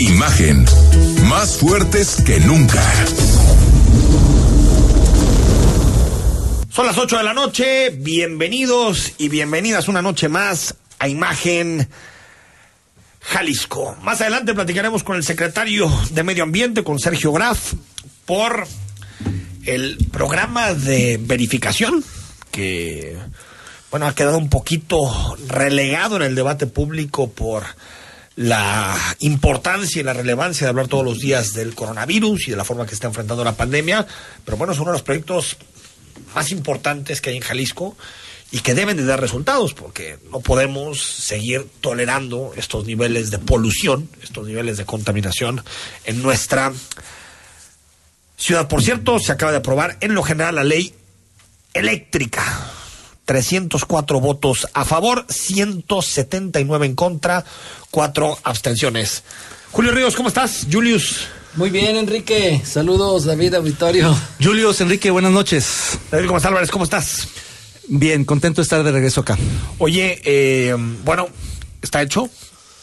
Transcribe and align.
Imagen. 0.00 0.64
Más 1.28 1.58
fuertes 1.58 2.16
que 2.24 2.40
nunca. 2.40 2.82
Son 6.70 6.86
las 6.86 6.96
8 6.96 7.18
de 7.18 7.22
la 7.22 7.34
noche. 7.34 7.90
Bienvenidos 7.90 9.12
y 9.18 9.28
bienvenidas 9.28 9.88
una 9.88 10.00
noche 10.00 10.30
más 10.30 10.74
a 10.98 11.06
Imagen 11.06 11.86
Jalisco. 13.20 13.94
Más 14.00 14.22
adelante 14.22 14.54
platicaremos 14.54 15.04
con 15.04 15.16
el 15.16 15.22
secretario 15.22 15.92
de 16.12 16.22
Medio 16.22 16.44
Ambiente, 16.44 16.82
con 16.82 16.98
Sergio 16.98 17.32
Graf, 17.32 17.74
por 18.24 18.66
el 19.66 19.98
programa 20.10 20.72
de 20.72 21.20
verificación 21.20 22.02
que, 22.50 23.18
bueno, 23.90 24.06
ha 24.06 24.14
quedado 24.14 24.38
un 24.38 24.48
poquito 24.48 25.36
relegado 25.46 26.16
en 26.16 26.22
el 26.22 26.34
debate 26.34 26.66
público 26.66 27.30
por 27.30 27.64
la 28.40 28.96
importancia 29.18 30.00
y 30.00 30.02
la 30.02 30.14
relevancia 30.14 30.64
de 30.64 30.70
hablar 30.70 30.88
todos 30.88 31.04
los 31.04 31.18
días 31.18 31.52
del 31.52 31.74
coronavirus 31.74 32.48
y 32.48 32.50
de 32.52 32.56
la 32.56 32.64
forma 32.64 32.86
que 32.86 32.94
está 32.94 33.06
enfrentando 33.06 33.44
la 33.44 33.54
pandemia. 33.54 34.06
Pero 34.46 34.56
bueno, 34.56 34.72
es 34.72 34.78
uno 34.78 34.92
de 34.92 34.94
los 34.94 35.02
proyectos 35.02 35.58
más 36.34 36.50
importantes 36.50 37.20
que 37.20 37.28
hay 37.28 37.36
en 37.36 37.42
Jalisco 37.42 37.98
y 38.50 38.60
que 38.60 38.72
deben 38.72 38.96
de 38.96 39.04
dar 39.04 39.20
resultados, 39.20 39.74
porque 39.74 40.16
no 40.32 40.40
podemos 40.40 41.02
seguir 41.02 41.66
tolerando 41.82 42.54
estos 42.56 42.86
niveles 42.86 43.30
de 43.30 43.40
polución, 43.40 44.08
estos 44.22 44.46
niveles 44.46 44.78
de 44.78 44.86
contaminación 44.86 45.62
en 46.04 46.22
nuestra 46.22 46.72
ciudad. 48.38 48.68
Por 48.68 48.82
cierto, 48.82 49.18
se 49.18 49.32
acaba 49.32 49.52
de 49.52 49.58
aprobar 49.58 49.98
en 50.00 50.14
lo 50.14 50.22
general 50.22 50.54
la 50.54 50.64
ley 50.64 50.94
eléctrica. 51.74 52.72
304 53.30 54.18
votos 54.18 54.66
a 54.74 54.84
favor, 54.84 55.24
179 55.28 56.84
en 56.84 56.96
contra, 56.96 57.44
4 57.92 58.38
abstenciones. 58.42 59.22
Julio 59.70 59.92
Ríos, 59.92 60.16
¿cómo 60.16 60.26
estás? 60.26 60.66
Julius. 60.68 61.28
Muy 61.54 61.70
bien, 61.70 61.94
Enrique. 61.94 62.60
Saludos, 62.64 63.26
David 63.26 63.54
Auditorio. 63.54 64.12
Julius, 64.42 64.80
Enrique, 64.80 65.12
buenas 65.12 65.30
noches. 65.30 65.96
David 66.10 66.26
Gómez 66.26 66.44
Álvarez, 66.44 66.72
¿cómo 66.72 66.82
estás? 66.82 67.28
Bien, 67.86 68.24
contento 68.24 68.62
de 68.62 68.64
estar 68.64 68.82
de 68.82 68.90
regreso 68.90 69.20
acá. 69.20 69.38
Oye, 69.78 70.20
eh, 70.24 70.74
bueno, 71.04 71.28
está 71.82 72.02
hecho. 72.02 72.28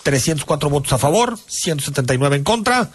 304 0.04 0.70
votos 0.70 0.94
a 0.94 0.98
favor, 0.98 1.38
179 1.45 2.38
en 2.38 2.45
contra. 2.45 2.89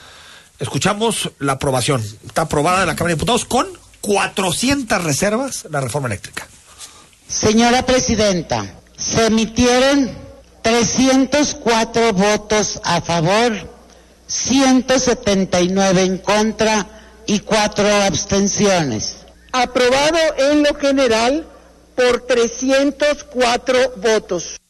Escuchamos 0.58 1.32
la 1.38 1.52
aprobación. 1.52 2.02
Está 2.24 2.42
aprobada 2.42 2.80
en 2.80 2.86
la 2.86 2.96
Cámara 2.96 3.10
de 3.10 3.16
Diputados 3.16 3.44
con 3.44 3.66
400 4.00 5.04
reservas 5.04 5.66
la 5.70 5.82
reforma 5.82 6.08
eléctrica. 6.08 6.48
Señora 7.28 7.84
Presidenta, 7.84 8.66
se 8.96 9.26
emitieron 9.26 10.10
304 10.62 12.12
votos 12.12 12.80
a 12.84 13.00
favor, 13.00 13.52
179 14.26 16.02
en 16.02 16.18
contra 16.18 16.86
y 17.26 17.40
4 17.40 17.86
abstenciones. 18.02 19.16
Aprobado 19.52 20.18
en 20.38 20.62
lo 20.62 20.74
general 20.74 21.46
por 21.94 22.26
304 22.26 23.94
votos. 23.96 24.61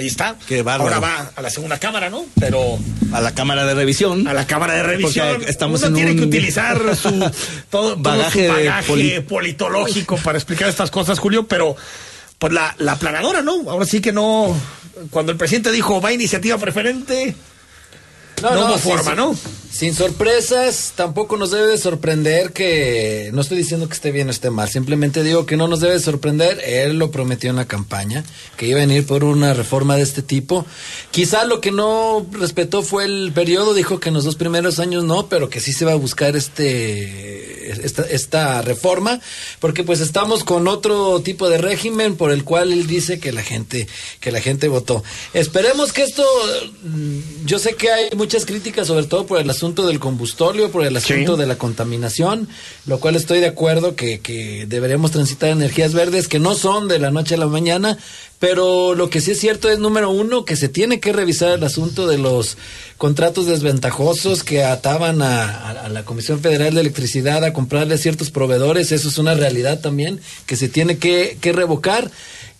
Ahí 0.00 0.06
está. 0.06 0.36
Qué. 0.48 0.60
Ahora 0.66 0.98
va 0.98 1.30
a 1.36 1.42
la 1.42 1.50
segunda 1.50 1.78
cámara, 1.78 2.08
¿no? 2.10 2.24
Pero 2.38 2.78
A 3.12 3.20
la 3.20 3.34
Cámara 3.34 3.64
de 3.66 3.74
Revisión. 3.74 4.26
a 4.26 4.32
la 4.32 4.46
cámara 4.46 4.74
de 4.74 4.82
revisión. 4.82 5.28
Porque 5.36 5.50
estamos 5.50 5.80
Uno 5.80 5.88
en 5.88 5.94
tiene 5.94 6.10
un 6.12 6.16
que 6.18 6.24
utilizar 6.24 6.78
su 6.96 7.10
todo, 7.10 7.30
todo 7.70 7.96
bagaje 7.98 8.46
su 8.48 8.52
bagaje 8.54 8.88
poli- 8.88 9.20
politológico 9.20 10.16
para 10.16 10.38
explicar 10.38 10.68
estas 10.68 10.90
cosas, 10.90 11.18
Julio, 11.18 11.46
pero 11.46 11.76
pues 12.38 12.52
la, 12.52 12.74
la 12.78 12.96
planadora, 12.96 13.42
¿no? 13.42 13.70
Ahora 13.70 13.84
sí 13.84 14.00
que 14.00 14.12
no. 14.12 14.56
Cuando 15.10 15.32
el 15.32 15.38
presidente 15.38 15.70
dijo 15.70 16.00
va 16.00 16.12
iniciativa 16.12 16.56
preferente, 16.58 17.34
no, 18.42 18.66
hubo 18.66 18.72
sin- 18.78 18.80
forma, 18.82 19.14
¿no? 19.14 19.36
Sin 19.70 19.94
sorpresas, 19.94 20.92
tampoco 20.96 21.36
nos 21.36 21.52
debe 21.52 21.68
de 21.68 21.78
sorprender 21.78 22.52
que, 22.52 23.30
no 23.32 23.40
estoy 23.40 23.56
diciendo 23.56 23.86
que 23.88 23.94
esté 23.94 24.10
bien 24.10 24.26
o 24.26 24.30
esté 24.32 24.50
mal, 24.50 24.68
simplemente 24.68 25.22
digo 25.22 25.46
que 25.46 25.56
no 25.56 25.68
nos 25.68 25.78
debe 25.80 25.94
de 25.94 26.00
sorprender, 26.00 26.60
él 26.66 26.98
lo 26.98 27.12
prometió 27.12 27.50
en 27.50 27.56
la 27.56 27.66
campaña, 27.66 28.24
que 28.56 28.66
iba 28.66 28.78
a 28.78 28.86
venir 28.86 29.06
por 29.06 29.22
una 29.22 29.54
reforma 29.54 29.94
de 29.96 30.02
este 30.02 30.22
tipo. 30.22 30.66
Quizá 31.12 31.44
lo 31.44 31.60
que 31.60 31.70
no 31.70 32.26
respetó 32.32 32.82
fue 32.82 33.04
el 33.04 33.30
periodo, 33.32 33.72
dijo 33.72 34.00
que 34.00 34.08
en 34.08 34.16
los 34.16 34.24
dos 34.24 34.34
primeros 34.34 34.80
años 34.80 35.04
no, 35.04 35.28
pero 35.28 35.48
que 35.48 35.60
sí 35.60 35.72
se 35.72 35.84
va 35.84 35.92
a 35.92 35.96
buscar 35.96 36.34
este, 36.36 37.84
esta, 37.84 38.02
esta 38.02 38.62
reforma, 38.62 39.20
porque 39.60 39.84
pues 39.84 40.00
estamos 40.00 40.42
con 40.42 40.66
otro 40.68 41.20
tipo 41.22 41.48
de 41.48 41.58
régimen 41.58 42.16
por 42.16 42.32
el 42.32 42.42
cual 42.44 42.72
él 42.72 42.86
dice 42.88 43.20
que 43.20 43.32
la 43.32 43.42
gente, 43.42 43.86
que 44.18 44.32
la 44.32 44.40
gente 44.40 44.66
votó. 44.68 45.02
Esperemos 45.32 45.92
que 45.92 46.02
esto, 46.02 46.24
mm, 46.82 47.18
yo 47.46 47.58
sé 47.60 47.74
que 47.76 47.90
hay 47.90 48.08
muchas 48.30 48.46
críticas, 48.46 48.86
sobre 48.86 49.06
todo 49.06 49.26
por 49.26 49.40
el 49.40 49.50
asunto 49.50 49.88
del 49.88 49.98
combustorio, 49.98 50.70
por 50.70 50.86
el 50.86 50.96
asunto 50.96 51.36
de 51.36 51.46
la 51.46 51.58
contaminación, 51.58 52.46
lo 52.86 53.00
cual 53.00 53.16
estoy 53.16 53.40
de 53.40 53.48
acuerdo 53.48 53.96
que, 53.96 54.20
que 54.20 54.66
deberemos 54.68 55.10
transitar 55.10 55.50
energías 55.50 55.94
verdes 55.94 56.28
que 56.28 56.38
no 56.38 56.54
son 56.54 56.86
de 56.86 57.00
la 57.00 57.10
noche 57.10 57.34
a 57.34 57.38
la 57.38 57.48
mañana, 57.48 57.98
pero 58.38 58.94
lo 58.94 59.10
que 59.10 59.20
sí 59.20 59.32
es 59.32 59.40
cierto 59.40 59.68
es, 59.68 59.80
número 59.80 60.10
uno, 60.10 60.44
que 60.44 60.54
se 60.54 60.68
tiene 60.68 61.00
que 61.00 61.12
revisar 61.12 61.50
el 61.58 61.64
asunto 61.64 62.06
de 62.06 62.18
los 62.18 62.56
contratos 62.98 63.46
desventajosos 63.46 64.44
que 64.44 64.62
ataban 64.62 65.22
a, 65.22 65.46
a- 65.50 65.70
a 65.86 65.88
la 65.88 66.04
Comisión 66.04 66.38
Federal 66.40 66.72
de 66.72 66.82
Electricidad 66.82 67.42
a 67.44 67.52
comprarle 67.52 67.94
a 67.96 67.98
ciertos 67.98 68.30
proveedores. 68.30 68.92
Eso 68.92 69.08
es 69.08 69.18
una 69.18 69.34
realidad 69.34 69.80
también 69.80 70.20
que 70.46 70.54
se 70.54 70.68
tiene 70.68 70.98
que, 70.98 71.36
que 71.40 71.52
revocar. 71.52 72.12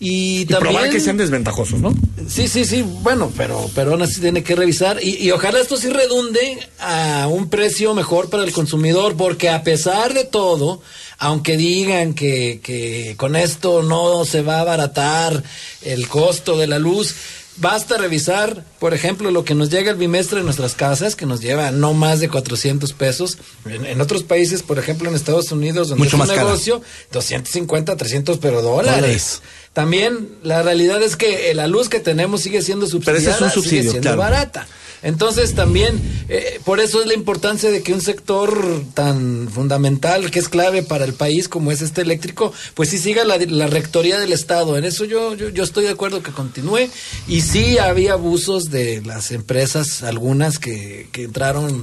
Y, 0.03 0.41
Y 0.41 0.45
también... 0.45 0.73
probar 0.73 0.89
que 0.89 0.99
sean 0.99 1.15
desventajosos, 1.17 1.79
¿no? 1.79 1.93
Sí, 2.27 2.47
sí, 2.47 2.65
sí, 2.65 2.81
bueno, 2.81 3.31
pero, 3.37 3.69
pero 3.75 3.91
aún 3.91 4.01
así 4.01 4.19
tiene 4.19 4.41
que 4.41 4.55
revisar 4.55 4.97
y, 5.01 5.17
y 5.17 5.29
ojalá 5.29 5.59
esto 5.61 5.77
sí 5.77 5.89
redunde 5.89 6.57
a 6.79 7.27
un 7.29 7.49
precio 7.49 7.93
mejor 7.93 8.31
para 8.31 8.43
el 8.43 8.51
consumidor, 8.51 9.15
porque 9.15 9.49
a 9.49 9.61
pesar 9.63 10.15
de 10.15 10.23
todo, 10.25 10.81
aunque 11.19 11.55
digan 11.55 12.15
que, 12.15 12.61
que 12.63 13.13
con 13.15 13.35
esto 13.35 13.83
no 13.83 14.25
se 14.25 14.41
va 14.41 14.57
a 14.57 14.61
abaratar 14.61 15.43
el 15.83 16.07
costo 16.07 16.57
de 16.57 16.65
la 16.65 16.79
luz, 16.79 17.13
basta 17.57 17.97
revisar, 17.97 18.65
por 18.79 18.93
ejemplo, 18.93 19.31
lo 19.31 19.43
que 19.43 19.55
nos 19.55 19.69
llega 19.69 19.91
el 19.91 19.97
bimestre 19.97 20.39
en 20.39 20.45
nuestras 20.45 20.73
casas, 20.75 21.15
que 21.15 21.25
nos 21.25 21.41
lleva 21.41 21.71
no 21.71 21.93
más 21.93 22.19
de 22.19 22.29
400 22.29 22.93
pesos. 22.93 23.37
En, 23.65 23.85
en 23.85 24.01
otros 24.01 24.23
países, 24.23 24.63
por 24.63 24.79
ejemplo, 24.79 25.09
en 25.09 25.15
Estados 25.15 25.51
Unidos, 25.51 25.89
donde 25.89 26.03
Mucho 26.03 26.09
es 26.09 26.13
un 26.13 26.19
más 26.19 26.29
cara. 26.29 26.43
negocio, 26.43 26.81
250, 27.11 27.95
300, 27.97 28.37
pero 28.37 28.61
dólares. 28.61 29.01
Dólares. 29.01 29.41
También 29.73 30.29
la 30.43 30.63
realidad 30.63 31.01
es 31.01 31.15
que 31.15 31.53
la 31.53 31.67
luz 31.67 31.87
que 31.87 31.99
tenemos 31.99 32.41
sigue 32.41 32.61
siendo 32.61 32.85
Pero 32.87 32.91
subsidiada, 33.03 33.19
ese 33.19 33.29
es 33.31 33.41
un 33.41 33.51
subsidio, 33.51 33.81
sigue 33.81 33.91
siendo 33.91 34.09
claro. 34.09 34.17
barata. 34.21 34.67
Entonces 35.03 35.55
también, 35.55 35.99
eh, 36.29 36.59
por 36.63 36.79
eso 36.79 37.01
es 37.01 37.07
la 37.07 37.13
importancia 37.15 37.71
de 37.71 37.81
que 37.81 37.93
un 37.93 38.01
sector 38.01 38.83
tan 38.93 39.49
fundamental, 39.49 40.29
que 40.29 40.39
es 40.39 40.47
clave 40.47 40.83
para 40.83 41.05
el 41.05 41.13
país 41.13 41.47
como 41.49 41.71
es 41.71 41.81
este 41.81 42.01
eléctrico, 42.01 42.53
pues 42.75 42.89
sí 42.89 42.97
siga 42.99 43.23
la, 43.25 43.37
la 43.37 43.67
rectoría 43.67 44.19
del 44.19 44.31
Estado. 44.31 44.77
En 44.77 44.85
eso 44.85 45.05
yo, 45.05 45.33
yo, 45.35 45.49
yo 45.49 45.63
estoy 45.63 45.85
de 45.85 45.91
acuerdo 45.91 46.21
que 46.21 46.31
continúe. 46.31 46.87
Y 47.27 47.41
sí 47.41 47.77
había 47.79 48.13
abusos 48.13 48.69
de 48.69 49.01
las 49.03 49.31
empresas, 49.31 50.03
algunas 50.03 50.59
que, 50.59 51.07
que 51.11 51.23
entraron 51.23 51.81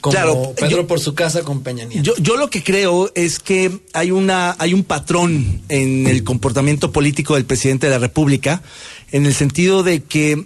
como 0.00 0.12
Claro, 0.12 0.52
Pedro 0.54 0.70
yo- 0.82 0.86
por 0.86 1.00
su 1.00 1.14
casa 1.14 1.42
con 1.42 1.62
Peña 1.62 1.84
Nieto. 1.84 2.02
Yo, 2.02 2.22
yo 2.22 2.36
lo 2.36 2.50
que 2.50 2.62
creo 2.62 3.10
es 3.14 3.38
que 3.38 3.80
hay 3.94 4.10
una 4.10 4.54
hay 4.58 4.74
un 4.74 4.84
patrón 4.84 5.62
en 5.68 6.06
el 6.06 6.22
comportamiento 6.22 6.92
político 6.92 7.34
del 7.34 7.44
presidente 7.46 7.86
de 7.86 7.92
la 7.92 7.98
República 7.98 8.62
en 9.10 9.26
el 9.26 9.34
sentido 9.34 9.82
de 9.82 10.02
que 10.02 10.44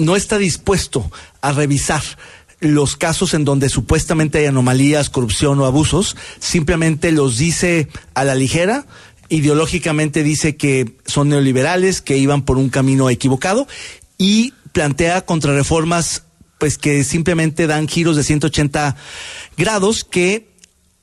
no 0.00 0.16
está 0.16 0.38
dispuesto 0.38 1.10
a 1.42 1.52
revisar 1.52 2.02
los 2.60 2.96
casos 2.96 3.34
en 3.34 3.44
donde 3.44 3.68
supuestamente 3.68 4.38
hay 4.38 4.46
anomalías, 4.46 5.10
corrupción 5.10 5.58
o 5.60 5.66
abusos, 5.66 6.16
simplemente 6.38 7.12
los 7.12 7.38
dice 7.38 7.88
a 8.14 8.24
la 8.24 8.34
ligera, 8.34 8.86
ideológicamente 9.28 10.22
dice 10.22 10.56
que 10.56 10.96
son 11.06 11.28
neoliberales, 11.28 12.02
que 12.02 12.18
iban 12.18 12.42
por 12.42 12.58
un 12.58 12.68
camino 12.68 13.08
equivocado 13.08 13.66
y 14.18 14.52
plantea 14.72 15.24
contrarreformas 15.24 16.24
pues 16.58 16.76
que 16.76 17.04
simplemente 17.04 17.66
dan 17.66 17.88
giros 17.88 18.16
de 18.16 18.24
180 18.24 18.96
grados 19.56 20.04
que 20.04 20.50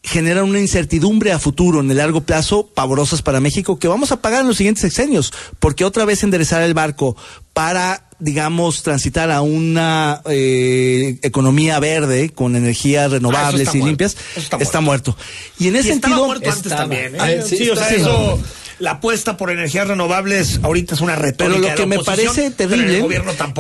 generan 0.04 0.46
una 0.46 0.60
incertidumbre 0.60 1.32
a 1.32 1.40
futuro 1.40 1.82
en 1.82 1.90
el 1.90 1.98
largo 1.98 2.22
plazo 2.22 2.68
pavorosas 2.68 3.22
para 3.22 3.40
México 3.40 3.80
que 3.80 3.88
vamos 3.88 4.12
a 4.12 4.22
pagar 4.22 4.42
en 4.42 4.48
los 4.48 4.58
siguientes 4.58 4.82
sexenios, 4.82 5.34
porque 5.60 5.84
otra 5.84 6.06
vez 6.06 6.24
enderezar 6.24 6.62
el 6.62 6.74
barco 6.74 7.18
para 7.54 8.07
digamos, 8.20 8.82
transitar 8.84 9.30
a 9.32 9.42
una 9.42 10.22
eh, 10.30 11.18
economía 11.22 11.80
verde 11.80 12.30
con 12.32 12.56
energías 12.56 13.12
renovables 13.12 13.62
está 13.62 13.78
y 13.78 13.80
muerto. 13.82 13.88
limpias, 13.88 14.18
está 14.36 14.58
está, 14.58 14.82
muerto. 14.82 15.12
muerto. 15.12 15.18
Y 15.60 15.68
en 15.68 15.76
ese 15.76 15.90
Y 15.90 15.92
sentido, 15.94 16.26
muerto 16.26 16.50
antes 16.50 16.66
estaba. 16.66 16.82
también, 16.82 17.16
¿eh? 17.16 17.18
Ah, 17.20 17.44
Sí, 17.48 17.58
sí, 17.58 17.70
o 17.70 17.76
sea, 17.76 17.90
está- 17.90 18.02
eso, 18.02 18.40
la 18.80 18.92
apuesta 18.92 19.38
por 19.38 19.50
energías 19.52 19.88
renovables 19.88 20.60
ahorita 20.62 20.94
es 20.96 21.02
una 21.02 21.16
retórica. 21.16 21.60
pero 21.60 21.70
lo 21.70 21.76
que 21.76 21.86
me 21.88 22.00
parece 22.04 22.52
terrible, 22.52 23.06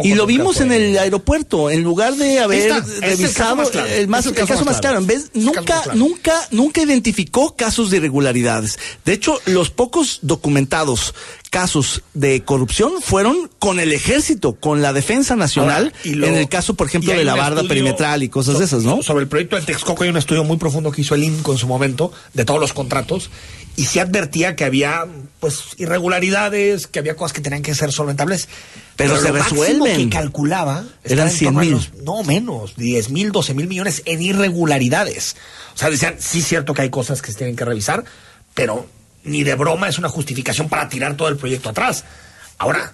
y 0.03 0.13
lo 0.13 0.25
vimos 0.27 0.59
en 0.61 0.71
el 0.71 0.97
aeropuerto, 0.97 1.69
en 1.71 1.81
lugar 1.83 2.15
de 2.15 2.39
haber 2.39 2.59
es 2.59 2.65
el 2.65 2.71
caso 2.71 3.01
revisado 3.01 3.55
más 3.55 3.69
claro, 3.71 3.87
el, 3.87 4.07
más, 4.07 4.19
ese 4.25 4.29
es 4.35 4.39
el 4.41 4.47
caso 4.47 4.65
más 4.65 4.79
claro, 4.79 4.97
en 4.99 5.07
vez, 5.07 5.31
nunca, 5.33 5.61
claro. 5.61 5.95
nunca, 5.95 6.47
nunca 6.51 6.81
identificó 6.83 7.55
casos 7.55 7.89
de 7.89 7.97
irregularidades. 7.97 8.77
De 9.05 9.13
hecho, 9.13 9.39
los 9.45 9.69
pocos 9.71 10.19
documentados 10.21 11.15
casos 11.49 12.01
de 12.13 12.43
corrupción 12.43 12.93
fueron 13.01 13.49
con 13.59 13.79
el 13.79 13.93
ejército, 13.93 14.53
con 14.53 14.81
la 14.81 14.93
defensa 14.93 15.35
nacional, 15.35 15.85
Ahora, 15.85 15.95
y 16.03 16.15
lo- 16.15 16.27
en 16.27 16.35
el 16.35 16.49
caso, 16.49 16.73
por 16.75 16.87
ejemplo, 16.87 17.13
de 17.13 17.23
la 17.23 17.35
barda 17.35 17.61
estudio 17.61 17.69
perimetral 17.69 18.23
y 18.23 18.29
cosas 18.29 18.53
so- 18.53 18.59
de 18.59 18.65
esas, 18.65 18.83
¿no? 18.83 19.01
Sobre 19.01 19.23
el 19.23 19.27
proyecto 19.29 19.55
de 19.55 19.61
Texcoco 19.63 20.03
hay 20.03 20.09
un 20.09 20.17
estudio 20.17 20.43
muy 20.43 20.57
profundo 20.57 20.91
que 20.91 21.01
hizo 21.01 21.15
el 21.15 21.23
INCO 21.23 21.53
en 21.53 21.57
su 21.57 21.67
momento, 21.67 22.11
de 22.33 22.45
todos 22.45 22.59
los 22.59 22.73
contratos, 22.73 23.29
y 23.75 23.85
se 23.85 24.01
advertía 24.01 24.55
que 24.55 24.65
había 24.65 25.05
pues 25.39 25.59
irregularidades, 25.77 26.87
que 26.87 26.99
había 26.99 27.15
cosas 27.15 27.33
que 27.33 27.41
tenían 27.41 27.61
que 27.61 27.75
ser 27.75 27.91
solventables. 27.91 28.47
Pero 28.95 29.15
se 29.21 29.27
lo 29.29 29.35
resuelven. 29.35 30.09
que 30.09 30.15
calculaba 30.15 30.83
Eran 31.03 31.27
estaba 31.27 31.29
en 31.29 31.37
torno 31.53 31.59
a 31.59 31.63
100,000. 31.63 31.71
los- 31.71 32.03
No, 32.03 32.23
menos, 32.23 32.75
10 32.75 33.09
mil, 33.11 33.31
12 33.31 33.53
mil 33.53 33.67
millones 33.67 34.01
en 34.05 34.21
irregularidades. 34.23 35.35
O 35.75 35.77
sea, 35.77 35.89
decían, 35.91 36.15
sí 36.19 36.39
es 36.39 36.47
cierto 36.47 36.73
que 36.73 36.81
hay 36.81 36.89
cosas 36.89 37.21
que 37.21 37.31
se 37.31 37.37
tienen 37.37 37.55
que 37.55 37.65
revisar, 37.65 38.03
pero 38.55 38.87
ni 39.27 39.43
de 39.43 39.55
broma 39.55 39.87
es 39.89 39.97
una 39.97 40.09
justificación 40.09 40.69
para 40.69 40.89
tirar 40.89 41.15
todo 41.17 41.27
el 41.27 41.37
proyecto 41.37 41.69
atrás. 41.69 42.03
Ahora, 42.57 42.93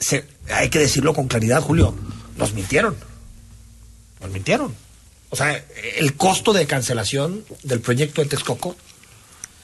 se- 0.00 0.26
hay 0.50 0.70
que 0.70 0.78
decirlo 0.78 1.12
con 1.14 1.28
claridad, 1.28 1.60
Julio, 1.62 1.94
nos 2.36 2.52
mintieron. 2.54 2.96
Nos 4.20 4.30
mintieron. 4.30 4.74
O 5.30 5.36
sea, 5.36 5.62
el 5.96 6.14
costo 6.14 6.52
de 6.52 6.66
cancelación 6.66 7.44
del 7.62 7.80
proyecto 7.80 8.22
de 8.22 8.28
Texcoco 8.28 8.76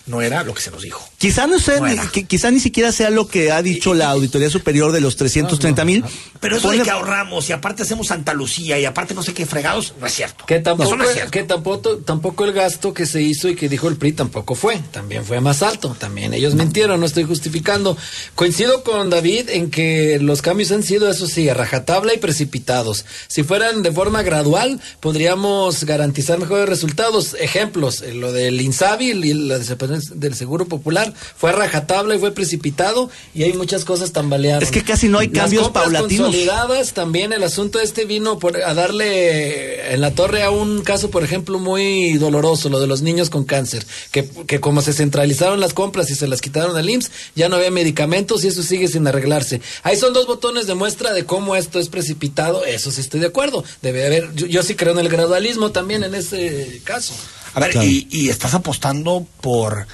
no 0.07 0.21
era 0.21 0.43
lo 0.45 0.53
que 0.55 0.61
se 0.61 0.71
nos 0.71 0.83
dijo. 0.83 1.03
Quizá 1.19 1.47
no 1.47 1.59
sea, 1.59 1.81
No 1.81 1.87
ni, 1.87 2.25
quizá 2.25 2.51
ni 2.51 2.61
siquiera 2.61 2.93
sea 2.93 3.11
lo 3.11 3.27
que 3.27 3.51
ha 3.53 3.63
dicho 3.63 3.95
la 3.95 4.11
Auditoría 4.11 4.51
Superior 4.51 4.93
de 4.93 5.01
los 5.01 5.17
330 5.17 5.85
mil. 5.85 6.05
Pero 6.41 6.57
eso 6.59 6.71
de 6.71 6.81
que 6.83 6.91
ahorramos 6.91 7.49
y 7.49 7.53
aparte 7.53 7.83
hacemos 7.83 8.09
Santa 8.09 8.35
Lucía 8.35 8.79
y 8.79 8.85
aparte 8.85 9.15
no 9.15 9.23
sé 9.23 9.33
qué 9.33 9.47
fregados, 9.47 9.95
no 9.99 10.07
es 10.07 10.13
cierto. 10.13 10.45
Que 10.47 10.59
tampoco, 10.61 10.89
Eso 10.91 10.97
no 10.97 11.05
es 11.05 11.15
cierto. 11.15 11.31
que 11.31 11.43
tampoco, 11.45 11.97
tampoco 11.99 12.45
el 12.45 12.53
gasto 12.53 12.93
que 12.93 13.07
se 13.07 13.23
hizo 13.23 13.49
y 13.49 13.57
que 13.57 13.69
dijo 13.69 13.89
el 13.89 13.97
PRI 13.97 14.13
tampoco 14.13 14.55
fue, 14.55 14.79
también 14.91 15.25
fue 15.25 15.41
más 15.41 15.63
alto, 15.63 15.97
también 15.99 16.35
ellos 16.35 16.55
mintieron, 16.55 17.01
no 17.01 17.07
estoy 17.07 17.25
justificando. 17.25 17.97
Coincido 18.35 18.83
con 18.85 19.09
David 19.09 19.49
en 19.49 19.71
que 19.71 20.19
los 20.21 20.43
cambios 20.43 20.71
han 20.73 20.83
sido, 20.83 21.11
eso 21.11 21.27
sí, 21.27 21.49
a 21.49 21.55
rajatabla 21.55 22.13
y 22.13 22.19
precipitados. 22.19 23.07
Si 23.29 23.43
fueran 23.43 23.83
de 23.83 23.93
forma 23.93 24.23
gradual, 24.23 24.81
podríamos 25.01 25.85
garantizar 25.85 26.39
mejores 26.39 26.69
resultados. 26.69 27.35
Ejemplos, 27.41 28.03
eh, 28.03 28.13
lo 28.13 28.33
del 28.33 28.61
INSABI 28.61 29.11
y 29.13 29.33
la 29.35 29.59
desaparición 29.59 29.94
del 30.01 30.35
Seguro 30.35 30.67
Popular 30.67 31.13
fue 31.37 31.53
rajatabla 31.53 32.15
y 32.15 32.19
fue 32.19 32.33
precipitado 32.33 33.11
y 33.35 33.43
hay 33.43 33.53
muchas 33.53 33.85
cosas 33.85 34.13
tambaleadas. 34.13 34.63
Es 34.63 34.71
que 34.71 34.83
casi 34.83 35.09
no 35.09 35.19
hay 35.19 35.29
Las 35.29 35.43
cambios 35.45 35.65
compras 35.65 35.85
paulatinos. 35.85 36.27
consolidadas, 36.27 36.93
también 36.93 37.33
el 37.33 37.43
asunto 37.43 37.81
este 37.81 38.05
vino 38.05 38.39
por, 38.39 38.57
a 38.63 38.75
darle 38.75 39.93
en 39.95 40.01
la 40.01 40.13
torre 40.13 40.43
a 40.43 40.51
un 40.51 40.83
caso, 40.83 41.11
por 41.11 41.23
ejemplo, 41.23 41.59
muy 41.59 42.15
doloroso, 42.15 42.69
lo 42.69 42.81
de 42.81 42.87
los 42.87 43.03
niños 43.03 43.31
con 43.31 43.45
cáncer, 43.45 43.87
que, 44.11 44.29
que 44.47 44.61
como 44.61 44.83
se 44.83 44.93
centralizaron 44.93 45.61
las 45.61 45.75
compras 45.75 46.11
y 46.11 46.15
se 46.15 46.27
las 46.29 46.41
quitaron 46.41 46.77
al 46.77 46.89
IMSS, 46.89 47.11
ya 47.35 47.49
no 47.49 47.57
había 47.57 47.71
medicamentos 47.71 48.45
y 48.45 48.49
eso 48.49 48.63
sigue 48.63 48.89
sin 48.89 49.07
arreglarse. 49.07 49.61
Ahí 49.83 49.97
son 49.97 50.13
dos 50.13 50.27
botones 50.27 50.67
de 50.67 50.75
muestra 50.75 51.13
de 51.13 51.25
cómo 51.25 51.57
esto 51.57 51.79
es 51.79 51.89
precipitado, 51.89 52.65
eso 52.65 52.91
sí 52.91 53.01
estoy 53.01 53.21
de 53.21 53.27
acuerdo. 53.27 53.65
Debe 53.83 54.07
haber, 54.07 54.35
yo, 54.35 54.47
yo 54.47 54.63
sí 54.63 54.75
creo 54.75 54.93
en 54.93 54.99
el 55.01 55.09
gradualismo 55.09 55.71
también 55.73 56.05
en 56.05 56.15
ese 56.15 56.81
caso. 56.85 57.15
A 57.55 57.61
ver, 57.61 57.71
Claro. 57.71 57.87
y, 57.89 58.07
y 58.11 58.29
estás 58.31 58.55
apostando 58.55 59.27
por 59.41 59.87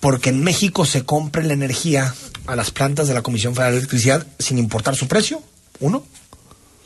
porque 0.00 0.30
en 0.30 0.42
México 0.44 0.84
se 0.84 1.04
compre 1.04 1.42
la 1.44 1.54
energía 1.54 2.14
a 2.46 2.54
las 2.54 2.70
plantas 2.70 3.08
de 3.08 3.14
la 3.14 3.22
Comisión 3.22 3.54
Federal 3.54 3.72
de 3.72 3.78
Electricidad 3.78 4.26
sin 4.38 4.58
importar 4.58 4.94
su 4.94 5.08
precio, 5.08 5.42
uno. 5.80 6.04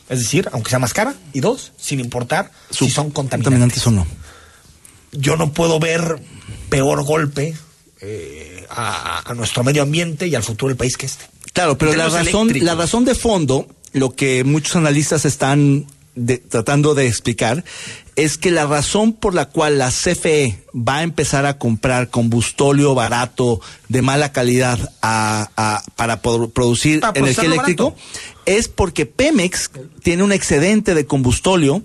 Es 0.09 0.19
decir, 0.21 0.49
aunque 0.53 0.71
sea 0.71 0.79
más 0.79 0.95
cara, 0.95 1.15
y 1.33 1.41
dos, 1.41 1.73
sin 1.77 2.01
importar 2.01 2.51
Su- 2.71 2.87
si 2.87 2.91
son 2.91 3.11
contaminantes. 3.11 3.87
o 3.87 3.91
no. 3.91 4.07
Yo 5.12 5.37
no 5.37 5.53
puedo 5.53 5.79
ver 5.79 6.21
peor 6.69 7.03
golpe 7.05 7.55
eh, 8.01 8.65
a, 8.71 9.29
a 9.31 9.35
nuestro 9.35 9.63
medio 9.65 9.83
ambiente 9.83 10.27
y 10.27 10.35
al 10.35 10.43
futuro 10.43 10.69
del 10.71 10.77
país 10.79 10.97
que 10.97 11.06
este. 11.06 11.27
Claro, 11.53 11.77
pero 11.77 11.93
la 11.95 12.09
razón, 12.09 12.43
eléctricos. 12.49 12.67
la 12.67 12.75
razón 12.75 13.05
de 13.05 13.15
fondo, 13.15 13.67
lo 13.93 14.15
que 14.15 14.45
muchos 14.45 14.77
analistas 14.77 15.25
están 15.25 15.87
de- 16.26 16.38
tratando 16.38 16.94
de 16.94 17.06
explicar, 17.06 17.64
es 18.17 18.37
que 18.38 18.50
la 18.50 18.67
razón 18.67 19.12
por 19.12 19.34
la 19.34 19.46
cual 19.46 19.78
la 19.78 19.90
CFE 19.90 20.58
va 20.75 20.99
a 20.99 21.02
empezar 21.02 21.46
a 21.46 21.58
comprar 21.58 22.11
combustóleo 22.11 22.94
barato 22.94 23.61
de 23.88 24.02
mala 24.02 24.32
calidad 24.32 24.78
a- 25.02 25.49
a- 25.56 25.82
para 25.96 26.20
poder 26.22 26.50
producir 26.50 27.00
Para 27.00 27.19
energía 27.19 27.44
eléctrica 27.44 27.84
es 28.46 28.69
porque 28.69 29.06
Pemex 29.06 29.70
tiene 30.02 30.22
un 30.22 30.32
excedente 30.32 30.94
de 30.94 31.06
combustóleo 31.06 31.82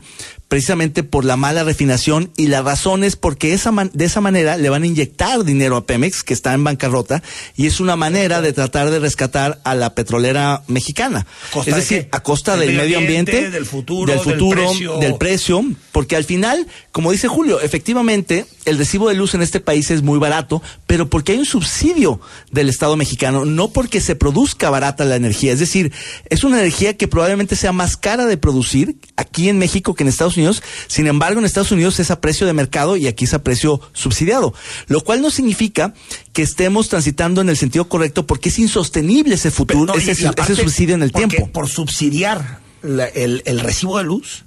precisamente 0.48 1.04
por 1.04 1.26
la 1.26 1.38
mala 1.38 1.64
refinación 1.64 2.32
y 2.38 2.48
la 2.48 2.62
razón 2.62 3.04
es 3.04 3.16
porque 3.16 3.54
esa 3.54 3.72
man- 3.72 3.92
de 3.94 4.06
esa 4.06 4.22
manera 4.22 4.58
le 4.58 4.70
van 4.70 4.84
a 4.84 4.88
inyectar 4.88 5.44
dinero 5.44 5.76
a 5.78 5.86
Pemex 5.86 6.24
que 6.24 6.34
está 6.34 6.54
en 6.54 6.64
bancarrota 6.64 7.24
y 7.58 7.66
es 7.66 7.80
una 7.80 7.96
manera 7.96 8.42
de 8.42 8.54
tratar 8.54 8.92
de 8.92 9.00
rescatar 9.00 9.60
a 9.64 9.76
la 9.76 9.96
petrolera 9.96 10.62
mexicana. 10.68 11.26
¿Costa 11.52 11.72
Es 11.72 11.76
de 11.76 11.82
decir, 11.82 12.10
a 12.12 12.22
costa 12.22 12.56
Del 12.58 12.68
del, 12.70 12.78
medio 12.78 12.98
ambiente, 13.00 13.32
ambiente, 13.32 13.52
del 13.58 13.66
futuro, 13.66 14.12
del 14.14 14.24
del 14.24 14.34
futuro, 14.34 14.62
precio. 14.70 14.98
del 15.00 15.16
precio, 15.16 15.64
porque 15.92 16.16
al 16.16 16.24
final, 16.26 16.68
como 16.92 17.12
dice 17.12 17.28
Julio, 17.28 17.60
efectivamente 17.62 18.46
el 18.66 18.78
recibo 18.78 19.10
de 19.10 19.16
luz 19.16 19.34
en 19.36 19.42
este 19.42 19.60
país 19.60 19.90
es 19.92 20.02
muy 20.04 20.20
barato, 20.20 20.62
pero 20.88 21.10
porque 21.10 21.34
hay 21.34 21.38
un 21.40 21.46
subsidio 21.46 22.20
del 22.52 22.70
Estado 22.70 22.96
mexicano, 22.96 23.46
no 23.46 23.70
porque 23.70 24.00
se 24.02 24.16
produzca 24.16 24.70
barata 24.70 25.06
la 25.06 25.16
energía. 25.16 25.54
Es 25.54 25.60
decir, 25.60 25.92
es 26.30 26.44
una 26.44 26.60
energía 26.60 26.98
que 26.98 27.08
probablemente 27.08 27.56
sea 27.56 27.72
más 27.72 27.98
cara 27.98 28.26
de 28.26 28.38
producir 28.38 28.98
aquí 29.18 29.50
en 29.50 29.58
México 29.58 29.94
que 29.96 30.04
en 30.04 30.10
Estados 30.10 30.35
Unidos. 30.38 30.64
Sin 30.88 31.08
embargo, 31.08 31.40
en 31.40 31.46
Estados 31.46 31.72
Unidos 31.72 32.00
es 32.00 32.12
a 32.12 32.20
precio 32.22 32.46
de 32.48 32.54
mercado 32.54 32.98
y 32.98 33.08
aquí 33.08 33.26
es 33.26 33.34
a 33.34 33.44
precio 33.44 33.82
subsidiado, 33.94 34.54
lo 34.88 35.02
cual 35.02 35.22
no 35.22 35.30
significa 35.30 35.94
que 36.34 36.42
estemos 36.42 36.90
transitando 36.90 37.42
en 37.42 37.50
el 37.50 37.58
sentido 37.58 37.88
correcto 37.88 38.26
porque 38.28 38.50
es 38.50 38.60
insostenible 38.60 39.36
ese 39.36 39.52
futuro, 39.52 39.94
no, 39.94 40.00
ese, 40.00 40.12
ese 40.12 40.56
subsidio 40.56 40.96
en 40.96 41.04
el 41.04 41.12
tiempo. 41.12 41.50
Por 41.52 41.70
subsidiar 41.70 42.60
la- 42.82 43.08
el, 43.08 43.42
el 43.46 43.60
recibo 43.60 43.98
de 43.98 44.04
luz, 44.04 44.46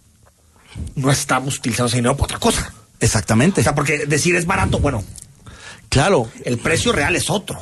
no 0.94 1.11
estamos 1.11 1.58
utilizando 1.58 1.88
ese 1.88 1.96
dinero 1.96 2.17
para 2.17 2.25
otra 2.26 2.38
cosa. 2.38 2.73
Exactamente. 3.00 3.61
O 3.61 3.64
sea, 3.64 3.75
porque 3.75 4.06
decir 4.06 4.35
es 4.37 4.46
barato, 4.46 4.79
bueno, 4.81 5.04
claro, 5.88 6.30
el 6.45 6.59
precio 6.59 6.92
real 6.92 7.16
es 7.16 7.30
otro. 7.30 7.59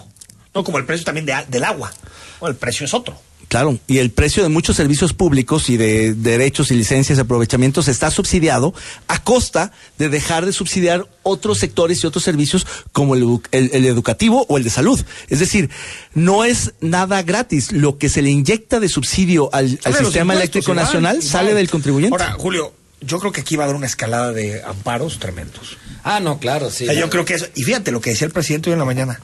No 0.54 0.64
como 0.64 0.78
el 0.78 0.86
precio 0.86 1.04
también 1.04 1.26
de 1.26 1.34
del 1.48 1.64
agua. 1.64 1.92
No, 2.40 2.48
el 2.48 2.56
precio 2.56 2.86
es 2.86 2.94
otro. 2.94 3.18
Claro, 3.48 3.78
y 3.86 3.98
el 3.98 4.10
precio 4.10 4.42
de 4.42 4.48
muchos 4.48 4.74
servicios 4.74 5.12
públicos 5.12 5.70
y 5.70 5.76
de 5.76 6.14
derechos 6.14 6.72
y 6.72 6.74
licencias 6.74 7.16
y 7.16 7.20
aprovechamientos 7.20 7.86
está 7.86 8.10
subsidiado 8.10 8.74
a 9.06 9.22
costa 9.22 9.70
de 9.98 10.08
dejar 10.08 10.44
de 10.46 10.52
subsidiar 10.52 11.06
otros 11.22 11.58
sectores 11.58 12.02
y 12.02 12.06
otros 12.08 12.24
servicios 12.24 12.66
como 12.90 13.14
el, 13.14 13.22
edu- 13.22 13.42
el- 13.52 13.70
el 13.72 13.84
educativo 13.86 14.46
o 14.48 14.58
el 14.58 14.64
de 14.64 14.70
salud. 14.70 15.00
Es 15.28 15.38
decir, 15.38 15.70
no 16.12 16.44
es 16.44 16.72
nada 16.80 17.22
gratis. 17.22 17.70
Lo 17.70 17.98
que 17.98 18.08
se 18.08 18.20
le 18.20 18.30
inyecta 18.30 18.80
de 18.80 18.88
subsidio 18.88 19.48
al, 19.54 19.78
sistema 20.04 20.34
eléctrico 20.34 20.74
nacional 20.74 21.22
sale 21.22 21.54
del 21.54 21.70
contribuyente. 21.70 22.14
Ahora, 22.20 22.32
Julio, 22.36 22.74
yo 23.00 23.20
creo 23.20 23.30
que 23.30 23.42
aquí 23.42 23.54
va 23.54 23.62
a 23.62 23.66
haber 23.66 23.76
una 23.76 23.86
escalada 23.86 24.32
de 24.32 24.60
amparos 24.64 25.20
tremendos. 25.20 25.76
Ah, 26.02 26.18
no, 26.18 26.40
claro, 26.40 26.68
sí. 26.70 26.84
O 26.88 26.92
sea, 26.92 26.98
yo 27.00 27.08
creo 27.10 27.24
que 27.24 27.34
eso, 27.34 27.46
y 27.54 27.62
fíjate 27.62 27.92
lo 27.92 28.00
que 28.00 28.10
decía 28.10 28.26
el 28.26 28.32
presidente 28.32 28.70
hoy 28.70 28.72
en 28.74 28.80
la 28.80 28.84
mañana, 28.84 29.20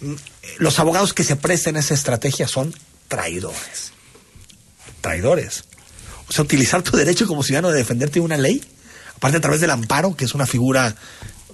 mm, 0.00 0.14
los 0.58 0.78
abogados 0.78 1.12
que 1.14 1.24
se 1.24 1.34
presten 1.34 1.76
a 1.76 1.80
esa 1.80 1.94
estrategia 1.94 2.46
son 2.46 2.72
traidores. 3.08 3.92
Traidores. 5.00 5.64
O 6.28 6.32
sea, 6.32 6.44
utilizar 6.44 6.82
tu 6.82 6.96
derecho 6.96 7.26
como 7.26 7.42
ciudadano 7.42 7.70
de 7.70 7.78
defenderte 7.78 8.14
de 8.14 8.24
una 8.24 8.36
ley, 8.36 8.62
aparte 9.16 9.38
a 9.38 9.40
través 9.40 9.60
del 9.60 9.70
amparo, 9.70 10.16
que 10.16 10.24
es 10.24 10.34
una 10.34 10.46
figura 10.46 10.96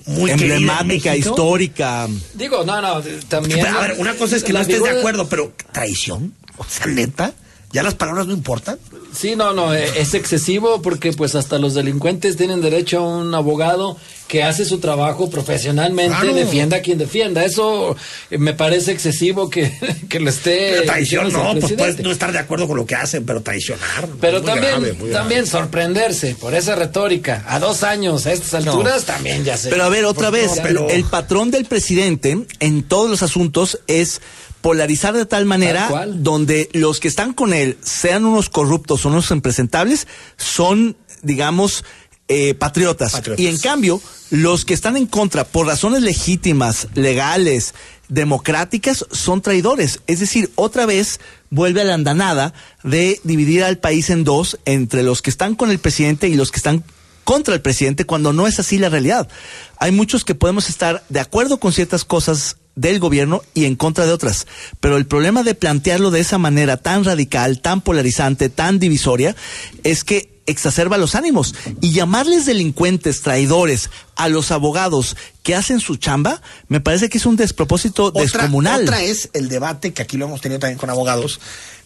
muy 0.06 0.30
Emblemática, 0.30 1.14
histórica. 1.14 2.09
Digo, 2.35 2.64
no, 2.64 2.80
no, 2.80 3.02
también. 3.28 3.66
A 3.66 3.80
ver, 3.80 3.97
una 3.99 4.14
cosa 4.14 4.37
es 4.37 4.44
que 4.44 4.52
no 4.52 4.61
estés 4.61 4.82
de 4.82 4.99
acuerdo, 4.99 5.28
pero 5.28 5.54
traición, 5.73 6.35
o 6.56 6.64
sea, 6.64 6.87
neta, 6.87 7.35
ya 7.73 7.83
las 7.83 7.95
palabras 7.95 8.26
no 8.26 8.33
importan. 8.35 8.79
Sí, 9.17 9.37
no, 9.37 9.52
no, 9.52 9.75
eh, 9.75 9.88
es 9.97 10.14
excesivo 10.14 10.81
porque 10.83 11.12
pues 11.12 11.35
hasta 11.35 11.59
los 11.59 11.75
delincuentes 11.75 12.37
tienen 12.37 12.61
derecho 12.62 12.99
a 13.00 13.02
un 13.19 13.35
abogado 13.35 13.97
que 14.26 14.43
hace 14.43 14.64
su 14.64 14.79
trabajo 14.79 15.29
profesionalmente, 15.29 16.17
Claro. 16.19 16.33
defienda 16.35 16.79
a 16.79 16.81
quien 16.81 16.97
defienda. 16.97 17.45
Eso 17.45 17.95
eh, 18.31 18.38
me 18.38 18.55
parece 18.55 18.93
excesivo 18.93 19.50
que, 19.50 19.71
que 20.09 20.19
lo 20.21 20.31
esté... 20.31 20.71
Pero 20.73 20.83
traición 20.85 21.33
no, 21.33 21.55
pues 21.61 21.75
puedes 21.75 21.99
no 22.00 22.11
estar 22.11 22.33
de 22.33 22.38
acuerdo 22.38 22.67
con 22.67 22.79
lo 22.79 22.87
que 22.87 22.95
hacen, 22.95 23.26
pero 23.26 23.43
traicionar. 23.43 24.09
Pero 24.21 24.38
muy 24.38 24.47
también, 24.47 24.71
grave, 24.73 24.93
muy 24.95 25.09
grave. 25.11 25.12
también 25.12 25.47
sorprenderse 25.47 26.35
por 26.35 26.55
esa 26.55 26.75
retórica. 26.75 27.45
A 27.47 27.59
dos 27.59 27.83
años, 27.83 28.25
a 28.26 28.33
estas 28.33 28.55
alturas, 28.55 29.05
también 29.05 29.45
ya 29.45 29.59
sé. 29.59 29.69
Pero 29.69 29.85
a 29.85 29.88
ver, 29.91 30.07
otra 30.07 30.31
vez, 30.31 30.57
no, 30.57 30.62
pero- 30.62 30.88
el 30.88 31.05
patrón 31.05 31.50
del 31.50 31.67
presidente 31.67 32.38
en 32.61 32.83
todos 32.85 33.11
los 33.11 33.23
asuntos 33.23 33.81
es 33.87 34.23
polarizar 34.62 35.14
de 35.14 35.26
tal 35.26 35.45
manera 35.45 35.88
Tal 35.88 36.23
donde 36.23 36.71
los 36.73 37.00
que 37.00 37.09
están 37.09 37.35
con 37.35 37.52
él 37.52 37.76
sean 37.83 38.25
unos 38.25 38.49
corruptos 38.49 39.04
o 39.04 39.09
unos 39.09 39.31
impresentables, 39.31 40.07
son, 40.38 40.97
digamos, 41.23 41.85
eh, 42.28 42.54
patriotas. 42.54 43.12
Patriotas. 43.12 43.40
Y 43.40 43.49
en 43.49 43.59
cambio, 43.59 44.00
los 44.31 44.64
que 44.64 44.73
están 44.73 44.97
en 44.97 45.07
contra 45.07 45.45
por 45.45 45.66
razones 45.66 46.02
legítimas, 46.02 46.88
legales, 46.95 47.75
democráticas, 48.09 49.04
son 49.11 49.42
traidores. 49.42 50.00
Es 50.07 50.21
decir, 50.21 50.50
otra 50.54 50.87
vez 50.87 51.21
vuelve 51.50 51.83
a 51.83 51.85
la 51.85 51.95
andanada 51.95 52.54
de 52.83 53.21
dividir 53.25 53.64
al 53.64 53.78
país 53.78 54.09
en 54.09 54.25
dos 54.25 54.59
entre 54.64 55.02
los 55.02 55.21
que 55.21 55.31
están 55.31 55.54
con 55.54 55.71
el 55.71 55.78
presidente 55.78 56.28
y 56.28 56.35
los 56.35 56.50
que 56.50 56.57
están 56.57 56.85
contra 57.25 57.54
el 57.54 57.61
presidente 57.61 58.04
cuando 58.04 58.33
no 58.33 58.47
es 58.47 58.59
así 58.59 58.78
la 58.78 58.88
realidad. 58.88 59.28
Hay 59.76 59.92
muchos 59.92 60.25
que 60.25 60.35
podemos 60.35 60.69
estar 60.69 61.04
de 61.09 61.21
acuerdo 61.21 61.59
con 61.59 61.73
ciertas 61.73 62.04
cosas 62.04 62.57
del 62.75 62.99
gobierno 62.99 63.43
y 63.55 63.64
en 63.67 63.76
contra 63.76 64.07
de 64.07 64.12
otras. 64.12 64.47
Pero 64.81 64.97
el 64.97 65.07
problema 65.07 65.43
de 65.43 65.55
plantearlo 65.55 66.11
de 66.11 66.21
esa 66.21 66.38
manera 66.38 66.76
tan 66.76 67.05
radical, 67.05 67.61
tan 67.61 67.81
polarizante, 67.81 68.49
tan 68.49 68.79
divisoria, 68.79 69.37
es 69.85 70.05
que 70.05 70.33
exacerba 70.47 70.99
los 70.99 71.14
ánimos. 71.14 71.55
Y 71.81 71.93
llamarles 71.93 72.47
delincuentes, 72.47 73.23
traidores 73.23 73.91
a 74.17 74.29
los 74.29 74.50
abogados 74.50 75.17
que 75.43 75.55
hacen 75.55 75.81
su 75.81 75.97
chamba, 75.97 76.43
me 76.69 76.81
parece 76.81 77.09
que 77.09 77.19
es 77.19 77.26
un 77.26 77.37
despropósito 77.37 78.05
Otra, 78.05 78.23
descomunal. 78.23 78.83
otra 78.83 79.02
es 79.02 79.31
el 79.33 79.49
debate 79.49 79.93
que 79.93 80.02
aquí 80.02 80.17
lo 80.17 80.26
hemos 80.26 80.41
tenido 80.41 80.61
también 80.61 80.79
con 80.79 80.91
abogados 80.91 81.41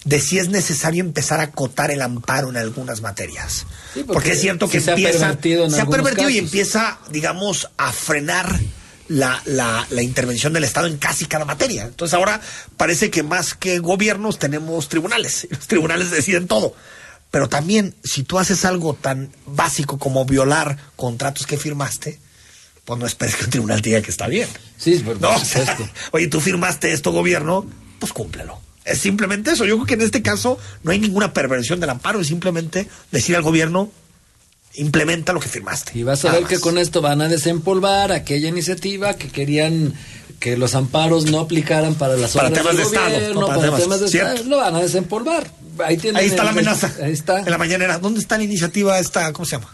de 0.05 0.21
si 0.21 0.39
es 0.39 0.49
necesario 0.49 1.03
empezar 1.03 1.41
a 1.41 1.45
acotar 1.45 1.91
el 1.91 2.01
amparo 2.01 2.49
en 2.51 2.57
algunas 2.57 3.01
materias. 3.03 3.67
Sí, 3.93 4.05
porque 4.05 4.13
porque, 4.13 4.33
es 4.33 4.41
cierto 4.41 4.69
que 4.69 4.81
se 4.81 4.93
ha 4.93 4.95
pervertido 4.95 5.65
en 5.65 5.71
se 5.73 5.81
ha 5.81 5.87
pervertido 5.87 6.31
y 6.31 6.39
empieza, 6.39 6.99
digamos, 7.11 7.71
a 7.77 7.93
frenar 7.93 8.61
la, 9.09 9.41
la, 9.45 9.87
la 9.91 10.03
intervención 10.03 10.53
del 10.53 10.65
Estado 10.65 10.87
en 10.87 10.99
casi 10.99 11.27
cada 11.27 11.45
materia. 11.45 11.85
Entonces 11.85 12.15
ahora 12.15 12.41
parece 12.77 13.11
que 13.11 13.23
más 13.23 13.55
que 13.55 13.79
gobiernos 13.79 14.39
tenemos 14.39 14.89
tribunales. 14.89 15.47
Los 15.51 15.67
tribunales 15.67 16.11
deciden 16.11 16.47
todo. 16.47 16.75
Pero 17.31 17.49
también, 17.49 17.95
si 18.05 18.23
tú 18.23 18.39
haces 18.39 18.65
algo 18.65 18.95
tan 18.95 19.31
básico 19.47 19.99
como 19.99 20.25
violar 20.25 20.79
contratos 20.97 21.47
que 21.47 21.59
firmaste, 21.59 22.19
pues 22.85 23.01
no 23.01 23.07
esperes 23.07 23.37
que 23.37 23.45
un 23.45 23.51
tribunal 23.51 23.83
te 23.83 23.91
diga 23.91 24.01
que 24.01 24.11
está 24.11 24.29
bien. 24.29 24.49
Sí, 24.79 24.95
por, 25.01 25.21
No, 25.21 25.31
o 25.37 25.45
sea, 25.45 25.77
oye, 26.13 26.29
tú 26.29 26.41
firmaste 26.41 26.93
esto, 26.93 27.13
gobierno, 27.13 27.67
pues 27.99 28.13
cúmplelo. 28.13 28.61
Es 28.85 29.01
simplemente 29.01 29.51
eso. 29.51 29.65
Yo 29.65 29.75
creo 29.75 29.87
que 29.87 29.95
en 29.95 30.03
este 30.03 30.23
caso 30.23 30.59
no 30.85 30.93
hay 30.93 31.01
ninguna 31.01 31.33
perversión 31.33 31.81
del 31.81 31.91
amparo, 31.91 32.21
es 32.21 32.29
simplemente 32.29 32.89
decir 33.11 33.35
al 33.35 33.43
gobierno, 33.43 33.91
implementa 34.77 35.33
lo 35.33 35.41
que 35.41 35.49
firmaste. 35.49 35.99
Y 35.99 36.03
vas 36.03 36.25
a 36.25 36.33
ver 36.33 36.45
que 36.45 36.55
más. 36.57 36.63
con 36.63 36.79
esto 36.79 37.01
van 37.03 37.21
a 37.23 37.29
desempolvar 37.29 38.13
aquella 38.13 38.49
iniciativa 38.49 39.15
que 39.15 39.29
querían 39.29 39.95
que 40.39 40.57
los 40.57 40.75
amparos 40.75 41.25
no 41.27 41.41
aplicaran 41.41 41.95
para 41.95 42.17
las 42.17 42.33
Para 42.33 42.49
obras 42.49 42.61
temas 42.63 42.77
de 42.77 42.83
Estado, 42.83 43.15
gobierno, 43.15 43.41
no 43.41 43.47
para 43.47 43.59
para, 43.59 43.69
temas- 43.71 43.81
temas 43.83 44.01
de 44.01 44.09
cierto. 44.09 44.31
Estado, 44.33 44.51
lo 44.51 44.57
van 44.59 44.75
a 44.77 44.81
desempolvar. 44.81 45.51
Ahí, 45.79 45.99
Ahí 46.15 46.27
está 46.27 46.43
el- 46.43 46.45
la 46.47 46.51
amenaza. 46.51 46.93
Ahí 47.03 47.13
está. 47.13 47.39
En 47.41 47.51
la 47.51 47.59
mañanera. 47.59 47.99
¿Dónde 47.99 48.21
está 48.21 48.37
la 48.39 48.45
iniciativa 48.45 48.99
esta? 48.99 49.33
¿Cómo 49.33 49.45
se 49.47 49.53
llama? 49.57 49.73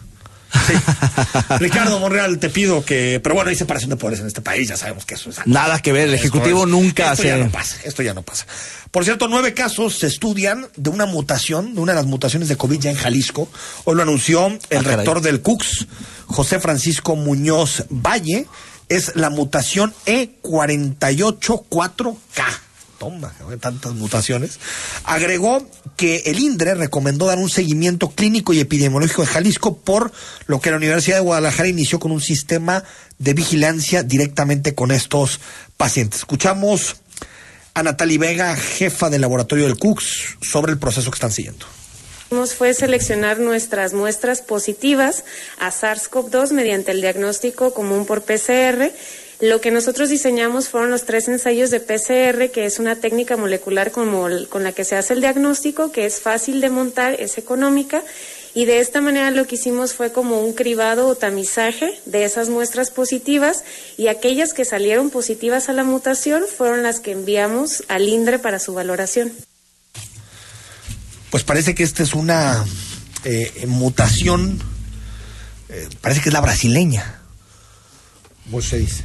Sí. 0.67 0.73
Ricardo 1.59 1.99
Monreal, 1.99 2.39
te 2.39 2.49
pido 2.49 2.83
que. 2.85 3.19
Pero 3.21 3.35
bueno, 3.35 3.49
hay 3.49 3.55
separación 3.55 3.89
de 3.89 3.97
poderes 3.97 4.19
en 4.21 4.27
este 4.27 4.41
país, 4.41 4.67
ya 4.69 4.77
sabemos 4.77 5.05
que 5.05 5.15
eso 5.15 5.29
es. 5.29 5.37
Nada 5.45 5.79
que 5.81 5.91
ver, 5.91 6.07
el 6.09 6.13
Esto 6.15 6.27
Ejecutivo 6.27 6.63
es- 6.63 6.69
nunca 6.69 7.03
esto 7.11 7.23
hace... 7.23 7.27
ya 7.27 7.37
no 7.37 7.49
pasa, 7.51 7.77
esto 7.83 8.03
ya 8.03 8.13
no 8.13 8.21
pasa. 8.21 8.45
Por 8.91 9.03
cierto, 9.03 9.27
nueve 9.27 9.53
casos 9.53 9.97
se 9.99 10.07
estudian 10.07 10.67
de 10.75 10.89
una 10.89 11.05
mutación, 11.05 11.73
de 11.75 11.81
una 11.81 11.93
de 11.93 11.97
las 11.97 12.05
mutaciones 12.05 12.47
de 12.49 12.55
COVID 12.57 12.79
ya 12.79 12.91
en 12.91 12.97
Jalisco. 12.97 13.49
Hoy 13.85 13.95
lo 13.95 14.03
anunció 14.03 14.47
el 14.69 14.85
Ah, 14.85 14.95
rector 14.95 15.21
del 15.21 15.41
CUCS, 15.41 15.87
José 16.27 16.59
Francisco 16.59 17.15
Muñoz 17.15 17.85
Valle. 17.89 18.47
Es 18.89 19.15
la 19.15 19.29
mutación 19.29 19.93
E 20.05 20.29
E484K. 20.43 22.43
Tantas 23.59 23.93
mutaciones. 23.93 24.59
Agregó 25.03 25.65
que 25.95 26.23
el 26.25 26.39
INDRE 26.39 26.75
recomendó 26.75 27.25
dar 27.27 27.37
un 27.37 27.49
seguimiento 27.49 28.11
clínico 28.11 28.53
y 28.53 28.59
epidemiológico 28.59 29.21
de 29.21 29.27
Jalisco, 29.27 29.77
por 29.77 30.11
lo 30.47 30.61
que 30.61 30.71
la 30.71 30.77
Universidad 30.77 31.17
de 31.17 31.23
Guadalajara 31.23 31.69
inició 31.69 31.99
con 31.99 32.11
un 32.11 32.21
sistema 32.21 32.83
de 33.19 33.33
vigilancia 33.33 34.03
directamente 34.03 34.75
con 34.75 34.91
estos 34.91 35.39
pacientes. 35.77 36.19
Escuchamos 36.19 36.97
a 37.73 37.83
Natalie 37.83 38.17
Vega, 38.17 38.55
jefa 38.55 39.09
del 39.09 39.21
laboratorio 39.21 39.65
del 39.65 39.77
CUCS, 39.77 40.37
sobre 40.41 40.71
el 40.71 40.77
proceso 40.77 41.09
que 41.09 41.15
están 41.15 41.31
siguiendo. 41.31 41.65
fue 42.57 42.73
seleccionar 42.73 43.39
nuestras 43.39 43.93
muestras 43.93 44.41
positivas 44.41 45.23
a 45.59 45.71
SARS-CoV-2 45.71 46.51
mediante 46.51 46.91
el 46.91 47.01
diagnóstico 47.01 47.73
común 47.73 48.05
por 48.05 48.23
PCR. 48.23 48.91
Lo 49.43 49.59
que 49.59 49.71
nosotros 49.71 50.07
diseñamos 50.07 50.69
fueron 50.69 50.89
los 50.89 51.03
tres 51.03 51.27
ensayos 51.27 51.69
de 51.69 51.81
PCR, 51.81 52.49
que 52.49 52.65
es 52.65 52.79
una 52.79 52.95
técnica 52.95 53.35
molecular 53.35 53.91
como 53.91 54.27
el- 54.29 54.47
con 54.47 54.63
la 54.63 54.71
que 54.71 54.85
se 54.85 54.95
hace 54.95 55.11
el 55.11 55.19
diagnóstico, 55.19 55.91
que 55.91 56.05
es 56.05 56.21
fácil 56.21 56.61
de 56.61 56.69
montar, 56.69 57.19
es 57.19 57.37
económica. 57.37 58.03
Y 58.53 58.63
de 58.63 58.79
esta 58.79 59.01
manera 59.01 59.31
lo 59.31 59.45
que 59.45 59.55
hicimos 59.55 59.95
fue 59.95 60.13
como 60.13 60.39
un 60.39 60.53
cribado 60.53 61.07
o 61.09 61.15
tamizaje 61.15 61.99
de 62.05 62.23
esas 62.23 62.47
muestras 62.47 62.89
positivas 62.89 63.65
y 63.97 64.07
aquellas 64.07 64.53
que 64.53 64.63
salieron 64.63 65.09
positivas 65.09 65.67
a 65.67 65.73
la 65.73 65.83
mutación 65.83 66.43
fueron 66.47 66.81
las 66.81 67.01
que 67.01 67.11
enviamos 67.11 67.83
al 67.89 68.07
INDRE 68.07 68.39
para 68.39 68.59
su 68.59 68.73
valoración. 68.73 69.33
Pues 71.31 71.43
parece 71.43 71.75
que 71.75 71.83
esta 71.83 72.01
es 72.03 72.13
una 72.13 72.63
eh, 73.25 73.65
mutación, 73.67 74.61
eh, 75.67 75.89
parece 75.99 76.21
que 76.21 76.29
es 76.29 76.33
la 76.33 76.39
brasileña, 76.39 77.19
pues 78.49 78.67
se 78.69 78.77
dice, 78.77 79.03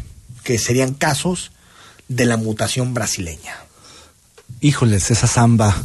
que 0.48 0.56
serían 0.56 0.94
casos 0.94 1.52
de 2.08 2.24
la 2.24 2.38
mutación 2.38 2.94
brasileña. 2.94 3.54
Híjoles, 4.62 5.10
esa 5.10 5.26
zamba. 5.26 5.76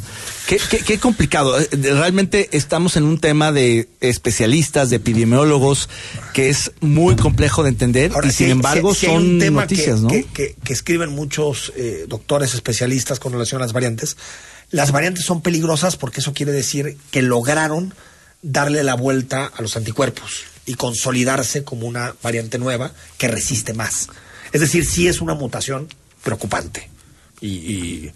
Qué, 0.47 0.57
qué- 0.69 0.77
qué 0.79 0.97
complicado. 0.99 1.59
Eh, 1.59 1.67
Realmente 1.73 2.47
estamos 2.53 2.95
en 2.95 3.03
un 3.03 3.19
tema 3.19 3.51
de 3.51 3.89
especialistas, 3.99 4.89
de 4.89 4.95
epidemiólogos, 4.95 5.89
que 6.33 6.49
es 6.49 6.71
muy 6.79 7.17
complejo 7.17 7.61
de 7.63 7.69
entender 7.69 8.13
Ahora, 8.13 8.29
y 8.29 8.31
sin 8.31 8.51
embargo 8.51 8.95
son 8.95 9.37
noticias, 9.37 9.97
que, 9.97 10.01
¿no? 10.01 10.07
que, 10.07 10.23
que- 10.23 10.55
que 10.63 10.71
escriben 10.71 11.09
muchos 11.09 11.73
eh, 11.75 12.05
doctores 12.07 12.53
especialistas 12.53 13.19
con 13.19 13.33
relación 13.33 13.61
a 13.61 13.65
las 13.65 13.73
variantes. 13.73 14.15
Las 14.71 14.93
variantes 14.93 15.25
son 15.25 15.41
peligrosas 15.41 15.97
porque 15.97 16.21
eso 16.21 16.33
quiere 16.33 16.53
decir 16.53 16.97
que 17.11 17.21
lograron 17.21 17.93
darle 18.41 18.81
la 18.85 18.93
vuelta 18.95 19.51
a 19.57 19.61
los 19.61 19.75
anticuerpos 19.75 20.45
y 20.65 20.75
consolidarse 20.75 21.65
como 21.65 21.85
una 21.85 22.15
variante 22.23 22.59
nueva 22.59 22.93
que 23.17 23.27
resiste 23.27 23.73
más. 23.73 24.07
Es 24.53 24.61
decir, 24.61 24.85
sí 24.85 25.07
es 25.07 25.19
una 25.19 25.33
mutación 25.33 25.87
preocupante. 26.23 26.89
Y, 27.41 27.47
y- 27.47 28.11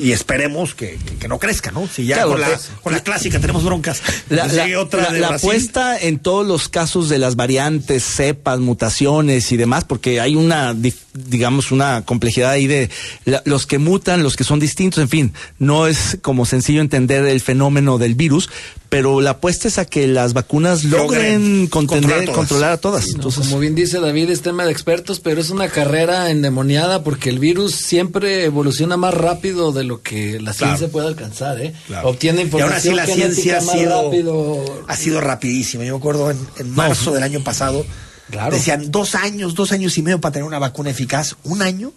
y- 0.00 0.12
esperemos 0.12 0.76
que, 0.76 0.96
que- 1.18 1.26
no 1.26 1.40
crezca, 1.40 1.72
¿no? 1.72 1.88
Si 1.88 2.04
ya 2.06 2.16
Claro, 2.16 2.30
con, 2.32 2.40
la, 2.42 2.60
con 2.80 2.92
la 2.92 3.02
clásica 3.02 3.40
tenemos 3.40 3.64
broncas. 3.64 4.00
La, 4.28 4.42
pues 4.44 4.54
la- 4.54 4.80
otra 4.80 5.10
de 5.10 5.24
apuesta 5.24 5.98
en 5.98 6.20
todos 6.20 6.46
los 6.46 6.68
casos 6.68 7.08
de 7.08 7.18
las 7.18 7.34
variantes, 7.34 8.04
cepas, 8.04 8.60
mutaciones 8.60 9.50
y 9.50 9.56
demás, 9.56 9.82
porque 9.82 10.20
hay 10.20 10.36
una, 10.36 10.76
digamos, 11.14 11.72
una 11.72 12.04
complejidad 12.04 12.50
ahí 12.52 12.68
de 12.68 12.88
la- 13.24 13.42
los 13.46 13.66
que 13.66 13.78
mutan, 13.78 14.22
los 14.22 14.36
que 14.36 14.44
son 14.44 14.60
distintos, 14.60 15.02
en 15.02 15.08
fin, 15.08 15.32
no 15.58 15.88
es 15.88 16.16
como 16.22 16.46
sencillo 16.46 16.80
entender 16.80 17.24
el 17.26 17.40
fenómeno 17.40 17.98
del 17.98 18.14
virus, 18.14 18.48
pero 18.96 19.20
la 19.20 19.32
apuesta 19.32 19.68
es 19.68 19.76
a 19.76 19.84
que 19.84 20.06
las 20.06 20.32
vacunas 20.32 20.82
logren 20.84 21.66
Logren 21.66 21.70
contender- 21.70 22.32
controlar 22.32 22.72
a 22.72 22.76
todas. 22.78 23.08
No, 23.08 23.16
Entonces, 23.16 23.46
como 23.46 23.58
bien 23.60 23.74
dice 23.74 24.00
David, 24.00 24.30
es 24.30 24.40
tema 24.40 24.64
de 24.64 24.72
expertos, 24.72 25.20
pero 25.20 25.38
es 25.38 25.50
una 25.50 25.68
carrera 25.68 26.30
endemoniada 26.30 27.02
porque 27.04 27.28
el 27.28 27.38
virus 27.38 27.74
siempre 27.74 28.44
evoluciona 28.46 28.96
más 28.96 29.12
rápido 29.12 29.72
de 29.72 29.84
lo 29.84 30.00
que 30.00 30.40
la 30.40 30.54
Claro. 30.54 30.76
ciencia 30.76 30.88
puede 30.88 31.08
alcanzar, 31.08 31.60
¿eh? 31.60 31.74
Claro. 31.88 32.08
Obtiene 32.08 32.38
Y 32.40 32.44
aún 32.44 32.72
así 32.72 32.88
información 32.88 32.96
la 32.96 33.04
ciencia 33.06 33.58
ha 33.58 33.60
más 33.60 33.78
sido, 33.78 34.02
rápido. 34.04 34.84
ha 34.88 34.96
sido 34.96 35.20
rapidísima. 35.20 35.84
Yo 35.84 35.92
me 35.92 35.98
acuerdo 35.98 36.30
en, 36.30 36.38
en 36.56 36.70
marzo 36.70 37.12
del 37.12 37.22
año 37.22 37.44
pasado, 37.44 37.84
Claro. 38.30 38.56
decían 38.56 38.90
dos 38.90 39.14
años, 39.14 39.54
dos 39.54 39.72
años 39.72 39.98
y 39.98 40.02
medio 40.02 40.22
para 40.22 40.32
tener 40.32 40.48
una 40.48 40.58
vacuna 40.58 40.88
eficaz, 40.88 41.36
un 41.44 41.60
año, 41.60 41.92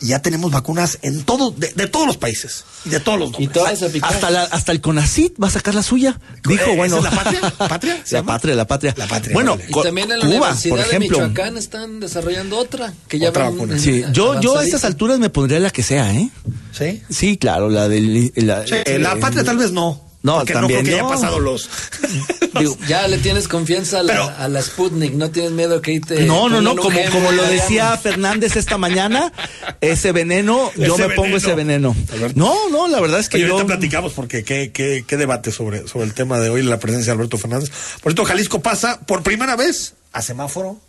y 0.00 0.08
ya 0.08 0.22
tenemos 0.22 0.50
vacunas 0.52 0.98
en 1.02 1.24
todo, 1.24 1.50
de, 1.50 1.72
de 1.74 1.86
todos 1.88 2.06
los 2.06 2.16
países 2.16 2.64
y 2.84 2.90
de 2.90 3.00
todos 3.00 3.18
los 3.18 3.28
Y 3.30 3.46
nombres. 3.46 3.52
todas 3.52 3.82
hasta, 4.02 4.30
la- 4.30 4.44
hasta 4.44 4.72
el 4.72 4.80
CONACIT 4.80 5.34
va 5.42 5.48
a 5.48 5.50
sacar 5.50 5.74
la 5.74 5.82
suya. 5.82 6.18
Dijo, 6.46 6.62
¿Esa 6.64 6.76
bueno. 6.76 6.96
es 6.98 7.02
la 7.04 7.10
patria? 7.10 7.40
¿Patria? 7.58 8.00
¿Se 8.04 8.14
La 8.14 8.20
llama? 8.20 8.32
patria, 8.34 8.54
la 8.54 8.66
patria. 8.66 8.94
La 8.96 9.06
patria, 9.06 9.34
Bueno, 9.34 9.54
órale. 9.54 9.70
Y 9.70 9.82
también 9.82 10.10
en 10.12 10.18
la 10.20 10.24
Cuba, 10.24 10.36
Universidad 10.36 10.70
por 10.76 10.80
ejemplo. 10.86 11.18
de 11.18 11.28
Michoacán 11.28 11.56
están 11.56 12.00
desarrollando 12.00 12.58
otra, 12.58 12.92
que 13.08 13.18
ya 13.18 13.30
Otra 13.30 13.44
van 13.44 13.54
vacuna. 13.54 13.74
en- 13.74 13.80
Sí, 13.80 14.04
yo, 14.12 14.40
yo 14.40 14.58
a 14.58 14.64
estas 14.64 14.84
alturas 14.84 15.18
me 15.18 15.30
pondría 15.30 15.58
la 15.60 15.70
que 15.70 15.82
sea, 15.82 16.14
¿eh? 16.14 16.30
¿Sí? 16.72 17.02
Sí, 17.10 17.36
claro, 17.36 17.68
la 17.68 17.88
del... 17.88 18.32
La, 18.36 18.64
Sí, 18.66 18.74
la 18.98 19.12
eh, 19.14 19.16
patria 19.20 19.42
tal 19.44 19.56
vez 19.58 19.72
no. 19.72 20.07
No, 20.20 20.38
porque 20.38 20.52
también 20.52 20.80
no 20.80 20.84
creo 20.84 20.96
que 20.96 21.02
no. 21.02 21.08
haya 21.08 21.14
pasado 21.20 21.38
los... 21.38 21.70
digo, 22.58 22.76
Ya 22.88 23.06
le 23.06 23.18
tienes 23.18 23.46
confianza 23.46 24.00
a 24.00 24.02
la, 24.02 24.12
Pero- 24.14 24.32
a 24.36 24.48
la 24.48 24.62
Sputnik, 24.62 25.12
no 25.14 25.30
tienes 25.30 25.52
miedo 25.52 25.80
que 25.80 25.92
ahí 25.92 26.00
te... 26.00 26.22
no, 26.24 26.48
no, 26.48 26.60
no, 26.60 26.74
como, 26.74 26.98
como 27.12 27.30
lo 27.30 27.44
decía 27.44 27.96
Fernández 27.96 28.56
esta 28.56 28.78
mañana, 28.78 29.32
ese 29.80 30.10
veneno, 30.10 30.72
yo 30.76 30.98
me 30.98 31.10
pongo 31.10 31.36
ese 31.36 31.54
veneno. 31.54 31.94
No, 32.34 32.68
no, 32.68 32.88
la 32.88 33.00
verdad 33.00 33.20
es 33.20 33.28
que 33.28 33.38
yo... 33.38 33.52
ahorita 33.52 33.66
platicamos 33.66 34.12
porque 34.12 34.42
qué, 34.42 34.72
qué, 34.72 35.04
qué 35.06 35.16
debate 35.16 35.52
sobre, 35.52 35.86
sobre 35.86 36.06
el 36.06 36.14
tema 36.14 36.40
de 36.40 36.50
hoy, 36.50 36.62
la 36.62 36.80
presencia 36.80 37.12
de 37.12 37.16
Alberto 37.18 37.38
Fernández. 37.38 37.70
Por 38.02 38.12
cierto, 38.12 38.24
Jalisco 38.24 38.60
pasa 38.60 38.98
por 39.00 39.22
primera 39.22 39.54
vez 39.54 39.94
a 40.12 40.20
semáforo 40.20 40.80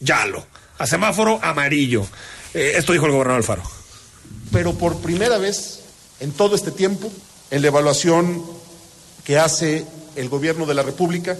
yalo, 0.00 0.44
a 0.78 0.86
semáforo 0.88 1.38
amarillo. 1.42 2.04
Eh, 2.52 2.72
esto 2.76 2.92
dijo 2.92 3.06
el 3.06 3.12
gobernador 3.12 3.38
Alfaro. 3.42 3.62
pero 4.50 4.74
por 4.74 4.98
primera 5.00 5.38
vez 5.38 5.80
en 6.18 6.32
todo 6.32 6.56
este 6.56 6.72
tiempo, 6.72 7.12
en 7.52 7.62
la 7.62 7.68
evaluación 7.68 8.42
que 9.24 9.38
hace 9.38 9.86
el 10.16 10.28
gobierno 10.28 10.66
de 10.66 10.74
la 10.74 10.82
República, 10.82 11.36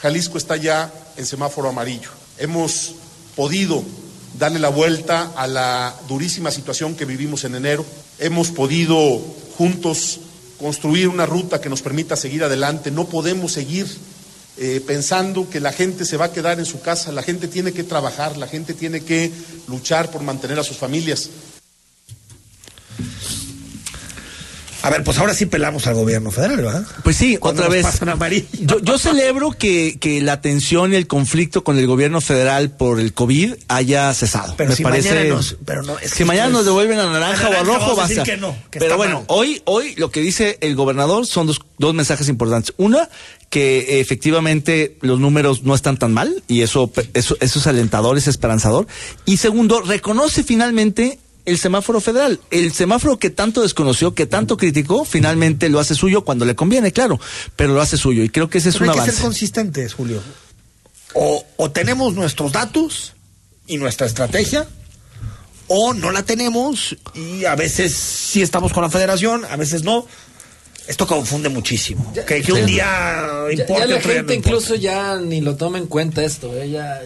Jalisco 0.00 0.38
está 0.38 0.56
ya 0.56 0.92
en 1.16 1.26
semáforo 1.26 1.68
amarillo. 1.68 2.10
Hemos 2.38 2.94
podido 3.36 3.82
darle 4.38 4.58
la 4.58 4.68
vuelta 4.68 5.32
a 5.36 5.46
la 5.46 5.94
durísima 6.08 6.50
situación 6.50 6.94
que 6.94 7.04
vivimos 7.04 7.44
en 7.44 7.54
enero. 7.54 7.84
Hemos 8.18 8.50
podido 8.50 9.20
juntos 9.56 10.20
construir 10.58 11.08
una 11.08 11.26
ruta 11.26 11.60
que 11.60 11.68
nos 11.68 11.82
permita 11.82 12.16
seguir 12.16 12.44
adelante. 12.44 12.90
No 12.90 13.06
podemos 13.06 13.52
seguir 13.52 13.86
eh, 14.56 14.82
pensando 14.86 15.48
que 15.50 15.60
la 15.60 15.72
gente 15.72 16.04
se 16.04 16.16
va 16.16 16.26
a 16.26 16.32
quedar 16.32 16.58
en 16.58 16.64
su 16.64 16.80
casa. 16.80 17.12
La 17.12 17.22
gente 17.22 17.48
tiene 17.48 17.72
que 17.72 17.84
trabajar, 17.84 18.36
la 18.36 18.46
gente 18.46 18.74
tiene 18.74 19.00
que 19.00 19.32
luchar 19.68 20.10
por 20.10 20.22
mantener 20.22 20.58
a 20.58 20.64
sus 20.64 20.76
familias. 20.76 21.30
A 24.84 24.90
ver, 24.90 25.02
pues 25.02 25.16
ahora 25.18 25.32
sí 25.32 25.46
pelamos 25.46 25.86
al 25.86 25.94
gobierno 25.94 26.30
federal, 26.30 26.58
¿verdad? 26.58 26.86
Pues 27.02 27.16
sí, 27.16 27.38
Cuando 27.38 27.62
otra 27.62 27.74
vez. 27.74 27.86
Yo, 28.60 28.80
yo 28.80 28.98
celebro 28.98 29.50
que, 29.52 29.96
que 29.98 30.20
la 30.20 30.40
tensión 30.42 30.92
y 30.92 30.96
el 30.96 31.06
conflicto 31.06 31.64
con 31.64 31.78
el 31.78 31.86
gobierno 31.86 32.20
federal 32.20 32.70
por 32.70 33.00
el 33.00 33.14
COVID 33.14 33.54
haya 33.68 34.12
cesado. 34.12 34.54
Pero 34.58 34.70
Me 34.70 34.76
si 34.76 34.82
parece. 34.82 35.08
mañana 35.14 35.34
nos- 35.36 35.56
pero 35.64 35.82
no, 35.82 35.98
es 35.98 36.10
si 36.10 36.24
mañana 36.24 36.46
esto 36.48 36.58
nos 36.58 36.66
devuelven 36.66 36.98
a 36.98 37.10
naranja, 37.10 37.46
a 37.46 37.50
o 37.50 37.52
a 37.54 37.62
rojo, 37.62 37.96
va 37.96 38.04
a 38.04 38.08
ser. 38.08 38.24
que 38.24 38.36
no, 38.36 38.54
que 38.70 38.78
Pero 38.78 38.96
bueno, 38.98 39.16
mal. 39.20 39.24
hoy, 39.28 39.62
hoy 39.64 39.94
lo 39.96 40.10
que 40.10 40.20
dice 40.20 40.58
el 40.60 40.76
gobernador 40.76 41.26
son 41.26 41.46
dos, 41.46 41.62
dos 41.78 41.94
mensajes 41.94 42.28
importantes. 42.28 42.74
Una, 42.76 43.08
que 43.48 44.00
efectivamente 44.00 44.98
los 45.00 45.18
números 45.18 45.62
no 45.62 45.74
están 45.74 45.96
tan 45.96 46.12
mal 46.12 46.42
y 46.46 46.60
eso, 46.62 46.92
eso, 47.14 47.36
eso 47.40 47.58
es 47.58 47.66
alentador, 47.66 48.18
es 48.18 48.26
esperanzador. 48.26 48.86
Y 49.24 49.38
segundo, 49.38 49.80
reconoce 49.80 50.42
finalmente 50.44 51.18
el 51.44 51.58
semáforo 51.58 52.00
federal. 52.00 52.40
El 52.50 52.72
semáforo 52.72 53.18
que 53.18 53.30
tanto 53.30 53.62
desconoció, 53.62 54.14
que 54.14 54.26
tanto 54.26 54.56
criticó, 54.56 55.04
finalmente 55.04 55.68
lo 55.68 55.80
hace 55.80 55.94
suyo 55.94 56.24
cuando 56.24 56.44
le 56.44 56.54
conviene, 56.54 56.92
claro, 56.92 57.20
pero 57.56 57.74
lo 57.74 57.80
hace 57.80 57.96
suyo. 57.96 58.22
Y 58.22 58.28
creo 58.28 58.48
que 58.48 58.58
ese 58.58 58.70
es 58.70 58.78
Pero 58.78 58.92
un 58.92 58.98
hay 58.98 59.06
que 59.06 59.12
ser 59.12 59.22
consistentes, 59.22 59.94
Julio. 59.94 60.22
O, 61.14 61.44
o 61.56 61.70
tenemos 61.70 62.14
nuestros 62.14 62.52
datos 62.52 63.12
y 63.66 63.76
nuestra 63.76 64.06
estrategia, 64.06 64.66
o 65.68 65.94
no 65.94 66.10
la 66.10 66.22
tenemos 66.22 66.96
y 67.14 67.44
a 67.44 67.54
veces 67.54 67.94
sí 67.94 68.42
estamos 68.42 68.72
con 68.72 68.82
la 68.82 68.90
federación, 68.90 69.44
a 69.44 69.56
veces 69.56 69.82
no. 69.84 70.06
Esto 70.86 71.06
confunde 71.06 71.48
muchísimo. 71.48 72.12
Ya- 72.14 72.24
que, 72.26 72.42
que 72.42 72.52
un 72.52 72.60
ya- 72.60 72.66
día 72.66 72.84
Ya, 72.84 73.62
importe, 73.62 73.80
ya 73.82 73.86
la 73.86 73.96
otro 73.96 74.10
día 74.10 74.18
gente 74.20 74.32
no 74.34 74.38
incluso 74.38 74.74
ya 74.74 75.16
ni 75.16 75.40
lo 75.40 75.56
toma 75.56 75.78
en 75.78 75.86
cuenta 75.86 76.22
esto. 76.24 76.52
¿eh? 76.60 76.68
Ya 76.70 77.00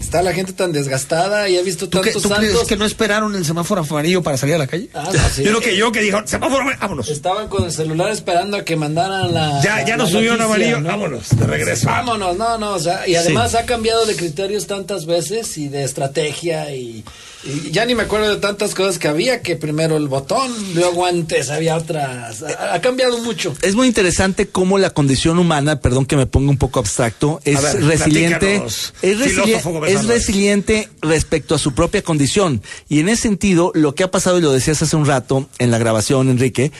está 0.00 0.22
la 0.22 0.32
gente 0.32 0.52
tan 0.52 0.72
desgastada 0.72 1.48
y 1.48 1.56
ha 1.56 1.62
visto 1.62 1.88
¿Tú, 1.88 2.00
qué- 2.00 2.10
tantos 2.10 2.22
tú 2.22 2.28
crees 2.30 2.66
que 2.66 2.76
no 2.76 2.84
esperaron 2.84 3.36
el 3.36 3.44
semáforo 3.44 3.82
amarillo 3.88 4.22
para 4.22 4.36
salir 4.36 4.56
a 4.56 4.58
la 4.58 4.66
calle? 4.66 4.88
Ah, 4.94 5.08
sí. 5.32 5.42
Yo 5.44 5.52
lo 5.52 5.60
que 5.60 5.76
yo 5.76 5.92
que 5.92 6.00
dijo, 6.00 6.18
semáforo 6.24 6.62
amarillo, 6.62 6.80
vámonos. 6.80 7.08
Estaban 7.08 7.46
con 7.48 7.64
el 7.64 7.70
celular 7.72 8.10
esperando 8.10 8.56
a 8.56 8.64
que 8.64 8.74
mandaran 8.74 9.32
la. 9.32 9.60
Ya, 9.62 9.80
ya 9.84 9.90
la 9.90 9.98
nos 9.98 10.10
subió 10.10 10.34
un 10.34 10.40
amarillo, 10.40 10.80
¿no? 10.80 10.88
vámonos, 10.88 11.28
de 11.38 11.46
regreso. 11.46 11.86
Vámonos, 11.86 12.36
no, 12.36 12.58
no, 12.58 12.70
o 12.72 12.78
sea, 12.80 13.06
y 13.06 13.14
además 13.14 13.54
ha 13.54 13.64
cambiado 13.64 14.06
de 14.06 14.16
criterios 14.16 14.66
tantas 14.66 15.06
veces 15.06 15.56
y 15.56 15.68
de 15.68 15.84
estrategia 15.84 16.74
y, 16.74 17.04
y 17.42 17.70
ya 17.70 17.86
ni 17.86 17.94
me 17.94 18.02
acuerdo 18.02 18.28
de 18.28 18.36
tantas 18.36 18.74
cosas 18.74 18.98
que 18.98 19.08
había, 19.08 19.40
que 19.40 19.56
primero 19.56 19.96
el 19.96 20.08
botón, 20.08 20.52
luego 20.74 21.06
antes 21.06 21.48
había 21.50 21.76
otras. 21.76 22.42
Ha, 22.42 22.74
ha 22.74 22.80
cambiado 22.80 23.18
mucho. 23.18 23.54
es 23.62 23.74
muy 23.74 23.86
interesante 23.86 24.48
cómo 24.48 24.78
la 24.78 24.90
condición 24.90 25.38
humana, 25.38 25.80
perdón 25.80 26.04
que 26.06 26.16
me 26.16 26.26
ponga 26.26 26.50
un 26.50 26.58
poco 26.58 26.80
abstracto, 26.80 27.40
es 27.44 27.62
ver, 27.62 27.84
resiliente, 27.84 28.56
es, 28.66 28.92
resili- 29.02 29.86
es 29.86 30.04
resiliente 30.06 30.88
respecto 31.00 31.54
a 31.54 31.58
su 31.58 31.72
propia 31.72 32.02
condición. 32.02 32.62
Y 32.88 33.00
en 33.00 33.08
ese 33.08 33.22
sentido, 33.22 33.72
lo 33.74 33.94
que 33.94 34.02
ha 34.04 34.10
pasado, 34.10 34.38
y 34.38 34.42
lo 34.42 34.52
decías 34.52 34.82
hace 34.82 34.96
un 34.96 35.06
rato 35.06 35.48
en 35.58 35.70
la 35.70 35.78
grabación, 35.78 36.28
Enrique, 36.28 36.72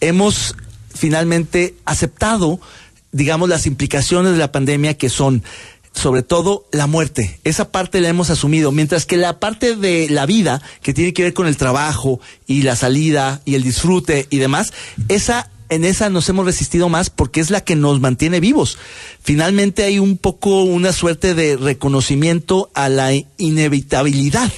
hemos 0.00 0.54
finalmente 0.94 1.74
aceptado, 1.84 2.60
digamos, 3.12 3.48
las 3.48 3.66
implicaciones 3.66 4.32
de 4.32 4.38
la 4.38 4.50
pandemia 4.50 4.94
que 4.94 5.08
son 5.08 5.42
sobre 5.92 6.22
todo 6.22 6.66
la 6.72 6.86
muerte. 6.86 7.40
Esa 7.44 7.70
parte 7.70 8.00
la 8.00 8.08
hemos 8.08 8.30
asumido, 8.30 8.72
mientras 8.72 9.06
que 9.06 9.16
la 9.16 9.40
parte 9.40 9.76
de 9.76 10.08
la 10.10 10.26
vida, 10.26 10.62
que 10.82 10.94
tiene 10.94 11.12
que 11.12 11.24
ver 11.24 11.34
con 11.34 11.46
el 11.46 11.56
trabajo 11.56 12.20
y 12.46 12.62
la 12.62 12.76
salida 12.76 13.42
y 13.44 13.54
el 13.54 13.62
disfrute 13.62 14.26
y 14.30 14.38
demás, 14.38 14.72
esa 15.08 15.50
en 15.70 15.84
esa 15.84 16.08
nos 16.10 16.28
hemos 16.28 16.46
resistido 16.46 16.88
más 16.88 17.10
porque 17.10 17.40
es 17.40 17.50
la 17.50 17.62
que 17.62 17.76
nos 17.76 18.00
mantiene 18.00 18.40
vivos. 18.40 18.78
Finalmente 19.22 19.84
hay 19.84 19.98
un 19.98 20.16
poco 20.16 20.62
una 20.62 20.92
suerte 20.92 21.34
de 21.34 21.56
reconocimiento 21.56 22.70
a 22.74 22.88
la 22.88 23.12
inevitabilidad 23.36 24.50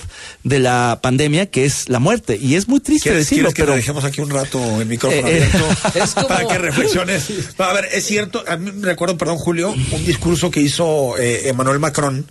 de 0.44 0.59
la 0.59 1.01
pandemia, 1.03 1.46
que 1.51 1.64
es 1.64 1.88
la 1.88 1.99
muerte. 1.99 2.38
Y 2.40 2.55
es 2.55 2.68
muy 2.68 2.81
triste 2.81 3.11
¿Quieres, 3.11 3.29
decirlo, 3.29 3.51
que 3.53 3.62
pero 3.62 3.75
dejemos 3.75 4.05
aquí 4.05 4.20
un 4.20 4.31
rato 4.31 4.81
el 4.81 4.87
micrófono 4.87 5.27
Eh, 5.27 5.38
eh, 5.38 5.51
abierto 5.53 6.14
como- 6.14 6.29
para 6.29 6.46
que 6.46 6.59
reflexiones? 6.59 7.25
No, 7.59 7.64
a 7.64 7.73
ver, 7.73 7.88
es 7.92 8.05
cierto, 8.07 8.44
a 8.46 8.57
mí 8.57 8.70
me 8.73 8.87
recuerdo, 8.87 9.18
perdón, 9.18 9.37
Julio, 9.38 9.70
un 9.73 10.05
discurso 10.07 10.51
que 10.51 10.61
hizo 10.61 11.16
eh, 11.18 11.49
Emmanuel 11.49 11.79
Macron 11.81 12.27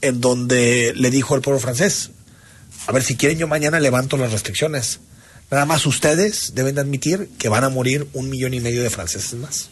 en 0.00 0.20
donde 0.20 0.92
le 0.94 1.10
dijo 1.10 1.34
al 1.34 1.40
pueblo 1.40 1.58
francés, 1.60 2.10
a 2.86 2.92
ver, 2.92 3.02
si 3.02 3.16
quieren 3.16 3.38
yo 3.38 3.48
mañana 3.48 3.80
levanto 3.80 4.16
las 4.16 4.32
restricciones. 4.32 5.00
Nada 5.50 5.64
más 5.64 5.86
ustedes 5.86 6.54
deben 6.54 6.74
de 6.74 6.82
admitir 6.82 7.30
que 7.38 7.48
van 7.48 7.64
a 7.64 7.68
morir 7.70 8.06
un 8.12 8.28
millón 8.28 8.54
y 8.54 8.60
medio 8.60 8.82
de 8.82 8.90
franceses 8.90 9.34
más. 9.34 9.70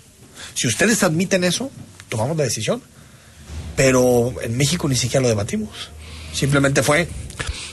Si 0.54 0.66
ustedes 0.66 1.02
admiten 1.02 1.44
eso, 1.44 1.70
tomamos 2.08 2.36
la 2.36 2.44
decisión. 2.44 2.82
Pero 3.76 4.34
en 4.40 4.56
México 4.56 4.88
ni 4.88 4.96
siquiera 4.96 5.22
lo 5.22 5.28
debatimos. 5.28 5.90
Simplemente 6.32 6.82
fue, 6.82 7.08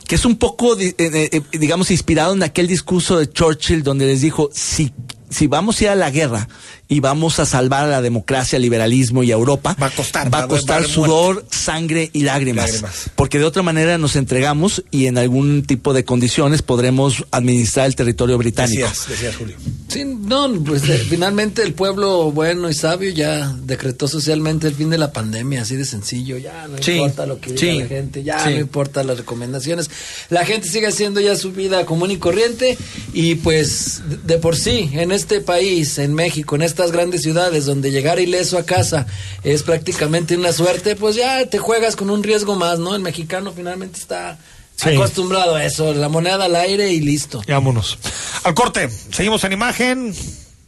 que 0.08 0.16
es 0.16 0.26
un 0.26 0.38
poco, 0.38 0.78
eh, 0.78 0.94
eh, 0.98 1.42
digamos, 1.54 1.92
inspirado 1.92 2.34
en 2.34 2.44
aquel 2.44 2.68
discurso 2.68 3.18
de 3.18 3.32
Churchill 3.32 3.84
donde 3.84 4.06
les 4.06 4.22
dijo, 4.22 4.50
si, 4.54 4.94
si 5.30 5.48
vamos 5.48 5.80
a 5.80 5.84
ir 5.84 5.90
a 5.90 5.96
la 5.96 6.12
guerra 6.12 6.48
y 6.94 7.00
vamos 7.00 7.40
a 7.40 7.46
salvar 7.48 7.86
a 7.86 7.88
la 7.88 8.02
democracia, 8.04 8.58
al 8.58 8.62
liberalismo 8.62 9.24
y 9.24 9.32
a 9.32 9.34
Europa, 9.34 9.76
Va 9.82 9.88
a 9.88 9.90
costar, 9.90 10.32
va 10.32 10.44
a 10.44 10.48
costar 10.48 10.86
sudor, 10.86 11.44
sangre 11.50 12.12
y 12.14 12.22
lágrimas, 12.22 12.66
Lágrimas. 12.68 13.10
Porque 13.16 13.40
de 13.40 13.46
otra 13.46 13.64
manera 13.64 13.98
nos 13.98 14.16
entregamos 14.16 14.84
y 14.92 15.08
en 15.08 15.18
algún 15.18 15.64
tipo 15.64 15.94
de 15.94 16.06
condiciones 16.06 16.62
podremos 16.62 17.26
administrar 17.32 17.88
el 17.88 17.96
territorio 17.96 18.38
británico. 18.38 18.84
decías, 18.88 19.08
decías 19.10 19.36
Julio. 19.36 19.56
Sí, 19.88 20.04
no, 20.06 20.52
pues 20.64 20.88
eh, 20.88 20.98
finalmente 21.10 21.64
el 21.64 21.74
pueblo 21.74 22.32
bueno 22.32 22.70
y 22.70 22.74
sabio 22.76 23.10
ya 23.12 23.56
decretó 23.64 24.08
socialmente 24.08 24.68
el 24.68 24.76
fin 24.76 24.90
de 24.92 24.98
la 25.00 25.12
pandemia, 25.12 25.64
así 25.64 25.76
de 25.76 25.86
sencillo, 25.86 26.38
ya 26.38 26.68
no 26.68 26.78
Sí, 26.82 26.94
importa 26.94 27.26
lo 27.26 27.40
que 27.40 27.54
diga 27.54 27.60
sí, 27.60 27.80
la 27.80 27.88
gente, 27.88 28.24
ya 28.24 28.44
sí. 28.44 28.52
no 28.54 28.60
importa 28.60 29.04
las 29.04 29.18
recomendaciones, 29.18 29.90
la 30.30 30.46
gente 30.46 30.68
sigue 30.70 30.88
haciendo 30.88 31.20
ya 31.22 31.36
su 31.36 31.52
vida 31.54 31.86
común 31.86 32.12
y 32.12 32.18
corriente 32.18 32.78
y 33.14 33.36
pues 33.36 34.02
de, 34.08 34.18
de 34.18 34.38
por 34.38 34.56
sí 34.56 34.90
en 34.94 35.12
este 35.12 35.42
país, 35.42 35.98
en 35.98 36.14
México, 36.14 36.56
en 36.56 36.62
estas 36.84 36.92
grandes 36.92 37.22
ciudades 37.22 37.66
donde 37.66 37.92
llegar 37.92 38.20
ileso 38.20 38.58
a 38.58 38.64
casa 38.66 39.06
es 39.46 39.64
prácticamente 39.64 40.36
una 40.36 40.52
suerte, 40.52 40.98
pues 40.98 41.16
ya 41.16 41.46
te 41.46 41.58
juegas 41.58 41.96
con 41.96 42.10
un 42.10 42.22
riesgo 42.24 42.56
más, 42.58 42.78
¿no? 42.80 42.94
El 42.94 43.02
mexicano 43.02 43.54
finalmente 43.56 43.98
está 44.00 44.38
Sí. 44.76 44.90
acostumbrado 44.90 45.56
a 45.56 45.64
eso, 45.64 45.94
la 45.94 46.10
moneda 46.10 46.44
al 46.44 46.56
aire 46.58 46.92
y 46.92 47.00
listo. 47.00 47.42
Vámonos. 47.48 47.98
Al 48.44 48.54
corte, 48.54 48.90
seguimos 49.12 49.44
en 49.46 49.54
imagen. 49.54 50.14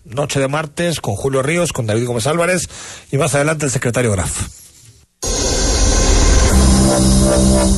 Noche 0.06 0.40
de 0.40 0.48
martes 0.48 1.02
con 1.02 1.16
Julio 1.16 1.42
Ríos, 1.42 1.74
con 1.74 1.86
David 1.86 2.06
Gómez 2.06 2.28
Álvarez 2.28 2.70
y 3.12 3.18
más 3.18 3.36
adelante 3.36 3.66
el 3.66 3.72
secretario 3.72 4.12
Graf. 4.14 4.48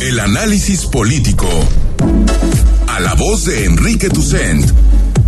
El 0.02 0.20
análisis 0.20 0.86
político. 0.86 1.48
A 2.88 3.00
la 3.00 3.16
voz 3.16 3.46
de 3.46 3.66
Enrique 3.66 4.10
Tucent. 4.10 4.70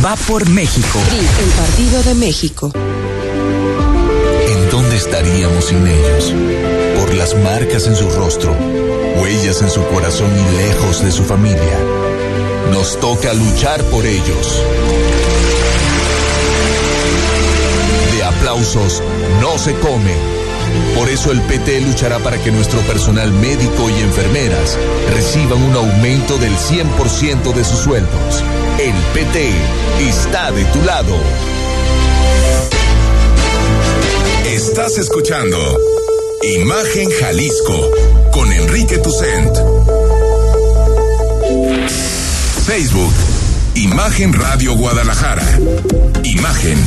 Va 0.00 0.16
por 0.26 0.48
México. 0.48 0.98
el 1.10 1.50
Partido 1.50 2.02
de 2.02 2.14
México. 2.14 2.72
¿En 2.74 4.70
dónde 4.70 4.96
estaríamos 4.96 5.66
sin 5.66 5.86
ellos? 5.86 6.34
Por 6.98 7.14
las 7.14 7.36
marcas 7.36 7.86
en 7.86 7.94
su 7.94 8.10
rostro, 8.10 8.52
huellas 9.20 9.62
en 9.62 9.70
su 9.70 9.84
corazón 9.86 10.30
y 10.30 10.56
lejos 10.56 11.04
de 11.04 11.12
su 11.12 11.22
familia. 11.24 11.78
Nos 12.72 12.98
toca 12.98 13.32
luchar 13.34 13.82
por 13.84 14.04
ellos. 14.04 14.62
De 18.12 18.24
aplausos 18.24 19.02
no 19.40 19.58
se 19.58 19.74
come. 19.74 20.41
Por 20.94 21.08
eso 21.08 21.32
el 21.32 21.40
PT 21.42 21.80
luchará 21.80 22.18
para 22.18 22.38
que 22.38 22.50
nuestro 22.50 22.80
personal 22.82 23.32
médico 23.32 23.90
y 23.90 24.02
enfermeras 24.02 24.78
reciban 25.12 25.62
un 25.62 25.74
aumento 25.76 26.38
del 26.38 26.54
100% 26.54 27.52
de 27.54 27.64
sus 27.64 27.80
sueldos. 27.80 28.44
El 28.78 28.94
PT 29.14 29.50
está 30.08 30.50
de 30.52 30.64
tu 30.66 30.82
lado. 30.82 31.16
Estás 34.46 34.98
escuchando 34.98 35.58
Imagen 36.42 37.08
Jalisco 37.20 37.90
con 38.32 38.52
Enrique 38.52 38.98
Tucent. 38.98 39.56
Facebook, 42.66 43.12
Imagen 43.74 44.32
Radio 44.32 44.74
Guadalajara. 44.76 45.46
Imagen, 46.24 46.78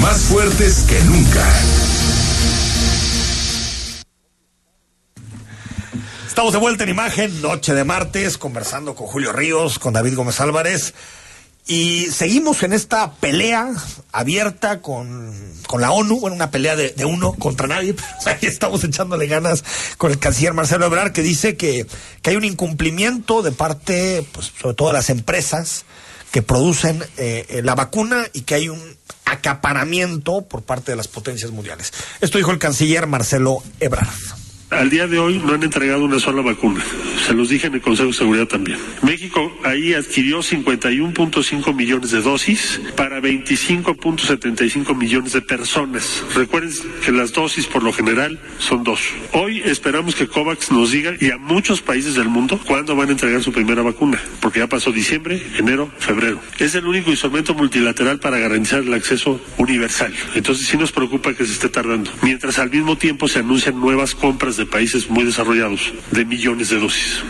más 0.00 0.18
fuertes 0.22 0.84
que 0.88 1.00
nunca. 1.04 1.44
Estamos 6.36 6.52
de 6.52 6.58
vuelta 6.58 6.84
en 6.84 6.90
imagen, 6.90 7.40
noche 7.40 7.72
de 7.72 7.82
martes, 7.82 8.36
conversando 8.36 8.94
con 8.94 9.06
Julio 9.06 9.32
Ríos, 9.32 9.78
con 9.78 9.94
David 9.94 10.16
Gómez 10.16 10.38
Álvarez. 10.38 10.92
Y 11.66 12.08
seguimos 12.10 12.62
en 12.62 12.74
esta 12.74 13.14
pelea 13.14 13.72
abierta 14.12 14.82
con, 14.82 15.32
con 15.66 15.80
la 15.80 15.92
ONU, 15.92 16.20
bueno, 16.20 16.36
una 16.36 16.50
pelea 16.50 16.76
de, 16.76 16.92
uno 17.06 17.32
contra 17.32 17.66
nadie, 17.66 17.94
pero 18.22 18.36
estamos 18.42 18.84
echándole 18.84 19.28
ganas 19.28 19.64
con 19.96 20.10
el 20.10 20.18
canciller 20.18 20.52
Marcelo 20.52 20.84
Ebrard, 20.84 21.12
que 21.12 21.22
dice 21.22 21.56
que, 21.56 21.86
que 22.20 22.28
hay 22.28 22.36
un 22.36 22.44
incumplimiento 22.44 23.40
de 23.40 23.52
parte, 23.52 24.22
pues, 24.32 24.52
sobre 24.60 24.74
todo 24.74 24.88
de 24.88 24.94
las 24.94 25.08
empresas 25.08 25.86
que 26.32 26.42
producen 26.42 27.02
eh, 27.16 27.62
la 27.64 27.74
vacuna 27.74 28.26
y 28.34 28.42
que 28.42 28.56
hay 28.56 28.68
un 28.68 28.98
acaparamiento 29.24 30.42
por 30.42 30.64
parte 30.64 30.92
de 30.92 30.96
las 30.96 31.08
potencias 31.08 31.50
mundiales. 31.50 31.94
Esto 32.20 32.36
dijo 32.36 32.50
el 32.50 32.58
canciller 32.58 33.06
Marcelo 33.06 33.62
Ebrard. 33.80 34.45
Al 34.70 34.90
día 34.90 35.06
de 35.06 35.20
hoy 35.20 35.38
no 35.38 35.54
han 35.54 35.62
entregado 35.62 36.04
una 36.04 36.18
sola 36.18 36.42
vacuna. 36.42 36.84
Se 37.24 37.34
los 37.34 37.48
dije 37.48 37.68
en 37.68 37.74
el 37.74 37.80
Consejo 37.80 38.08
de 38.08 38.14
Seguridad 38.14 38.46
también. 38.46 38.78
México 39.02 39.56
ahí 39.62 39.94
adquirió 39.94 40.40
51.5 40.40 41.72
millones 41.72 42.10
de 42.10 42.20
dosis 42.20 42.80
para 42.96 43.20
25.75 43.20 44.96
millones 44.96 45.34
de 45.34 45.42
personas. 45.42 46.24
Recuerden 46.34 46.72
que 47.04 47.12
las 47.12 47.32
dosis 47.32 47.66
por 47.68 47.84
lo 47.84 47.92
general 47.92 48.40
son 48.58 48.82
dos. 48.82 49.00
Hoy 49.32 49.62
esperamos 49.64 50.16
que 50.16 50.26
COVAX 50.26 50.72
nos 50.72 50.90
diga 50.90 51.14
y 51.20 51.30
a 51.30 51.38
muchos 51.38 51.80
países 51.80 52.16
del 52.16 52.28
mundo 52.28 52.58
cuándo 52.66 52.96
van 52.96 53.10
a 53.10 53.12
entregar 53.12 53.44
su 53.44 53.52
primera 53.52 53.82
vacuna, 53.82 54.20
porque 54.40 54.58
ya 54.58 54.66
pasó 54.66 54.90
diciembre, 54.90 55.40
enero, 55.58 55.92
febrero. 55.98 56.40
Es 56.58 56.74
el 56.74 56.86
único 56.86 57.10
instrumento 57.10 57.54
multilateral 57.54 58.18
para 58.18 58.38
garantizar 58.38 58.80
el 58.80 58.94
acceso 58.94 59.40
universal. 59.58 60.12
Entonces 60.34 60.66
sí 60.66 60.76
nos 60.76 60.90
preocupa 60.90 61.34
que 61.34 61.46
se 61.46 61.52
esté 61.52 61.68
tardando. 61.68 62.10
Mientras 62.22 62.58
al 62.58 62.70
mismo 62.70 62.98
tiempo 62.98 63.28
se 63.28 63.38
anuncian 63.38 63.78
nuevas 63.78 64.16
compras 64.16 64.55
de 64.56 64.66
países 64.66 65.08
muy 65.08 65.24
desarrollados 65.24 65.92
de 66.10 66.24
millones 66.24 66.70
de 66.70 66.78
dosis. 66.78 67.22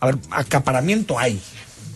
A 0.00 0.06
ver, 0.06 0.16
acaparamiento 0.30 1.18
hay. 1.18 1.40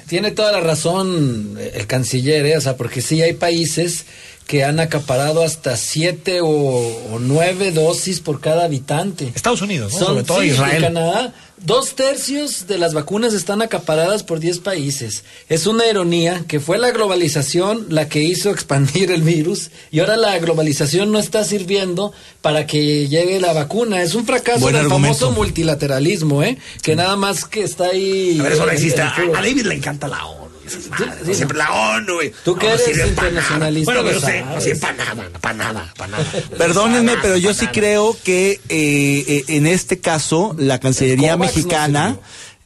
Tiene 0.06 0.30
toda 0.32 0.52
la 0.52 0.60
razón 0.60 1.56
el 1.58 1.86
canciller, 1.86 2.44
¿eh? 2.46 2.56
o 2.56 2.60
sea, 2.60 2.76
porque 2.76 3.00
sí 3.00 3.22
hay 3.22 3.32
países 3.32 4.06
que 4.46 4.64
han 4.64 4.80
acaparado 4.80 5.42
hasta 5.42 5.76
siete 5.76 6.40
o, 6.42 6.48
o 6.48 7.18
nueve 7.20 7.70
dosis 7.70 8.20
por 8.20 8.40
cada 8.40 8.64
habitante. 8.64 9.32
Estados 9.34 9.62
Unidos, 9.62 9.92
¿no? 9.92 9.98
Son, 9.98 10.08
sobre 10.08 10.24
todo 10.24 10.40
sí, 10.40 10.48
Israel. 10.48 10.82
Canadá. 10.82 11.34
Dos 11.64 11.94
tercios 11.94 12.66
de 12.66 12.76
las 12.76 12.92
vacunas 12.92 13.34
están 13.34 13.62
acaparadas 13.62 14.24
por 14.24 14.40
10 14.40 14.58
países. 14.58 15.22
Es 15.48 15.68
una 15.68 15.86
ironía 15.86 16.42
que 16.48 16.58
fue 16.58 16.76
la 16.76 16.90
globalización 16.90 17.86
la 17.88 18.08
que 18.08 18.20
hizo 18.20 18.50
expandir 18.50 19.12
el 19.12 19.22
virus 19.22 19.70
y 19.92 20.00
ahora 20.00 20.16
la 20.16 20.36
globalización 20.40 21.12
no 21.12 21.20
está 21.20 21.44
sirviendo 21.44 22.12
para 22.40 22.66
que 22.66 23.06
llegue 23.06 23.38
la 23.40 23.52
vacuna. 23.52 24.02
Es 24.02 24.16
un 24.16 24.26
fracaso 24.26 24.58
Buen 24.58 24.74
del 24.74 24.86
argumento. 24.86 25.18
famoso 25.18 25.38
multilateralismo, 25.38 26.42
¿eh? 26.42 26.58
Que 26.82 26.96
nada 26.96 27.14
más 27.14 27.44
que 27.44 27.62
está 27.62 27.84
ahí. 27.86 28.38
A 28.40 28.42
ver, 28.42 28.52
eso 28.54 28.66
no 28.66 28.72
existe. 28.72 29.00
a 29.00 29.14
David 29.32 29.62
le 29.66 29.76
encanta 29.76 30.08
la 30.08 30.26
ONU. 30.26 30.51
Siempre 31.32 31.58
la 31.58 31.72
ONU. 31.72 32.14
güey. 32.14 32.32
Tú 32.44 32.54
que 32.56 32.66
No, 32.66 32.72
eres 32.74 33.08
internacionalista. 33.08 33.92
Bueno, 33.92 34.06
pero 34.08 34.20
sí, 34.20 34.32
no 34.54 34.60
sirve 34.60 34.76
para 34.80 34.92
nada, 34.94 35.28
para 35.40 35.54
nada, 35.54 35.94
para 35.96 36.10
nada. 36.12 36.24
Perdónenme, 36.58 37.14
pero 37.20 37.36
yo 37.36 37.54
sí 37.54 37.66
creo 37.68 38.16
que 38.24 38.52
eh, 38.68 39.24
eh, 39.28 39.44
en 39.48 39.66
este 39.66 39.98
caso 40.00 40.54
la 40.58 40.78
Cancillería 40.80 41.36
mexicana, 41.36 42.16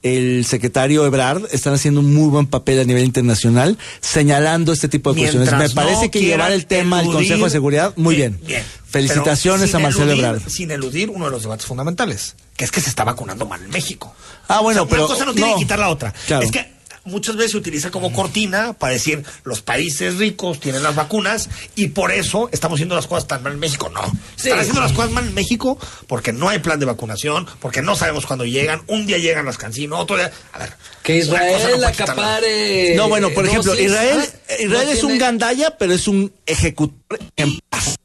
el 0.02 0.44
secretario 0.44 1.04
Ebrard, 1.06 1.44
están 1.52 1.74
haciendo 1.74 2.00
un 2.00 2.14
muy 2.14 2.28
buen 2.28 2.46
papel 2.46 2.78
a 2.80 2.84
nivel 2.84 3.04
internacional, 3.04 3.76
señalando 4.00 4.72
este 4.72 4.88
tipo 4.88 5.10
de 5.12 5.22
Mientras 5.22 5.36
cuestiones. 5.48 5.74
Me 5.74 5.82
no 5.82 5.88
parece 5.88 6.10
que 6.10 6.20
llevar 6.20 6.52
el 6.52 6.66
tema 6.66 7.00
al 7.00 7.06
Consejo 7.06 7.44
de 7.44 7.50
Seguridad, 7.50 7.92
muy 7.96 8.14
bien. 8.14 8.38
Bien. 8.46 8.62
Felicitaciones 8.88 9.74
a 9.74 9.78
Marcelo 9.78 10.12
eludir- 10.12 10.18
Ebrard. 10.18 10.48
Sin 10.48 10.70
eludir 10.70 11.10
uno 11.10 11.24
de 11.26 11.30
los 11.32 11.42
debates 11.42 11.66
fundamentales, 11.66 12.36
que 12.56 12.64
es 12.64 12.70
que 12.70 12.80
se 12.80 12.88
está 12.88 13.04
vacunando 13.04 13.46
mal 13.46 13.62
en 13.62 13.70
México. 13.70 14.14
Ah, 14.48 14.60
bueno, 14.60 14.82
O 14.82 14.84
sea, 14.84 14.90
pero 14.90 15.04
Una 15.06 15.14
cosa 15.14 15.24
no 15.26 15.32
tiene 15.34 15.50
no. 15.50 15.56
que 15.56 15.62
quitar 15.64 15.78
la 15.78 15.88
otra. 15.88 16.14
Claro. 16.26 16.44
Es 16.46 16.52
que 16.52 16.75
muchas 17.06 17.36
veces 17.36 17.52
se 17.52 17.56
utiliza 17.58 17.90
como 17.90 18.12
cortina 18.12 18.72
para 18.74 18.92
decir 18.92 19.22
los 19.44 19.62
países 19.62 20.16
ricos 20.16 20.60
tienen 20.60 20.82
las 20.82 20.94
vacunas 20.94 21.48
y 21.74 21.88
por 21.88 22.12
eso 22.12 22.48
estamos 22.52 22.76
haciendo 22.76 22.94
las 22.94 23.06
cosas 23.06 23.26
tan 23.26 23.42
mal 23.42 23.52
en 23.54 23.58
México. 23.58 23.88
No. 23.94 24.02
Sí. 24.36 24.48
están 24.48 24.58
haciendo 24.60 24.80
las 24.80 24.92
cosas 24.92 25.10
mal 25.10 25.26
en 25.26 25.34
México 25.34 25.78
porque 26.06 26.32
no 26.32 26.48
hay 26.48 26.58
plan 26.58 26.78
de 26.80 26.86
vacunación, 26.86 27.46
porque 27.60 27.82
no 27.82 27.96
sabemos 27.96 28.26
cuándo 28.26 28.44
llegan. 28.44 28.82
Un 28.88 29.06
día 29.06 29.18
llegan 29.18 29.44
las 29.46 29.58
cancinos, 29.58 30.00
otro 30.00 30.16
día. 30.16 30.30
A 30.52 30.58
ver. 30.58 30.72
Que 31.02 31.12
no 31.14 31.18
Israel 31.20 31.80
la- 31.80 31.88
acapare. 31.88 32.94
No, 32.96 33.08
bueno, 33.08 33.30
por 33.30 33.46
ejemplo. 33.46 33.74
Israel, 33.78 34.20
Ah, 34.48 34.52
Israel 34.60 34.86
no 34.86 34.92
es 34.92 35.04
un 35.04 35.18
gandaya, 35.18 35.76
pero 35.78 35.92
es 35.94 36.06
un 36.08 36.32
ejecutor 36.46 36.96
en 37.36 37.58
paz. 37.68 37.96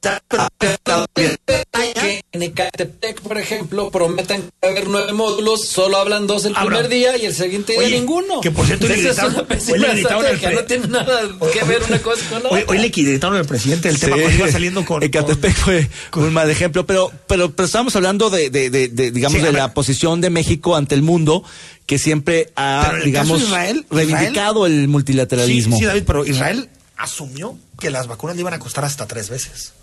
en 2.33 2.41
Ecatepec, 2.43 3.21
por 3.21 3.37
ejemplo, 3.37 3.89
prometan 3.91 4.41
que 4.41 4.47
va 4.63 4.69
a 4.69 4.71
haber 4.71 4.87
nueve 4.87 5.13
módulos, 5.13 5.67
solo 5.67 5.97
hablan 5.97 6.27
dos 6.27 6.45
el 6.45 6.55
Ahora, 6.55 6.77
primer 6.77 6.89
día 6.89 7.17
y 7.17 7.25
el 7.25 7.33
siguiente 7.35 7.73
día 7.73 7.81
oye, 7.81 7.99
ninguno. 7.99 8.41
que 8.41 8.51
por 8.51 8.65
cierto, 8.65 8.87
le 8.87 8.95
es 8.95 9.01
gritaron- 9.17 9.33
una 9.33 9.41
hoy 9.73 9.79
le 9.79 9.93
gritaron 9.93 10.25
pre- 10.39 10.55
no 10.55 10.63
tiene 10.63 10.87
nada 10.87 11.21
que 11.53 11.63
ver 11.65 11.83
una 11.87 11.99
cosa 12.01 12.21
con 12.29 12.43
la 12.43 12.49
Hoy, 12.49 12.61
otra. 12.61 12.71
hoy 12.71 12.77
le 12.81 12.91
quitaron 12.91 13.37
al 13.37 13.45
presidente 13.45 13.89
el 13.89 13.99
tema 13.99 14.17
cuando 14.17 14.35
iba 14.37 14.51
saliendo 14.51 14.85
con. 14.85 15.03
Ecatepec 15.03 15.53
fue 15.55 15.89
un 16.15 16.33
mal 16.33 16.49
ejemplo, 16.49 16.85
pero, 16.85 17.11
pero, 17.27 17.51
pero 17.51 17.65
estamos 17.65 17.95
hablando 17.95 18.29
de, 18.29 18.49
de, 18.49 18.69
de, 18.69 18.87
de, 18.87 19.11
digamos, 19.11 19.39
Sí, 19.39 19.45
de 19.45 19.51
la 19.51 19.73
posición 19.73 20.21
de 20.21 20.29
México 20.29 20.75
ante 20.75 20.95
el 20.95 21.01
mundo, 21.01 21.43
que 21.85 21.97
siempre 21.99 22.51
ha, 22.55 22.93
el 22.97 23.03
digamos, 23.05 23.41
Israel, 23.41 23.85
reivindicado 23.89 24.65
el 24.65 24.81
Sí, 24.81 24.87
multilateralismo. 24.87 25.77
sí, 25.77 25.85
David, 25.85 26.03
pero 26.05 26.25
Israel 26.25 26.69
asumió 26.97 27.57
que 27.81 27.89
las 27.89 28.07
vacunas 28.07 28.37
le 28.37 28.41
iban 28.41 28.53
a 28.53 28.59
costar 28.59 28.85
hasta 28.85 29.07
tres 29.07 29.29
veces. 29.29 29.73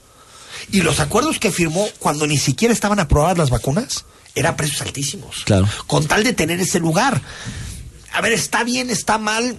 Y 0.73 0.81
los 0.81 1.01
acuerdos 1.01 1.39
que 1.39 1.51
firmó 1.53 1.87
cuando 1.99 2.27
ni 2.27 2.39
siquiera 2.39 2.73
estaban 2.73 2.99
aprobadas 3.01 3.37
las 3.37 3.51
vacunas 3.51 4.05
eran 4.35 4.57
precios 4.57 4.81
altísimos. 4.81 5.43
Claro. 5.45 5.69
Con 5.87 6.07
tal 6.07 6.25
de 6.25 6.33
tener 6.33 6.61
ese 6.61 6.79
lugar. 6.81 7.21
A 8.13 8.21
ver, 8.23 8.33
está 8.33 8.65
bien, 8.65 8.89
está 8.89 9.19
mal. 9.19 9.57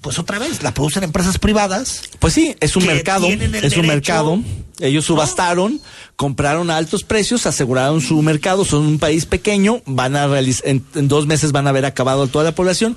Pues 0.00 0.18
otra 0.18 0.38
vez, 0.38 0.62
la 0.62 0.72
producen 0.72 1.04
empresas 1.04 1.38
privadas. 1.38 2.00
Pues 2.18 2.32
sí, 2.32 2.56
es 2.60 2.76
un 2.76 2.86
mercado, 2.86 3.26
es 3.28 3.76
un 3.76 3.86
mercado. 3.86 4.38
Ellos 4.80 5.04
subastaron, 5.04 5.80
compraron 6.16 6.70
a 6.70 6.78
altos 6.78 7.04
precios, 7.04 7.44
aseguraron 7.46 8.00
su 8.00 8.20
mercado, 8.22 8.64
son 8.64 8.86
un 8.86 8.98
país 8.98 9.26
pequeño, 9.26 9.82
van 9.84 10.16
a 10.16 10.26
realiz- 10.26 10.62
en, 10.64 10.84
en 10.94 11.08
dos 11.08 11.26
meses 11.26 11.52
van 11.52 11.66
a 11.66 11.70
haber 11.70 11.84
acabado 11.84 12.26
toda 12.26 12.44
la 12.44 12.54
población. 12.54 12.96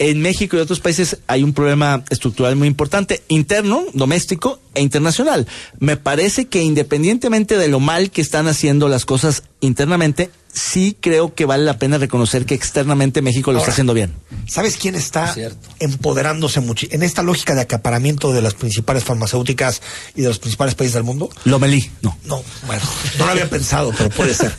En 0.00 0.20
México 0.20 0.56
y 0.56 0.60
otros 0.60 0.78
países 0.78 1.18
hay 1.26 1.42
un 1.42 1.52
problema 1.52 2.04
estructural 2.08 2.54
muy 2.54 2.68
importante, 2.68 3.22
interno, 3.26 3.84
doméstico 3.94 4.60
e 4.74 4.82
internacional. 4.82 5.48
Me 5.80 5.96
parece 5.96 6.46
que 6.46 6.62
independientemente 6.62 7.58
de 7.58 7.66
lo 7.66 7.80
mal 7.80 8.12
que 8.12 8.20
están 8.20 8.46
haciendo 8.46 8.88
las 8.88 9.04
cosas 9.04 9.42
internamente, 9.60 10.30
sí 10.58 10.96
creo 11.00 11.34
que 11.34 11.44
vale 11.44 11.64
la 11.64 11.78
pena 11.78 11.98
reconocer 11.98 12.44
que 12.44 12.54
externamente 12.54 13.22
México 13.22 13.52
lo 13.52 13.58
Ahora, 13.58 13.64
está 13.64 13.72
haciendo 13.72 13.94
bien. 13.94 14.14
¿Sabes 14.46 14.76
quién 14.76 14.94
está 14.94 15.34
empoderándose 15.78 16.60
mucho? 16.60 16.86
En 16.90 17.02
esta 17.02 17.22
lógica 17.22 17.54
de 17.54 17.62
acaparamiento 17.62 18.32
de 18.32 18.42
las 18.42 18.54
principales 18.54 19.04
farmacéuticas 19.04 19.80
y 20.14 20.22
de 20.22 20.28
los 20.28 20.38
principales 20.38 20.74
países 20.74 20.94
del 20.94 21.04
mundo. 21.04 21.30
Lomelí, 21.44 21.90
no. 22.02 22.18
No, 22.24 22.42
bueno, 22.66 22.82
no 23.18 23.26
lo 23.26 23.32
había 23.32 23.48
pensado, 23.48 23.92
pero 23.96 24.10
puede 24.10 24.34
ser. 24.34 24.54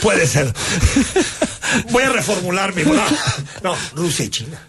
puede 0.00 0.26
ser. 0.26 0.54
Voy 1.90 2.04
a 2.04 2.10
reformular 2.10 2.74
mi. 2.74 2.82
No, 2.84 3.02
no, 3.62 3.76
Rusia 3.94 4.24
y 4.24 4.28
China. 4.30 4.67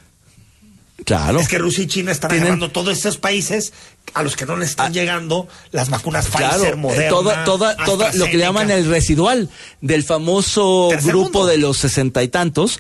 Claro. 1.10 1.40
Es 1.40 1.48
que 1.48 1.58
Rusia 1.58 1.84
y 1.84 1.88
China 1.88 2.12
están 2.12 2.30
Tienen- 2.30 2.44
agarrando 2.44 2.70
todos 2.72 2.96
estos 2.96 3.18
países 3.18 3.74
a 4.14 4.22
los 4.24 4.36
que 4.36 4.46
no 4.46 4.56
le 4.58 4.66
están 4.66 4.94
llegando 4.94 5.48
las 5.72 5.90
vacunas 5.90 6.28
Claro, 6.28 6.54
Pfizer, 6.58 6.74
eh, 6.74 6.78
Moderna, 6.78 7.10
toda, 7.10 7.44
toda, 7.46 7.76
toda 7.78 8.14
lo 8.14 8.26
que 8.26 8.34
le 8.38 8.44
llaman 8.44 8.70
el 8.70 8.86
residual 8.86 9.50
del 9.82 10.04
famoso 10.04 10.90
grupo 11.04 11.40
mundo. 11.40 11.46
de 11.48 11.58
los 11.58 11.78
sesenta 11.78 12.22
y 12.22 12.28
tantos 12.28 12.80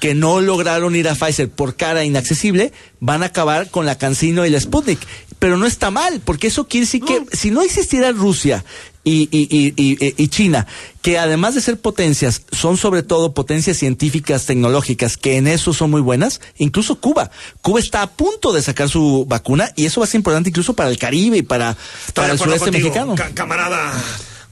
que 0.00 0.14
no 0.14 0.40
lograron 0.40 0.94
ir 0.96 1.08
a 1.08 1.14
Pfizer 1.14 1.48
por 1.50 1.76
cara 1.76 2.04
inaccesible, 2.04 2.72
van 3.00 3.22
a 3.22 3.26
acabar 3.26 3.70
con 3.70 3.86
la 3.86 3.96
Cancino 3.96 4.44
y 4.44 4.50
la 4.50 4.60
Sputnik. 4.60 4.98
Pero 5.38 5.56
no 5.56 5.66
está 5.66 5.90
mal, 5.90 6.20
porque 6.24 6.48
eso 6.48 6.66
quiere 6.66 6.86
decir 6.86 7.02
que 7.04 7.24
si 7.36 7.50
no 7.50 7.62
existiera 7.62 8.10
Rusia 8.12 8.64
y, 9.04 9.28
y, 9.30 9.72
y, 9.76 10.12
y- 10.22 10.28
China, 10.28 10.66
que 11.00 11.16
además 11.18 11.54
de 11.54 11.60
ser 11.60 11.78
potencias, 11.80 12.42
son 12.52 12.76
sobre 12.76 13.02
todo 13.04 13.32
potencias 13.34 13.76
científicas, 13.76 14.46
tecnológicas, 14.46 15.16
que 15.16 15.36
en 15.36 15.46
eso 15.46 15.72
son 15.72 15.90
muy 15.90 16.00
buenas, 16.00 16.40
incluso 16.58 17.00
Cuba. 17.00 17.30
Cuba 17.62 17.78
está 17.78 18.02
a 18.02 18.10
punto 18.10 18.52
de 18.52 18.62
sacar 18.62 18.88
su 18.88 19.24
vacuna 19.28 19.70
y 19.76 19.86
eso 19.86 20.00
va 20.00 20.04
a 20.04 20.08
ser 20.08 20.18
importante 20.18 20.50
incluso 20.50 20.74
para 20.74 20.90
el 20.90 20.98
Caribe 20.98 21.38
y 21.38 21.42
para, 21.42 21.76
para 22.14 22.32
el 22.32 22.38
sureste 22.38 22.66
contigo, 22.70 22.88
mexicano. 22.88 23.14
ca- 23.14 23.30
camarada. 23.32 23.92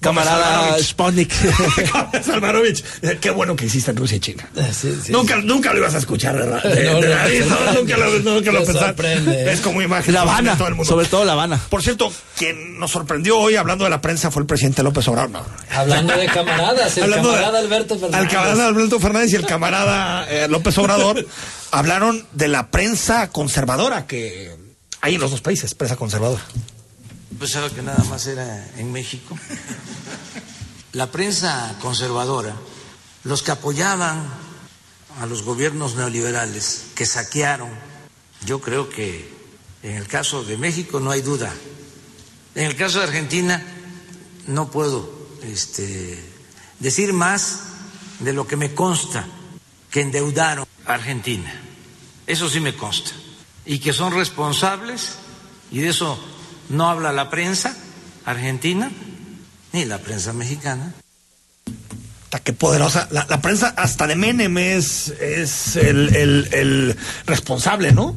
Camarada. 0.07 0.71
Gómez 0.71 2.29
Alvarovich. 2.29 2.85
Eh, 3.03 3.19
Qué 3.21 3.31
bueno 3.31 3.55
que 3.57 3.65
existe 3.67 3.91
en 3.91 3.97
Rusia 3.97 4.17
y 4.17 4.21
China. 4.21 4.49
nunca, 5.09 5.37
nunca 5.37 5.73
lo 5.73 5.79
ibas 5.79 5.95
a 5.95 5.99
escuchar, 5.99 6.35
¿verdad? 6.37 6.63
De- 6.63 6.85
No, 6.91 7.01
de 7.01 7.09
no, 7.09 7.15
David, 7.15 7.45
no, 7.45 7.61
no, 7.61 7.73
nunca 7.81 7.97
lo, 7.97 8.19
nunca 8.21 8.53
lo 8.53 8.61
Me 8.61 8.67
pensaste. 8.67 9.53
Es 9.53 9.61
como 9.61 9.83
imagen. 9.83 10.15
La 10.15 10.23
Habana, 10.23 10.53
de 10.53 10.57
todo 10.59 10.69
el 10.69 10.75
mundo. 10.75 10.91
sobre 10.91 11.07
todo 11.07 11.25
La 11.25 11.33
Habana. 11.33 11.61
Por 11.69 11.83
cierto, 11.83 12.13
quien 12.37 12.79
nos 12.79 12.91
sorprendió 12.91 13.39
hoy 13.39 13.57
hablando 13.57 13.85
de 13.85 13.91
la 13.91 14.01
prensa 14.01 14.31
fue 14.31 14.43
el 14.43 14.47
presidente 14.47 14.83
López 14.83 15.07
Obrador. 15.09 15.31
No. 15.31 15.45
Hablando 15.75 16.17
de 16.17 16.27
camaradas, 16.27 16.97
el 16.97 17.05
Hablando 17.05 17.29
de- 17.31 17.35
camarada 17.37 17.59
Alberto 17.59 17.99
Fernández. 17.99 18.21
Al 18.21 18.29
camarada 18.29 18.67
Alberto 18.67 19.01
Fernández 19.01 19.33
y 19.33 19.37
el 19.37 19.47
camarada 19.47 20.27
eh, 20.31 20.49
López 20.49 20.77
Obrador 20.79 21.27
hablaron 21.71 22.27
de 22.33 22.49
la 22.49 22.71
prensa 22.71 23.29
conservadora 23.31 24.07
que 24.07 24.55
hay 25.01 25.15
en 25.17 25.21
los 25.21 25.31
dos 25.31 25.41
países, 25.41 25.75
prensa 25.75 25.97
conservadora. 25.97 26.43
Pensaba 27.39 27.69
que 27.71 27.83
nada 27.83 28.03
más 28.05 28.27
era 28.27 28.71
en 28.77 28.93
México. 28.93 29.37
La 30.93 31.11
prensa 31.11 31.77
conservadora, 31.83 32.57
los 33.25 33.43
que 33.43 33.51
apoyaban 33.51 34.27
a 35.21 35.27
los 35.27 35.43
gobiernos 35.43 35.97
neoliberales, 35.97 36.87
que 36.95 37.05
saquearon, 37.05 37.69
yo 38.47 38.61
creo 38.61 38.89
que 38.89 39.35
en 39.83 39.97
el 39.97 40.07
caso 40.07 40.45
de 40.45 40.57
México 40.57 41.01
no 41.01 41.11
hay 41.11 41.21
duda. 41.21 41.53
En 42.55 42.65
el 42.65 42.77
caso 42.77 42.99
de 42.99 43.05
Argentina 43.05 43.63
no 44.47 44.71
puedo 44.71 45.13
este, 45.43 46.19
decir 46.81 47.13
más 47.13 47.61
de 48.21 48.33
lo 48.33 48.47
que 48.47 48.57
me 48.57 48.75
consta 48.75 49.27
que 49.91 50.01
endeudaron 50.01 50.67
a 50.87 50.95
Argentina. 50.95 51.53
Eso 52.27 52.49
sí 52.49 52.61
me 52.61 52.75
consta. 52.75 53.11
Y 53.67 53.79
que 53.81 53.93
son 53.93 54.15
responsables, 54.15 55.17
y 55.71 55.81
de 55.81 55.89
eso 55.89 56.19
no 56.69 56.89
habla 56.89 57.13
la 57.13 57.31
prensa 57.31 57.75
argentina 58.25 58.91
ni 59.73 59.85
la 59.85 59.99
prensa 59.99 60.33
mexicana. 60.33 60.95
Puta, 62.25 62.39
Qué 62.41 62.53
poderosa. 62.53 63.09
La, 63.11 63.27
la 63.29 63.41
prensa 63.41 63.69
hasta 63.77 64.07
de 64.07 64.17
Menem 64.17 64.57
es, 64.59 65.09
es 65.09 65.77
el, 65.77 66.15
el- 66.17 66.49
el 66.53 66.97
responsable, 67.27 67.93
¿no? 67.93 68.17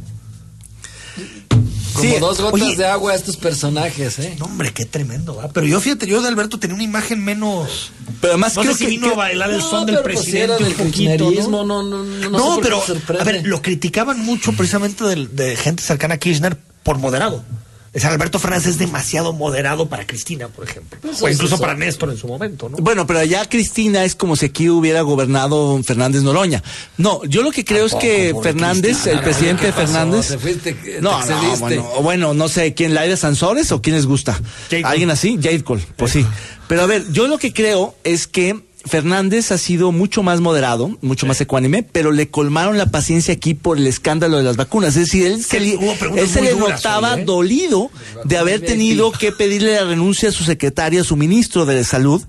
Como 1.93 2.03
Sí, 2.13 2.19
dos 2.19 2.39
gotas 2.39 2.61
oye, 2.61 2.75
de 2.77 2.85
agua 2.85 3.11
a 3.11 3.15
estos 3.15 3.35
personajes, 3.35 4.19
¿eh? 4.19 4.35
No, 4.39 4.45
hombre, 4.45 4.71
qué 4.71 4.85
tremendo, 4.85 5.35
¿va? 5.35 5.49
Pero 5.49 5.65
yo, 5.67 5.81
fíjate, 5.81 6.07
yo 6.07 6.21
de 6.21 6.27
Alberto 6.29 6.57
tenía 6.59 6.75
una 6.75 6.83
imagen 6.83 7.21
menos. 7.23 7.91
Pero 8.21 8.33
además 8.33 8.55
no 8.55 8.61
creo 8.61 8.73
sé 8.73 8.79
si 8.79 8.85
que- 8.85 8.89
vino 8.91 9.07
que- 9.07 9.13
a 9.13 9.17
bailar 9.17 9.49
el 9.49 9.57
No, 9.57 9.69
son 9.69 9.85
del 9.85 9.95
pues 9.95 10.03
presidente 10.05 10.43
era 10.43 10.57
un 10.57 10.63
del 10.63 10.73
poquito, 10.73 11.31
¿no? 11.49 11.65
no, 11.65 11.83
no, 11.83 12.03
no, 12.03 12.29
no 12.29 12.55
sé 12.55 12.61
pero, 12.61 13.19
a 13.19 13.23
ver, 13.23 13.45
lo 13.45 13.61
criticaban 13.61 14.23
mucho 14.23 14.53
precisamente 14.53 15.03
de, 15.03 15.27
de 15.27 15.55
gente 15.57 15.81
cercana 15.83 16.13
a 16.15 16.17
Kirchner 16.19 16.57
por 16.83 16.99
moderado. 16.99 17.43
O 17.93 17.99
sea, 17.99 18.11
Alberto 18.11 18.39
Fernández 18.39 18.67
es 18.67 18.77
demasiado 18.77 19.33
moderado 19.33 19.89
para 19.89 20.05
Cristina, 20.05 20.47
por 20.47 20.67
ejemplo. 20.67 20.99
Pues 21.01 21.21
o 21.21 21.29
incluso 21.29 21.55
eso. 21.55 21.61
para 21.61 21.75
Néstor 21.75 22.11
en 22.11 22.17
su 22.17 22.27
momento, 22.27 22.69
¿no? 22.69 22.77
Bueno, 22.77 23.07
pero 23.07 23.19
allá 23.19 23.47
Cristina 23.49 24.03
es 24.03 24.15
como 24.15 24.35
si 24.35 24.45
aquí 24.45 24.69
hubiera 24.69 25.01
gobernado 25.01 25.81
Fernández 25.83 26.21
Noroña. 26.21 26.63
No, 26.97 27.23
yo 27.25 27.41
lo 27.41 27.51
que 27.51 27.65
creo 27.65 27.87
es 27.87 27.95
que 27.95 28.35
Fernández, 28.43 28.97
Cristina, 28.97 29.13
el 29.13 29.23
presidente. 29.23 29.73
Fernández. 29.73 30.27
Te 30.27 30.37
fuiste, 30.37 30.73
te 30.73 31.01
No, 31.01 31.25
no, 31.25 31.57
bueno, 31.57 31.83
bueno, 32.01 32.33
no 32.33 32.47
sé, 32.47 32.73
¿quién? 32.73 32.93
¿Laira 32.93 33.17
Sansores 33.17 33.71
o 33.71 33.81
quién 33.81 33.95
les 33.95 34.05
gusta? 34.05 34.33
Jade 34.33 34.81
Cole. 34.81 34.85
¿Alguien 34.85 35.09
así? 35.11 35.39
Jade 35.41 35.63
Cole, 35.63 35.83
pues 35.95 36.11
sí. 36.11 36.25
Pero 36.67 36.83
a 36.83 36.85
ver, 36.85 37.11
yo 37.11 37.27
lo 37.27 37.39
que 37.39 37.51
creo 37.53 37.95
es 38.03 38.27
que 38.27 38.68
Fernández 38.85 39.51
ha 39.51 39.57
sido 39.57 39.91
mucho 39.91 40.23
más 40.23 40.39
moderado, 40.39 40.97
mucho 41.01 41.25
más 41.25 41.39
ecuánime, 41.41 41.83
pero 41.83 42.11
le 42.11 42.29
colmaron 42.29 42.77
la 42.77 42.87
paciencia 42.87 43.33
aquí 43.33 43.53
por 43.53 43.77
el 43.77 43.85
escándalo 43.87 44.37
de 44.37 44.43
las 44.43 44.55
vacunas. 44.55 44.95
Es 44.95 45.05
decir, 45.05 45.25
él 45.27 45.43
se, 45.43 45.59
Sí, 45.59 45.77
le- 45.77 46.21
él 46.21 46.27
se 46.29 46.55
notaba 46.55 47.15
hoy, 47.15 47.21
¿eh? 47.21 47.25
dolido 47.25 47.91
de 48.23 48.37
haber 48.37 48.61
tenido 48.61 49.11
que 49.11 49.31
pedirle 49.31 49.75
la 49.75 49.83
renuncia 49.83 50.29
a 50.29 50.31
su 50.31 50.43
secretaria, 50.43 51.01
a 51.01 51.03
su 51.03 51.15
ministro 51.17 51.65
de 51.65 51.83
salud, 51.83 52.21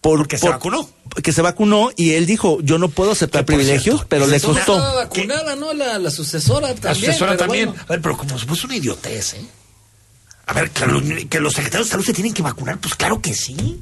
por, 0.00 0.18
Porque 0.18 0.38
se 0.38 0.48
vacunó. 0.48 0.88
Que 1.22 1.32
se 1.32 1.40
vacunó 1.40 1.88
y 1.96 2.12
él 2.12 2.26
dijo, 2.26 2.58
yo 2.60 2.76
no 2.78 2.88
puedo 2.90 3.12
aceptar 3.12 3.46
privilegios, 3.46 3.82
cierto, 3.82 4.06
pero 4.08 4.26
le 4.26 4.36
es 4.36 4.42
costó. 4.44 4.60
Estaba 4.76 4.94
vacunada, 4.94 5.56
¿no? 5.56 5.72
La, 5.72 5.98
la 5.98 6.10
sucesora 6.10 6.68
La 6.68 6.74
también. 6.74 7.06
sucesora 7.06 7.32
pero 7.32 7.38
también. 7.38 7.68
bueno. 7.70 7.82
A 7.84 7.92
ver, 7.92 8.00
pero 8.02 8.16
como 8.18 8.38
supuesto 8.38 8.66
una 8.66 8.76
idiotez, 8.76 9.34
¿eh? 9.34 9.46
A 10.46 10.52
ver, 10.52 10.70
que, 10.70 10.86
lo- 10.86 11.00
que 11.28 11.40
los 11.40 11.54
secretarios 11.54 11.88
de 11.88 11.92
salud 11.92 12.04
se 12.04 12.12
tienen 12.12 12.34
que 12.34 12.42
vacunar, 12.42 12.78
pues 12.78 12.94
claro 12.94 13.20
que 13.22 13.32
sí. 13.34 13.80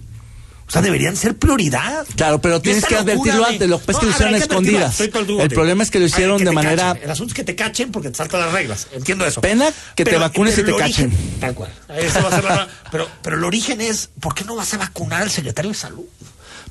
O 0.67 0.71
sea, 0.71 0.81
deberían 0.83 1.15
ser 1.15 1.37
prioridad. 1.37 2.07
Claro, 2.17 2.41
pero 2.41 2.61
tienes 2.61 2.85
que 2.87 2.97
advertirlo 2.97 3.45
de- 3.45 3.53
antes, 3.53 3.69
lo 3.69 3.79
que 3.79 3.85
pasa 3.85 3.99
es 3.99 4.01
que 4.01 4.07
No, 4.07 4.11
lo 4.11 4.15
hicieron 4.17 4.35
escondidas. 4.35 5.01
El 5.01 5.51
problema 5.51 5.83
es 5.83 5.91
que 5.91 6.01
lo 6.01 6.07
hicieron 6.07 6.43
de 6.43 6.51
manera- 6.53 6.93
cachen. 6.95 7.03
El 7.05 7.11
asunto 7.11 7.31
es 7.33 7.35
que 7.35 7.45
te 7.45 7.55
cachen 7.55 7.93
porque 7.93 8.09
te 8.09 8.17
saltan 8.17 8.41
las 8.41 8.53
reglas. 8.53 8.89
Entiendo 8.93 9.27
eso. 9.27 9.41
Pena 9.43 9.71
que 9.95 10.05
te 10.05 10.17
vacunes 10.17 10.57
y 10.59 10.63
te 10.65 10.73
origen- 10.73 11.11
cachen. 11.11 11.39
Tal 11.41 11.55
cual. 11.55 11.71
Eso 11.99 12.23
va 12.23 12.29
a 12.29 12.35
ser 12.35 12.45
la- 12.45 12.69
pero, 12.91 13.09
pero 13.23 13.37
el 13.37 13.45
origen 13.45 13.81
es, 13.83 14.09
¿por 14.21 14.35
qué 14.35 14.45
no 14.45 14.57
vas 14.57 14.73
a 14.75 14.79
vacunar 14.79 15.23
al 15.23 15.31
secretario 15.31 15.71
de 15.71 15.77
salud? 15.77 16.05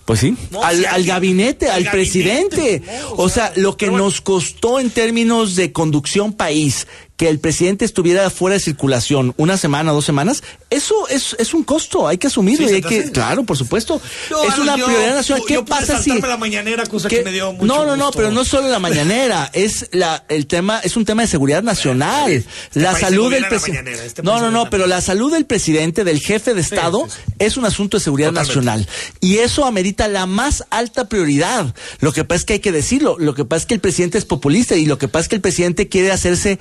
Pues 0.06 0.20
sí, 0.20 0.36
No, 0.52 0.62
al, 0.62 0.80
si 0.80 0.86
al 0.86 1.06
gabinete, 1.06 1.70
al 1.70 1.86
gabinete, 1.86 1.92
presidente. 1.92 2.84
no, 3.04 3.10
o 3.12 3.24
o 3.24 3.30
sea, 3.30 3.54
sea, 3.54 3.62
lo 3.62 3.78
que 3.78 3.88
bueno. 3.90 4.04
nos 4.06 4.20
costó 4.20 4.82
en 4.82 4.90
términos 4.90 5.56
de 5.56 5.72
conducción 5.72 6.34
país, 6.34 6.88
que 7.16 7.30
el 7.30 7.40
presidente 7.40 7.86
estuviera 7.86 8.30
fuera 8.30 8.56
de 8.56 8.60
circulación 8.60 9.34
una 9.38 9.56
semana, 9.56 9.94
dos 9.94 10.04
semanas, 10.04 10.44
eso 10.74 11.08
es, 11.08 11.36
es 11.40 11.54
un 11.54 11.64
costo, 11.64 12.08
hay 12.08 12.18
que 12.18 12.28
asumirlo. 12.28 12.68
Sí, 12.68 12.74
y 12.74 12.76
hay 12.78 12.82
¿se 12.84 12.90
te 12.90 13.04
que, 13.06 13.12
claro, 13.12 13.44
por 13.44 13.58
supuesto. 13.58 14.02
No, 14.32 14.44
es 14.44 14.58
una 14.58 14.76
yo- 14.76 14.86
prioridad 14.86 15.16
nacional. 15.16 15.44
¿Qué 15.48 15.54
yo 15.56 15.66
pasa 15.66 16.02
si.? 16.02 16.20
la 16.22 16.38
mañanera, 16.38 16.86
cosa 16.86 17.10
que 17.10 17.24
me 17.24 17.32
dio 17.32 17.54
mucho 17.54 17.66
no, 17.66 17.86
no, 17.86 17.96
no, 17.96 18.12
pero 18.12 18.32
no 18.32 18.44
solo 18.46 18.70
la 18.70 18.80
mañanera, 18.80 19.50
es 19.54 19.90
la, 19.92 20.24
el 20.30 20.48
tema, 20.48 20.80
es 20.80 20.98
un 20.98 21.06
tema 21.06 21.22
de 21.22 21.28
seguridad 21.28 21.64
nacional. 21.64 22.44
la 22.74 22.92
país 22.92 22.98
se 23.04 23.10
salud 23.12 23.32
del 23.32 23.42
la 23.44 23.50
presidente. 23.50 24.06
este 24.06 24.24
no, 24.24 24.40
no, 24.40 24.52
no, 24.52 24.70
pero 24.70 24.88
la 24.88 25.02
salud 25.02 25.32
del 25.32 25.46
presidente, 25.46 26.04
del 26.04 26.20
jefe 26.20 26.54
de 26.54 26.62
Estado, 26.62 27.08
es 27.40 27.58
un 27.58 27.66
asunto 27.66 27.98
de 27.98 28.04
seguridad 28.04 28.32
nacional. 28.32 28.88
Y 29.20 29.38
eso 29.38 29.66
amerita 29.66 30.08
la 30.08 30.26
más 30.26 30.64
alta 30.70 31.08
prioridad. 31.10 31.74
Lo 32.00 32.12
que 32.14 32.24
pasa 32.24 32.40
es 32.40 32.46
que 32.46 32.54
hay 32.54 32.60
que 32.60 32.72
decirlo. 32.72 33.18
Lo 33.20 33.34
que 33.36 33.46
pasa 33.46 33.62
es 33.62 33.66
que 33.68 33.74
el 33.76 33.80
presidente 33.80 34.18
es 34.18 34.26
populista 34.26 34.76
y 34.76 34.86
lo 34.86 34.98
que 34.98 35.08
pasa 35.08 35.24
es 35.24 35.30
que 35.30 35.36
el 35.36 35.42
presidente 35.42 35.88
quiere 35.90 36.12
hacerse 36.12 36.60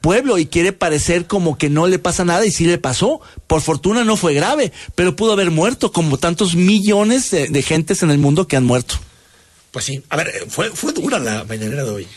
pueblo 0.00 0.38
y 0.38 0.46
quiere 0.46 0.72
parecer 0.72 1.26
como 1.26 1.58
que 1.58 1.68
no 1.68 1.86
le 1.86 1.98
pasa 1.98 2.24
nada 2.24 2.46
y 2.46 2.50
sí 2.50 2.64
le 2.64 2.78
pasó. 2.78 3.20
Por 3.50 3.62
fortuna 3.62 4.04
no 4.04 4.16
fue 4.16 4.32
grave, 4.32 4.70
pero 4.94 5.16
pudo 5.16 5.32
haber 5.32 5.50
muerto 5.50 5.90
como 5.90 6.18
tantos 6.18 6.54
millones 6.54 7.32
de, 7.32 7.48
de 7.48 7.62
gentes 7.62 8.00
en 8.04 8.12
el 8.12 8.18
mundo 8.18 8.46
que 8.46 8.54
han 8.56 8.64
muerto. 8.64 8.94
Pues 9.72 9.86
sí. 9.86 10.04
A 10.08 10.16
ver, 10.16 10.46
fue, 10.48 10.70
fue 10.70 10.92
dura 10.92 11.18
la 11.18 11.42
mañanera 11.42 11.82
de 11.82 11.90
hoy. 11.90 12.08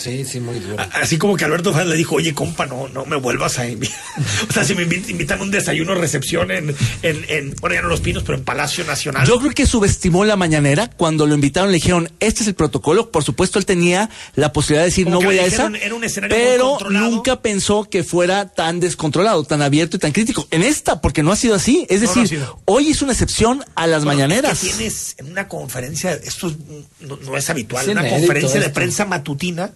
Sí, 0.00 0.24
sí, 0.24 0.40
muy 0.40 0.58
duro. 0.60 0.76
Así 0.94 1.18
como 1.18 1.36
que 1.36 1.44
Alberto 1.44 1.70
Fernández 1.72 1.90
le 1.92 1.96
dijo, 1.98 2.14
oye, 2.14 2.32
compa, 2.34 2.64
no, 2.64 2.88
no 2.88 3.04
me 3.04 3.16
vuelvas 3.16 3.58
a 3.58 3.68
invitar. 3.68 3.98
o 4.48 4.52
sea, 4.52 4.64
si 4.64 4.74
me 4.74 4.86
invit- 4.86 5.10
invitan 5.10 5.40
a 5.40 5.42
un 5.42 5.50
desayuno 5.50 5.94
recepción 5.94 6.50
en, 6.50 6.74
en, 7.02 7.24
en, 7.28 7.54
bueno, 7.60 7.74
ya 7.74 7.82
no 7.82 7.88
Los 7.88 8.00
Pinos, 8.00 8.22
pero 8.22 8.38
en 8.38 8.44
Palacio 8.44 8.82
Nacional. 8.84 9.26
Yo 9.26 9.38
creo 9.38 9.50
que 9.52 9.66
subestimó 9.66 10.24
la 10.24 10.36
mañanera 10.36 10.88
cuando 10.90 11.26
lo 11.26 11.34
invitaron, 11.34 11.70
le 11.70 11.74
dijeron, 11.76 12.10
este 12.18 12.42
es 12.42 12.48
el 12.48 12.54
protocolo. 12.54 13.10
Por 13.10 13.24
supuesto, 13.24 13.58
él 13.58 13.66
tenía 13.66 14.08
la 14.36 14.52
posibilidad 14.54 14.82
de 14.84 14.86
decir, 14.90 15.04
Como 15.04 15.20
no 15.20 15.26
voy 15.26 15.38
a 15.38 15.44
esa, 15.44 15.70
era 15.82 15.94
un 15.94 16.04
escenario 16.04 16.34
pero 16.36 16.70
controlado. 16.70 17.10
nunca 17.10 17.42
pensó 17.42 17.84
que 17.84 18.02
fuera 18.02 18.48
tan 18.48 18.80
descontrolado, 18.80 19.44
tan 19.44 19.60
abierto 19.60 19.96
y 19.96 20.00
tan 20.00 20.12
crítico. 20.12 20.48
En 20.50 20.62
esta, 20.62 21.00
porque 21.02 21.22
no 21.22 21.30
ha 21.32 21.36
sido 21.36 21.54
así. 21.54 21.86
Es 21.90 22.00
No, 22.00 22.06
no 22.06 22.12
ha 22.20 22.22
decir, 22.22 22.42
hoy 22.64 22.90
es 22.90 23.02
una 23.02 23.12
excepción 23.12 23.62
a 23.74 23.86
las 23.86 24.04
Bueno, 24.04 24.16
mañaneras. 24.18 24.62
es 24.64 24.70
que 24.70 24.76
tienes 24.76 25.14
en 25.18 25.30
una 25.30 25.46
conferencia, 25.46 26.12
esto 26.14 26.48
es- 26.48 26.54
no, 27.00 27.16
no 27.18 27.36
es 27.36 27.50
habitual, 27.50 27.84
Es 27.84 27.90
una 27.92 28.08
conferencia 28.08 28.60
de 28.60 28.66
esto. 28.66 28.74
prensa 28.74 29.04
matutina, 29.04 29.72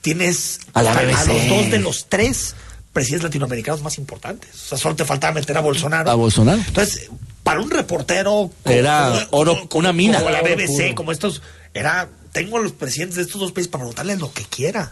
tienes 0.00 0.60
A 0.74 0.82
la 0.82 0.92
a 0.92 1.02
los 1.24 1.48
dos 1.48 1.70
de 1.70 1.78
los 1.78 2.08
tres 2.08 2.54
presidentes 2.92 3.24
latinoamericanos 3.24 3.82
más 3.82 3.98
importantes. 3.98 4.50
O 4.54 4.68
sea, 4.70 4.78
solo 4.78 4.96
te 4.96 5.04
faltaba 5.04 5.34
meter 5.34 5.56
a 5.56 5.60
Bolsonaro. 5.60 6.10
A 6.10 6.14
Bolsonaro. 6.14 6.60
Entonces, 6.66 7.10
para 7.42 7.60
un 7.60 7.70
reportero 7.70 8.50
como- 8.62 8.74
Era 8.76 9.26
oro, 9.30 9.68
una 9.74 9.92
mina. 9.92 10.18
como 10.18 10.30
la 10.30 10.42
BBC, 10.42 10.94
como 10.94 11.12
estos, 11.12 11.42
era, 11.74 12.08
tengo 12.32 12.58
a 12.58 12.60
los 12.60 12.72
presidentes 12.72 13.16
de 13.16 13.22
estos 13.22 13.40
dos 13.40 13.52
países 13.52 13.70
para 13.70 13.82
preguntarles 13.82 14.18
lo 14.18 14.32
que 14.32 14.42
quiera. 14.44 14.90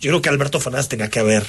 Yo 0.00 0.10
creo 0.10 0.22
que 0.22 0.28
Alberto 0.28 0.60
Fernández 0.60 0.88
tenía 0.88 1.08
que 1.08 1.20
haber 1.20 1.46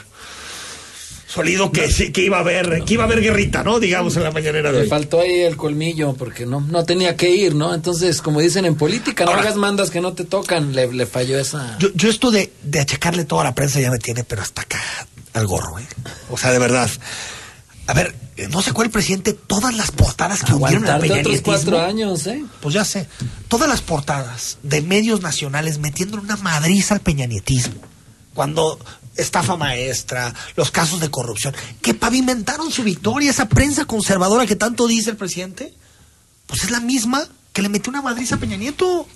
solido 1.38 1.72
que, 1.72 1.90
sí, 1.92 2.12
que 2.12 2.24
iba 2.24 2.38
a 2.38 2.42
haber, 2.42 2.84
que 2.84 2.96
iba 2.96 3.04
a 3.04 3.06
haber 3.08 3.22
guerrita, 3.22 3.64
¿no? 3.64 3.80
Digamos 3.80 4.16
en 4.18 4.24
la 4.24 4.32
mañanera 4.32 4.72
de 4.72 4.78
Le 4.80 4.84
hoy. 4.84 4.90
faltó 4.90 5.22
ahí 5.22 5.42
el 5.42 5.56
colmillo 5.56 6.14
porque 6.16 6.46
no, 6.46 6.62
no 6.62 6.84
tenía 6.84 7.16
que 7.16 7.30
ir, 7.30 7.56
¿no? 7.56 7.74
Entonces, 7.74 8.22
como 8.22 8.40
dicen 8.42 8.66
en 8.66 8.76
política, 8.76 9.24
no 9.24 9.32
Ahora- 9.32 9.44
hagas 9.44 9.56
mandas 9.56 9.90
que 9.90 10.02
no 10.02 10.14
te 10.14 10.26
tocan. 10.26 10.74
Le, 10.76 10.92
le 10.92 11.06
falló 11.06 11.40
esa. 11.40 11.78
Yo, 11.80 11.90
yo 11.94 12.10
esto 12.10 12.32
de, 12.32 12.52
de 12.64 12.80
achacarle 12.80 13.24
toda 13.24 13.44
la 13.44 13.56
prensa 13.56 13.80
ya 13.80 13.92
me 13.92 14.00
tiene, 14.00 14.24
pero 14.24 14.42
hasta 14.42 14.64
acá 14.64 14.80
al 15.34 15.48
gorro, 15.48 15.80
¿eh? 15.80 15.88
O 16.30 16.38
sea, 16.38 16.52
de 16.52 16.60
verdad. 16.60 16.90
A 17.86 17.94
ver, 17.94 18.14
no 18.50 18.62
sé 18.62 18.74
cuál 18.74 18.90
presidente, 18.90 19.32
todas 19.34 19.74
las 19.76 19.92
portadas 19.92 20.40
que 20.42 20.48
al 20.52 20.56
Aguantarte 20.58 21.12
otros 21.22 21.42
cuatro 21.42 21.80
años, 21.80 22.28
¿eh? 22.28 22.44
Pues 22.60 22.74
ya 22.76 22.84
sé. 22.84 23.08
Todas 23.48 23.70
las 23.70 23.82
portadas 23.82 24.58
de 24.64 24.82
medios 24.82 25.22
nacionales 25.22 25.78
metiéndole 25.80 26.24
una 26.24 26.36
madriza 26.38 26.96
al 26.96 27.00
peñanietismo. 27.02 27.76
Cuando 28.34 28.78
estafa 29.18 29.56
maestra, 29.58 30.34
los 30.56 30.72
casos 30.72 31.00
de 31.00 31.10
corrupción, 31.10 31.56
que 31.82 31.94
pavimentaron 31.94 32.72
su 32.72 32.84
victoria, 32.84 33.32
esa 33.32 33.50
prensa 33.50 33.86
conservadora 33.86 34.46
que 34.46 34.56
tanto 34.56 34.88
dice 34.88 35.12
el 35.12 35.18
presidente, 35.18 35.74
pues 36.46 36.64
es 36.64 36.72
la 36.72 36.80
misma 36.80 37.28
que 37.54 37.62
le 37.62 37.70
metió 37.70 37.90
una 37.90 38.02
madriza 38.02 38.36
a 38.36 38.38
Peña 38.38 38.58
Nieto. 38.58 39.08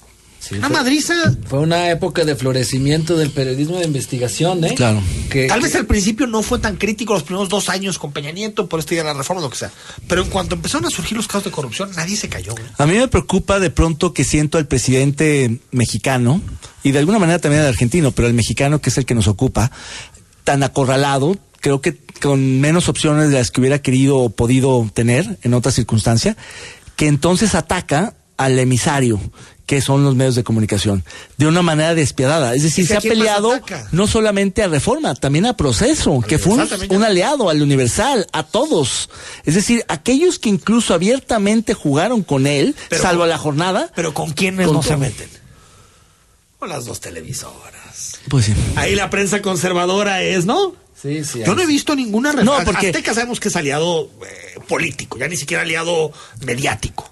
Una 0.52 0.68
fue- 0.68 0.78
madriza. 0.78 1.14
Fue 1.48 1.60
una 1.60 1.90
época 1.92 2.26
de 2.26 2.36
florecimiento 2.36 3.16
del 3.18 3.30
periodismo 3.32 3.78
de 3.80 3.86
investigación, 3.86 4.64
¿eh? 4.64 4.74
Claro. 4.76 5.02
Que, 5.30 5.48
Tal 5.48 5.62
vez 5.62 5.76
al 5.76 5.86
principio 5.86 6.26
no 6.28 6.42
fue 6.42 6.60
tan 6.60 6.78
crítico 6.78 7.14
los 7.14 7.24
primeros 7.24 7.48
dos 7.50 7.70
años 7.70 8.00
con 8.00 8.12
Peña 8.12 8.32
Nieto, 8.32 8.68
por 8.68 8.80
este 8.80 8.96
día 8.96 9.04
de 9.04 9.10
la 9.10 9.14
reforma, 9.18 9.42
lo 9.42 9.50
que 9.50 9.58
sea. 9.58 9.72
Pero 10.08 10.24
en 10.24 10.30
cuanto 10.30 10.56
empezaron 10.56 10.86
a 10.88 10.90
surgir 10.90 11.16
los 11.18 11.28
casos 11.28 11.46
de 11.46 11.52
corrupción, 11.52 11.92
nadie 11.96 12.18
se 12.18 12.28
cayó. 12.30 12.54
güey. 12.54 12.64
A 12.78 12.86
mí 12.86 12.94
me 12.98 13.08
preocupa 13.08 13.60
de 13.60 13.70
pronto 13.70 14.14
que 14.14 14.24
siento 14.24 14.58
al 14.58 14.68
presidente 14.68 15.60
mexicano, 15.72 16.42
y 16.84 16.92
de 16.92 17.00
alguna 17.00 17.20
manera 17.20 17.40
también 17.40 17.62
al 17.62 17.70
argentino, 17.70 18.12
pero 18.12 18.28
el 18.28 18.34
mexicano, 18.34 18.82
que 18.82 18.90
es 18.90 18.98
el 18.98 19.06
que 19.06 19.14
nos 19.14 19.28
ocupa, 19.28 19.72
tan 20.44 20.64
acorralado, 20.64 21.38
creo 21.60 21.82
que 21.82 21.98
con 22.22 22.60
menos 22.60 22.90
opciones 22.90 23.30
de 23.30 23.36
las 23.36 23.52
que 23.52 23.62
hubiera 23.62 23.80
querido 23.80 24.18
o 24.18 24.30
podido 24.32 24.90
tener 24.94 25.38
en 25.44 25.54
otra 25.54 25.72
circunstancia, 25.72 26.36
que 26.96 27.08
entonces 27.08 27.54
ataca 27.56 28.16
al 28.44 28.58
emisario, 28.60 29.20
que 29.66 29.80
son 29.82 30.04
los 30.04 30.16
medios 30.16 30.36
de 30.36 30.44
comunicación, 30.44 31.04
de 31.38 31.48
una 31.48 31.62
manera 31.62 31.96
despiadada. 31.96 32.54
Es 32.56 32.64
decir, 32.64 32.84
¿Es 32.84 32.90
que 32.90 33.00
se 33.02 33.08
ha 33.08 33.10
peleado 33.10 33.60
no 33.92 34.06
solamente 34.08 34.64
a 34.64 34.68
Reforma, 34.68 35.16
también 35.16 35.46
a 35.46 35.56
Proceso, 35.56 36.22
que 36.28 36.38
fue 36.40 36.58
un, 36.90 37.04
aliado 37.04 37.50
al 37.50 37.62
Universal, 37.62 38.28
a 38.34 38.44
todos. 38.44 39.10
Es 39.46 39.56
decir, 39.56 39.86
aquellos 39.88 40.40
que 40.40 40.50
incluso 40.50 40.94
abiertamente 40.94 41.74
jugaron 41.74 42.22
con 42.24 42.48
él, 42.48 42.76
Pero- 42.90 43.02
salvo 43.02 43.24
a 43.24 43.28
la 43.28 43.38
jornada. 43.38 43.92
Pero 43.96 44.14
¿con 44.14 44.32
quiénes 44.32 44.68
Con 44.68 44.76
no 44.76 44.84
se 44.84 44.98
meten? 44.98 45.30
Con 46.60 46.70
las 46.70 46.86
dos 46.86 47.00
televisoras. 47.00 48.20
Pues 48.30 48.46
sí. 48.46 48.54
Ahí 48.76 48.96
la 48.96 49.10
prensa 49.10 49.42
conservadora 49.42 50.22
es, 50.22 50.46
¿no? 50.46 50.76
Sí, 51.02 51.24
sí. 51.24 51.42
Yo 51.46 51.56
no 51.56 51.62
he 51.64 51.66
visto 51.66 51.96
ninguna 51.96 52.32
reforma. 52.32 52.60
No, 52.60 52.66
porque- 52.66 52.88
Azteca 52.88 53.14
sabemos 53.14 53.40
que 53.40 53.48
es 53.48 53.56
aliado 53.56 54.10
eh, 54.26 54.60
político, 54.68 55.18
ya 55.18 55.28
ni 55.28 55.38
siquiera 55.38 55.64
aliado 55.64 56.12
mediático. 56.46 57.11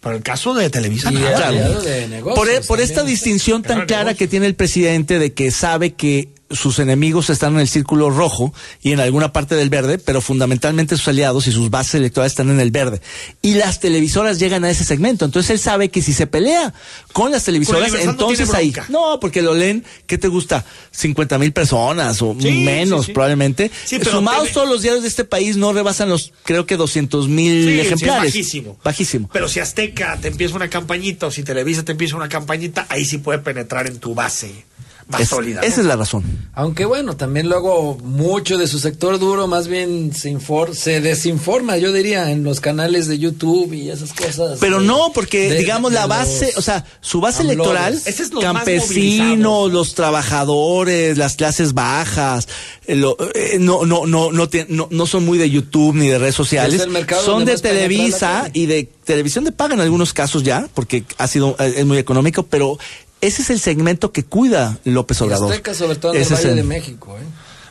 Pero 0.00 0.16
el 0.16 0.22
caso 0.22 0.54
de 0.54 0.70
Televisa, 0.70 1.10
Y 1.12 1.16
nada. 1.16 1.28
era 1.30 1.48
aliado 1.48 1.82
de 1.82 2.08
negocios 2.08 2.38
Por, 2.38 2.48
e- 2.48 2.60
por 2.62 2.80
esta 2.80 3.02
distinción 3.04 3.62
tan 3.62 3.72
Claro, 3.74 3.86
clara 3.86 4.14
que 4.14 4.26
tiene 4.28 4.46
el 4.46 4.54
presidente 4.54 5.18
de 5.18 5.32
que 5.34 5.50
sabe 5.50 5.92
que 5.92 6.28
sus 6.50 6.78
enemigos 6.78 7.30
están 7.30 7.54
en 7.54 7.60
el 7.60 7.68
círculo 7.68 8.10
rojo 8.10 8.52
y 8.82 8.92
en 8.92 9.00
alguna 9.00 9.32
parte 9.32 9.54
del 9.54 9.70
verde, 9.70 9.98
pero 9.98 10.20
fundamentalmente 10.20 10.96
sus 10.96 11.08
aliados 11.08 11.46
y 11.46 11.52
sus 11.52 11.70
bases 11.70 11.94
electorales 11.94 12.32
están 12.32 12.50
en 12.50 12.60
el 12.60 12.70
verde. 12.70 13.00
Y 13.42 13.54
las 13.54 13.80
televisoras 13.80 14.38
llegan 14.38 14.64
a 14.64 14.70
ese 14.70 14.84
segmento. 14.84 15.24
Entonces 15.24 15.50
él 15.50 15.58
sabe 15.58 15.88
que 15.90 16.02
si 16.02 16.12
se 16.12 16.26
pelea 16.26 16.74
con 17.12 17.30
las 17.30 17.44
televisoras, 17.44 17.92
entonces 17.94 18.52
ahí. 18.54 18.72
No, 18.88 19.18
porque 19.20 19.42
lo 19.42 19.54
leen, 19.54 19.84
¿qué 20.06 20.18
te 20.18 20.28
gusta? 20.28 20.64
50 20.90 21.38
mil 21.38 21.52
personas 21.52 22.20
o 22.22 22.36
Sí, 22.40 22.50
menos 22.50 23.00
sí, 23.02 23.06
sí. 23.06 23.12
probablemente. 23.12 23.70
Sumados 24.10 24.50
todos 24.52 24.68
los 24.68 24.82
diarios 24.82 25.02
de 25.02 25.08
este 25.08 25.24
país 25.24 25.56
no 25.56 25.72
rebasan 25.72 26.08
los, 26.08 26.32
creo 26.44 26.66
que 26.66 26.76
200 26.76 27.28
mil 27.28 27.68
ejemplares. 27.80 28.28
es 28.30 28.34
bajísimo. 28.34 28.76
Bajísimo. 28.82 29.30
Pero 29.32 29.48
si 29.48 29.60
Azteca 29.60 30.18
te 30.20 30.28
empieza 30.28 30.56
una 30.56 30.68
campañita 30.68 31.26
o 31.26 31.30
si 31.30 31.42
Televisa 31.42 31.84
te 31.84 31.92
empieza 31.92 32.16
una 32.16 32.28
campañita, 32.28 32.86
ahí 32.88 33.04
sí 33.04 33.18
puede 33.18 33.38
penetrar 33.38 33.86
en 33.86 33.98
tu 33.98 34.14
base 34.14 34.64
más 35.10 35.20
Es- 35.22 35.28
sólida. 35.28 35.60
¿no? 35.60 35.66
esa 35.66 35.80
es 35.80 35.86
la 35.86 35.96
razón. 35.96 36.22
Aunque 36.54 36.84
bueno, 36.84 37.16
también 37.16 37.48
luego 37.48 37.96
mucho 38.02 38.56
de 38.58 38.66
su 38.66 38.78
sector 38.78 39.18
duro 39.18 39.46
más 39.46 39.68
bien 39.68 40.12
se, 40.14 40.32
infor- 40.32 40.74
se 40.74 41.00
desinforma, 41.00 41.76
yo 41.78 41.92
diría, 41.92 42.30
en 42.30 42.42
los 42.44 42.60
canales 42.60 43.06
de 43.08 43.18
YouTube 43.18 43.72
y 43.72 43.90
esas 43.90 44.12
cosas. 44.12 44.58
Pero 44.60 44.80
de- 44.80 44.86
no, 44.86 45.10
porque 45.14 45.50
de- 45.50 45.58
digamos 45.58 45.90
de 45.92 45.98
la 45.98 46.06
base, 46.06 46.52
o 46.56 46.62
sea, 46.62 46.84
su 47.00 47.20
base 47.20 47.42
electoral, 47.42 47.94
Ese 47.94 48.22
es 48.22 48.32
los 48.32 48.42
más 48.44 48.54
movilizados, 48.54 48.88
campesinos, 48.88 49.72
los 49.72 49.94
trabajadores, 49.94 51.18
las 51.18 51.36
clases 51.36 51.74
bajas, 51.74 52.48
eh, 52.86 52.94
lo- 52.96 53.16
eh, 53.34 53.56
no, 53.60 53.84
no, 53.84 54.06
no, 54.06 54.30
no, 54.32 54.48
no, 54.68 54.88
no 54.90 55.06
son 55.06 55.24
muy 55.24 55.38
de 55.38 55.50
YouTube 55.50 55.94
ni 55.94 56.08
de 56.08 56.18
redes 56.18 56.34
sociales, 56.34 56.74
Es 56.76 56.82
el 56.82 56.90
mercado 56.90 57.24
son 57.24 57.44
de 57.44 57.56
Televisa 57.58 58.42
tele. 58.44 58.50
y 58.54 58.66
de 58.66 58.88
televisión 59.04 59.44
de 59.44 59.52
paga 59.52 59.74
en 59.74 59.80
algunos 59.80 60.12
casos 60.12 60.42
ya, 60.42 60.68
porque 60.74 61.04
ha 61.18 61.26
sido, 61.26 61.56
eh, 61.58 61.74
es 61.78 61.86
muy 61.86 61.98
económico, 61.98 62.44
pero 62.44 62.78
ese 63.20 63.42
es 63.42 63.50
el 63.50 63.60
segmento 63.60 64.12
que 64.12 64.24
cuida 64.24 64.78
López 64.84 65.20
y 65.20 65.24
Obrador. 65.24 65.50
Azteca, 65.52 65.74
sobre 65.74 65.96
todo 65.96 66.12
en 66.12 66.18
el 66.18 66.22
Ese 66.22 66.34
es 66.34 66.40
Valle 66.40 66.50
el- 66.50 66.56
de 66.56 66.62
México. 66.64 67.16
¿eh? 67.18 67.22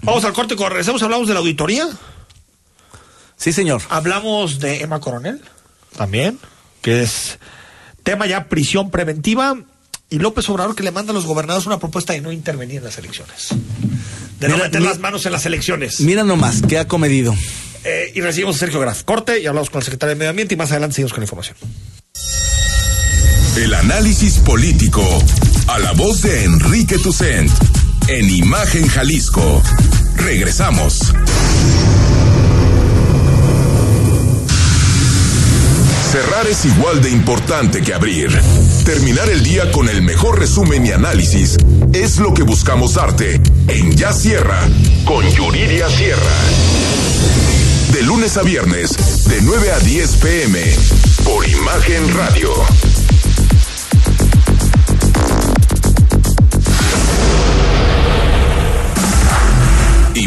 Vamos 0.01 0.23
al 0.23 0.33
corte, 0.33 0.55
cuando 0.55 0.69
regresemos 0.75 1.01
hablamos 1.03 1.27
de 1.27 1.33
la 1.33 1.39
auditoría. 1.41 1.87
Sí, 3.37 3.53
señor. 3.53 3.81
Hablamos 3.89 4.59
de 4.59 4.81
Emma 4.81 4.99
Coronel, 4.99 5.41
también, 5.97 6.39
que 6.81 7.01
es 7.03 7.39
tema 8.03 8.25
ya 8.27 8.47
prisión 8.49 8.91
preventiva. 8.91 9.55
Y 10.11 10.17
López 10.17 10.49
Obrador 10.49 10.75
que 10.75 10.81
le 10.81 10.89
manda 10.91 11.11
a 11.11 11.13
los 11.13 11.27
gobernadores 11.27 11.67
una 11.67 11.77
propuesta 11.77 12.13
de 12.13 12.21
no 12.21 12.31
intervenir 12.31 12.77
en 12.77 12.83
las 12.85 12.97
elecciones. 12.97 13.49
De 14.39 14.49
no 14.49 14.57
meter 14.57 14.81
mi- 14.81 14.87
las 14.87 14.97
manos 14.97 15.23
en 15.27 15.31
las 15.31 15.45
elecciones. 15.45 15.99
Mira 15.99 16.23
nomás, 16.23 16.63
que 16.63 16.79
ha 16.79 16.87
comedido. 16.87 17.35
Eh, 17.83 18.11
y 18.15 18.21
recibimos 18.21 18.55
a 18.55 18.59
Sergio 18.59 18.79
Graf. 18.79 19.03
Corte 19.03 19.39
y 19.39 19.45
hablamos 19.45 19.69
con 19.69 19.79
el 19.79 19.83
secretario 19.85 20.15
de 20.15 20.19
Medio 20.19 20.31
Ambiente 20.31 20.55
y 20.55 20.57
más 20.57 20.71
adelante 20.71 20.95
seguimos 20.95 21.13
con 21.13 21.21
la 21.21 21.25
información. 21.25 21.55
El 23.59 23.73
análisis 23.73 24.37
político. 24.37 25.03
A 25.67 25.79
la 25.79 25.91
voz 25.91 26.21
de 26.21 26.45
Enrique 26.45 26.97
Tucent. 26.97 27.51
En 28.07 28.29
Imagen 28.29 28.87
Jalisco. 28.87 29.61
Regresamos. 30.15 31.13
Cerrar 36.09 36.47
es 36.47 36.63
igual 36.63 37.01
de 37.01 37.09
importante 37.09 37.81
que 37.81 37.93
abrir. 37.93 38.31
Terminar 38.85 39.29
el 39.29 39.43
día 39.43 39.69
con 39.73 39.89
el 39.89 40.03
mejor 40.03 40.39
resumen 40.39 40.85
y 40.85 40.91
análisis 40.91 41.57
es 41.91 42.17
lo 42.17 42.33
que 42.33 42.43
buscamos 42.43 42.93
darte 42.93 43.41
en 43.67 43.91
Ya 43.91 44.13
Sierra 44.13 44.69
con 45.03 45.29
Yuridia 45.31 45.89
Sierra. 45.89 46.37
De 47.91 48.03
lunes 48.03 48.37
a 48.37 48.41
viernes, 48.43 49.25
de 49.27 49.41
9 49.41 49.71
a 49.73 49.79
10 49.79 50.15
pm, 50.15 50.59
por 51.25 51.45
Imagen 51.45 52.15
Radio. 52.15 52.53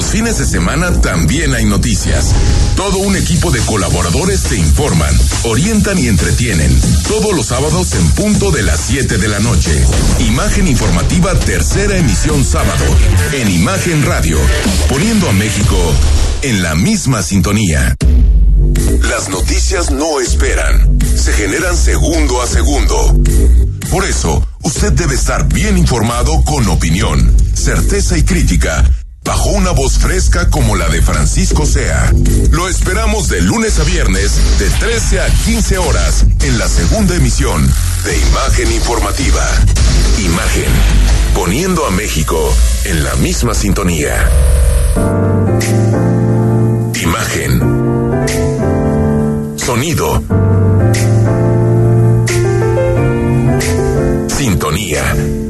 Los 0.00 0.12
fines 0.12 0.38
de 0.38 0.46
semana 0.46 0.98
también 1.02 1.54
hay 1.54 1.66
noticias. 1.66 2.32
Todo 2.74 2.96
un 3.00 3.16
equipo 3.16 3.50
de 3.50 3.60
colaboradores 3.60 4.44
te 4.44 4.56
informan, 4.56 5.14
orientan 5.42 5.98
y 5.98 6.08
entretienen. 6.08 6.74
Todos 7.06 7.36
los 7.36 7.48
sábados 7.48 7.92
en 7.92 8.08
punto 8.12 8.50
de 8.50 8.62
las 8.62 8.80
7 8.80 9.18
de 9.18 9.28
la 9.28 9.40
noche. 9.40 9.78
Imagen 10.20 10.68
informativa 10.68 11.38
tercera 11.40 11.98
emisión 11.98 12.46
sábado. 12.46 12.82
En 13.34 13.50
Imagen 13.50 14.02
Radio. 14.06 14.38
Poniendo 14.88 15.28
a 15.28 15.34
México 15.34 15.76
en 16.40 16.62
la 16.62 16.74
misma 16.74 17.22
sintonía. 17.22 17.94
Las 19.02 19.28
noticias 19.28 19.90
no 19.90 20.18
esperan. 20.18 20.98
Se 21.14 21.34
generan 21.34 21.76
segundo 21.76 22.40
a 22.40 22.46
segundo. 22.46 23.20
Por 23.90 24.06
eso, 24.06 24.42
usted 24.62 24.94
debe 24.94 25.14
estar 25.14 25.46
bien 25.46 25.76
informado 25.76 26.42
con 26.44 26.66
opinión, 26.68 27.36
certeza 27.54 28.16
y 28.16 28.22
crítica 28.22 28.90
bajo 29.30 29.50
una 29.50 29.70
voz 29.70 29.96
fresca 29.96 30.50
como 30.50 30.74
la 30.74 30.88
de 30.88 31.02
Francisco 31.02 31.64
Sea. 31.64 32.12
Lo 32.50 32.66
esperamos 32.66 33.28
de 33.28 33.40
lunes 33.40 33.78
a 33.78 33.84
viernes 33.84 34.32
de 34.58 34.68
13 34.68 35.20
a 35.20 35.26
15 35.44 35.78
horas 35.78 36.24
en 36.42 36.58
la 36.58 36.66
segunda 36.66 37.14
emisión 37.14 37.64
de 38.04 38.18
Imagen 38.18 38.72
Informativa. 38.72 39.48
Imagen, 40.18 40.72
poniendo 41.32 41.86
a 41.86 41.92
México 41.92 42.52
en 42.86 43.04
la 43.04 43.14
misma 43.16 43.54
sintonía. 43.54 44.28
Imagen. 47.00 47.60
Sonido. 49.56 50.24
Sintonía. 54.26 55.49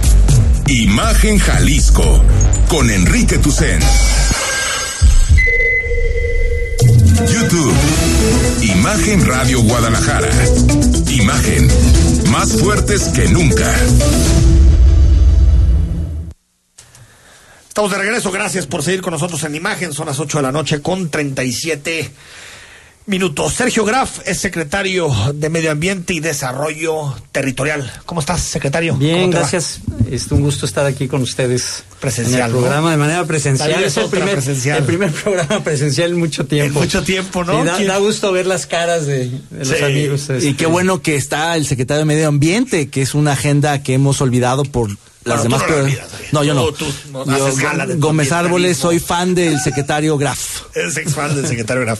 Imagen 0.67 1.37
Jalisco 1.39 2.23
con 2.69 2.89
Enrique 2.89 3.37
Tucen. 3.37 3.79
YouTube. 7.27 7.73
Imagen 8.61 9.25
Radio 9.25 9.61
Guadalajara. 9.61 10.29
Imagen. 11.07 11.67
Más 12.31 12.53
fuertes 12.53 13.03
que 13.09 13.27
nunca. 13.29 13.73
Estamos 17.67 17.91
de 17.91 17.97
regreso, 17.97 18.31
gracias 18.31 18.67
por 18.67 18.83
seguir 18.83 19.01
con 19.01 19.13
nosotros 19.13 19.43
en 19.43 19.55
Imagen. 19.55 19.93
Son 19.93 20.05
las 20.05 20.19
8 20.19 20.39
de 20.39 20.43
la 20.43 20.51
noche 20.51 20.81
con 20.81 21.09
37 21.09 22.11
minutos. 23.11 23.53
Sergio 23.53 23.83
Graf 23.83 24.19
es 24.25 24.39
secretario 24.39 25.13
de 25.35 25.49
Medio 25.49 25.69
Ambiente 25.71 26.13
y 26.13 26.21
Desarrollo 26.21 27.13
Territorial. 27.33 27.91
¿Cómo 28.05 28.21
estás, 28.21 28.41
secretario? 28.41 28.95
Bien, 28.95 29.29
gracias. 29.29 29.81
Es 30.09 30.31
un 30.31 30.41
gusto 30.41 30.65
estar 30.65 30.85
aquí 30.85 31.09
con 31.09 31.21
ustedes. 31.21 31.83
Presencial. 31.99 32.49
En 32.49 32.55
el 32.55 32.61
programa 32.61 32.91
de 32.91 32.97
manera 32.97 33.25
presencial. 33.25 33.83
Es 33.83 33.97
el 33.97 34.07
primer, 34.07 34.31
presencial. 34.31 34.77
el 34.79 34.85
primer 34.85 35.11
programa 35.11 35.61
presencial 35.63 36.11
en 36.11 36.19
mucho 36.19 36.45
tiempo. 36.45 36.79
En 36.79 36.85
mucho 36.85 37.03
tiempo, 37.03 37.43
¿no? 37.43 37.59
Sí, 37.59 37.83
da, 37.83 37.93
da, 37.93 37.97
gusto 37.97 38.31
ver 38.31 38.47
las 38.47 38.65
caras 38.65 39.05
de, 39.05 39.29
de 39.49 39.65
sí. 39.65 39.71
los 39.71 39.81
amigos. 39.83 40.29
Este. 40.29 40.47
Y 40.47 40.53
qué 40.53 40.65
bueno 40.65 41.01
que 41.01 41.15
está 41.15 41.57
el 41.57 41.67
secretario 41.67 41.99
de 41.99 42.05
Medio 42.05 42.29
Ambiente, 42.29 42.89
que 42.89 43.01
es 43.01 43.13
una 43.13 43.33
agenda 43.33 43.83
que 43.83 43.93
hemos 43.93 44.21
olvidado 44.21 44.63
por 44.63 44.89
las 45.23 45.47
bueno, 45.47 45.59
demás 45.59 46.07
no, 46.31 46.39
no, 46.39 46.43
yo 46.43 46.53
no. 46.53 46.65
Tú, 46.71 46.85
tú 46.85 47.25
yo, 47.25 47.97
Gómez 47.97 48.31
Árboles, 48.31 48.77
soy 48.77 48.99
fan 48.99 49.35
del 49.35 49.59
secretario 49.59 50.17
Graf. 50.17 50.61
Es 50.75 50.97
ex 50.97 51.13
fan 51.13 51.35
del 51.35 51.47
secretario 51.47 51.83
Graf. 51.83 51.99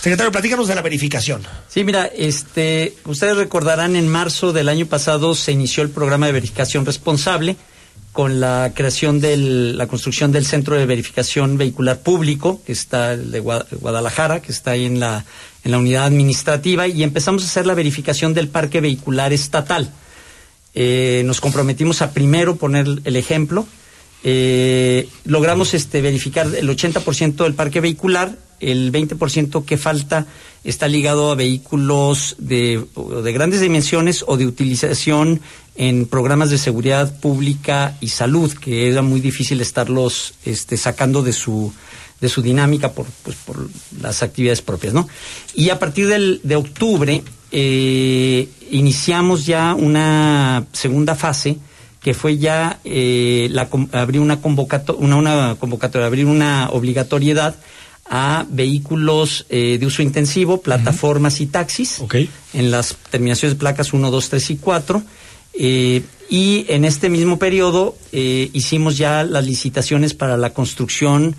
Secretario, 0.00 0.32
platícanos 0.32 0.68
de 0.68 0.74
la 0.74 0.82
verificación. 0.82 1.42
Sí, 1.68 1.84
mira, 1.84 2.06
este, 2.06 2.94
ustedes 3.04 3.36
recordarán 3.36 3.94
en 3.94 4.08
marzo 4.08 4.52
del 4.52 4.68
año 4.68 4.86
pasado 4.86 5.34
se 5.34 5.52
inició 5.52 5.82
el 5.82 5.90
programa 5.90 6.26
de 6.26 6.32
verificación 6.32 6.86
responsable 6.86 7.56
con 8.12 8.40
la 8.40 8.72
creación 8.74 9.20
de 9.20 9.36
la 9.36 9.86
construcción 9.86 10.32
del 10.32 10.46
centro 10.46 10.76
de 10.76 10.84
verificación 10.86 11.56
vehicular 11.56 12.00
público, 12.00 12.62
que 12.64 12.72
está 12.72 13.16
de 13.16 13.40
Guadalajara, 13.40 14.40
que 14.40 14.52
está 14.52 14.72
ahí 14.72 14.84
en 14.84 15.00
la, 15.00 15.24
en 15.64 15.70
la 15.70 15.78
unidad 15.78 16.04
administrativa, 16.04 16.86
y 16.86 17.02
empezamos 17.02 17.42
a 17.42 17.46
hacer 17.46 17.66
la 17.66 17.74
verificación 17.74 18.34
del 18.34 18.48
parque 18.48 18.80
vehicular 18.80 19.32
estatal. 19.32 19.90
Eh, 20.74 21.22
nos 21.24 21.40
comprometimos 21.40 22.02
a 22.02 22.12
primero 22.12 22.56
poner 22.56 22.86
el 23.04 23.16
ejemplo. 23.16 23.66
Eh, 24.24 25.08
logramos 25.24 25.74
este, 25.74 26.00
verificar 26.00 26.46
el 26.46 26.68
80% 26.68 27.44
del 27.44 27.54
parque 27.54 27.80
vehicular, 27.80 28.38
el 28.60 28.92
20% 28.92 29.64
que 29.64 29.76
falta 29.76 30.26
está 30.62 30.86
ligado 30.86 31.32
a 31.32 31.34
vehículos 31.34 32.36
de, 32.38 32.84
de, 33.24 33.32
grandes 33.32 33.60
dimensiones 33.60 34.24
o 34.28 34.36
de 34.36 34.46
utilización 34.46 35.40
en 35.74 36.06
programas 36.06 36.50
de 36.50 36.58
seguridad 36.58 37.18
pública 37.18 37.96
y 38.00 38.08
salud, 38.08 38.52
que 38.52 38.88
era 38.88 39.02
muy 39.02 39.20
difícil 39.20 39.60
estarlos 39.60 40.34
este, 40.44 40.76
sacando 40.76 41.22
de 41.22 41.32
su, 41.32 41.72
de 42.20 42.28
su 42.28 42.42
dinámica 42.42 42.92
por, 42.92 43.06
pues, 43.24 43.36
por 43.44 43.68
las 44.00 44.22
actividades 44.22 44.62
propias, 44.62 44.94
¿no? 44.94 45.08
Y 45.54 45.70
a 45.70 45.80
partir 45.80 46.06
del, 46.06 46.40
de 46.44 46.54
octubre 46.54 47.24
eh, 47.52 48.48
iniciamos 48.70 49.46
ya 49.46 49.74
una 49.74 50.64
segunda 50.72 51.14
fase 51.14 51.58
que 52.00 52.14
fue 52.14 52.38
ya 52.38 52.80
eh, 52.84 53.48
la, 53.52 53.68
abrir 53.92 54.20
una 54.20 54.40
convocatoria, 54.40 55.00
una, 55.00 55.16
una 55.16 55.56
convocatoria, 55.58 56.06
abrir 56.06 56.26
una 56.26 56.68
obligatoriedad 56.70 57.54
a 58.06 58.44
vehículos 58.48 59.46
eh, 59.48 59.78
de 59.78 59.86
uso 59.86 60.02
intensivo, 60.02 60.60
plataformas 60.60 61.34
uh 61.34 61.38
-huh. 61.38 61.42
y 61.42 61.46
taxis, 61.46 62.00
okay. 62.00 62.28
en 62.52 62.70
las 62.70 62.96
terminaciones 63.10 63.54
de 63.54 63.60
placas 63.60 63.92
1, 63.92 64.10
2, 64.10 64.28
3 64.28 64.50
y 64.50 64.56
4. 64.56 65.02
Eh, 65.54 66.02
y 66.28 66.64
en 66.68 66.84
este 66.84 67.08
mismo 67.10 67.38
periodo 67.38 67.94
eh, 68.10 68.50
hicimos 68.52 68.96
ya 68.96 69.22
las 69.22 69.46
licitaciones 69.46 70.14
para 70.14 70.36
la 70.36 70.50
construcción 70.50 71.36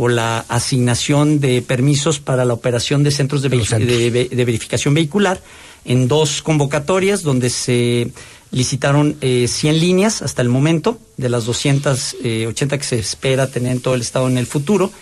o 0.00 0.06
la 0.06 0.44
asignación 0.48 1.40
de 1.40 1.60
permisos 1.60 2.20
para 2.20 2.44
la 2.44 2.54
operación 2.54 3.02
de 3.02 3.10
centros 3.10 3.42
de, 3.42 3.48
verificación 3.50 4.94
vehicular 4.94 5.42
en 5.84 6.06
dos 6.06 6.40
convocatorias 6.40 7.24
donde 7.24 7.50
se 7.50 8.12
licitaron 8.52 9.16
eh, 9.20 9.48
100 9.48 9.80
líneas 9.80 10.22
hasta 10.22 10.40
el 10.40 10.50
momento, 10.50 11.00
de 11.16 11.28
las 11.28 11.46
280 11.46 12.78
que 12.78 12.84
se 12.84 12.98
espera 13.00 13.48
tener 13.48 13.72
en 13.72 13.80
todo 13.80 13.94
el 13.94 14.02
estado 14.02 14.28
en 14.28 14.38
el 14.38 14.46
futuro, 14.46 14.92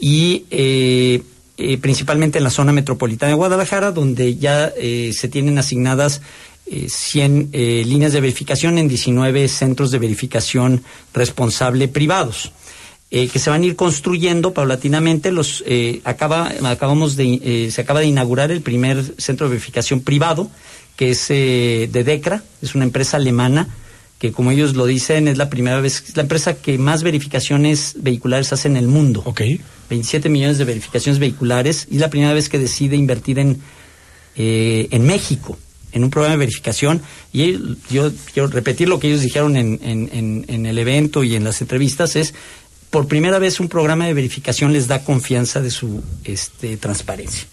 y 0.00 0.46
eh, 0.50 1.22
eh, 1.58 1.76
principalmente 1.76 2.38
en 2.38 2.44
la 2.44 2.50
zona 2.50 2.72
metropolitana 2.72 3.30
de 3.30 3.36
Guadalajara, 3.36 3.92
donde 3.92 4.36
ya 4.36 4.72
eh, 4.78 5.12
se 5.12 5.28
tienen 5.28 5.58
asignadas 5.58 6.22
100 6.70 7.50
líneas 7.52 8.12
de 8.12 8.20
verificación 8.20 8.76
en 8.76 8.88
19 8.88 9.48
centros 9.48 9.90
de 9.90 9.98
verificación 9.98 10.82
responsable 11.14 11.88
privados. 11.88 12.52
Eh, 13.10 13.28
que 13.28 13.38
se 13.38 13.48
van 13.48 13.62
a 13.62 13.64
ir 13.66 13.74
construyendo 13.74 14.52
paulatinamente. 14.52 15.32
Los 15.32 15.64
eh, 15.66 16.02
acaba, 16.04 16.52
acabamos 16.64 17.16
de, 17.16 17.40
eh, 17.42 17.70
se 17.70 17.80
acaba 17.80 18.00
de 18.00 18.06
inaugurar 18.06 18.50
el 18.50 18.60
primer 18.60 19.02
centro 19.16 19.46
de 19.46 19.52
verificación 19.52 20.00
privado 20.00 20.50
que 20.96 21.10
es 21.12 21.26
eh, 21.30 21.88
de 21.90 22.04
Decra, 22.04 22.42
es 22.60 22.74
una 22.74 22.84
empresa 22.84 23.16
alemana 23.16 23.68
que 24.18 24.32
como 24.32 24.50
ellos 24.50 24.74
lo 24.74 24.84
dicen 24.84 25.28
es 25.28 25.38
la 25.38 25.48
primera 25.48 25.80
vez, 25.80 26.02
es 26.08 26.16
la 26.16 26.22
empresa 26.24 26.56
que 26.56 26.76
más 26.76 27.02
verificaciones 27.04 27.94
vehiculares 27.98 28.52
hace 28.52 28.66
en 28.68 28.76
el 28.76 28.88
mundo. 28.88 29.22
Ok. 29.24 29.42
27 29.88 30.28
millones 30.28 30.58
de 30.58 30.64
verificaciones 30.64 31.18
vehiculares 31.20 31.86
y 31.90 31.94
es 31.94 32.00
la 32.02 32.10
primera 32.10 32.34
vez 32.34 32.48
que 32.48 32.58
decide 32.58 32.96
invertir 32.96 33.38
en, 33.38 33.58
eh, 34.36 34.88
en 34.90 35.06
México 35.06 35.56
en 35.92 36.04
un 36.04 36.10
programa 36.10 36.34
de 36.34 36.38
verificación 36.40 37.00
y 37.32 37.56
yo 37.90 38.10
quiero 38.34 38.48
repetir 38.48 38.88
lo 38.88 38.98
que 39.00 39.06
ellos 39.08 39.22
dijeron 39.22 39.56
en, 39.56 39.80
en- 39.82 40.10
en- 40.12 40.44
en 40.48 40.66
el 40.66 40.78
evento 40.78 41.24
y 41.24 41.34
en 41.36 41.44
las 41.44 41.62
entrevistas 41.62 42.14
es 42.16 42.34
por 42.90 43.06
primera 43.06 43.38
vez 43.38 43.60
un 43.60 43.68
programa 43.68 44.06
de 44.06 44.14
verificación 44.14 44.72
les 44.72 44.88
da 44.88 45.04
confianza 45.04 45.60
de 45.60 45.70
su 45.70 46.02
este, 46.24 46.76
transparencia. 46.76 47.46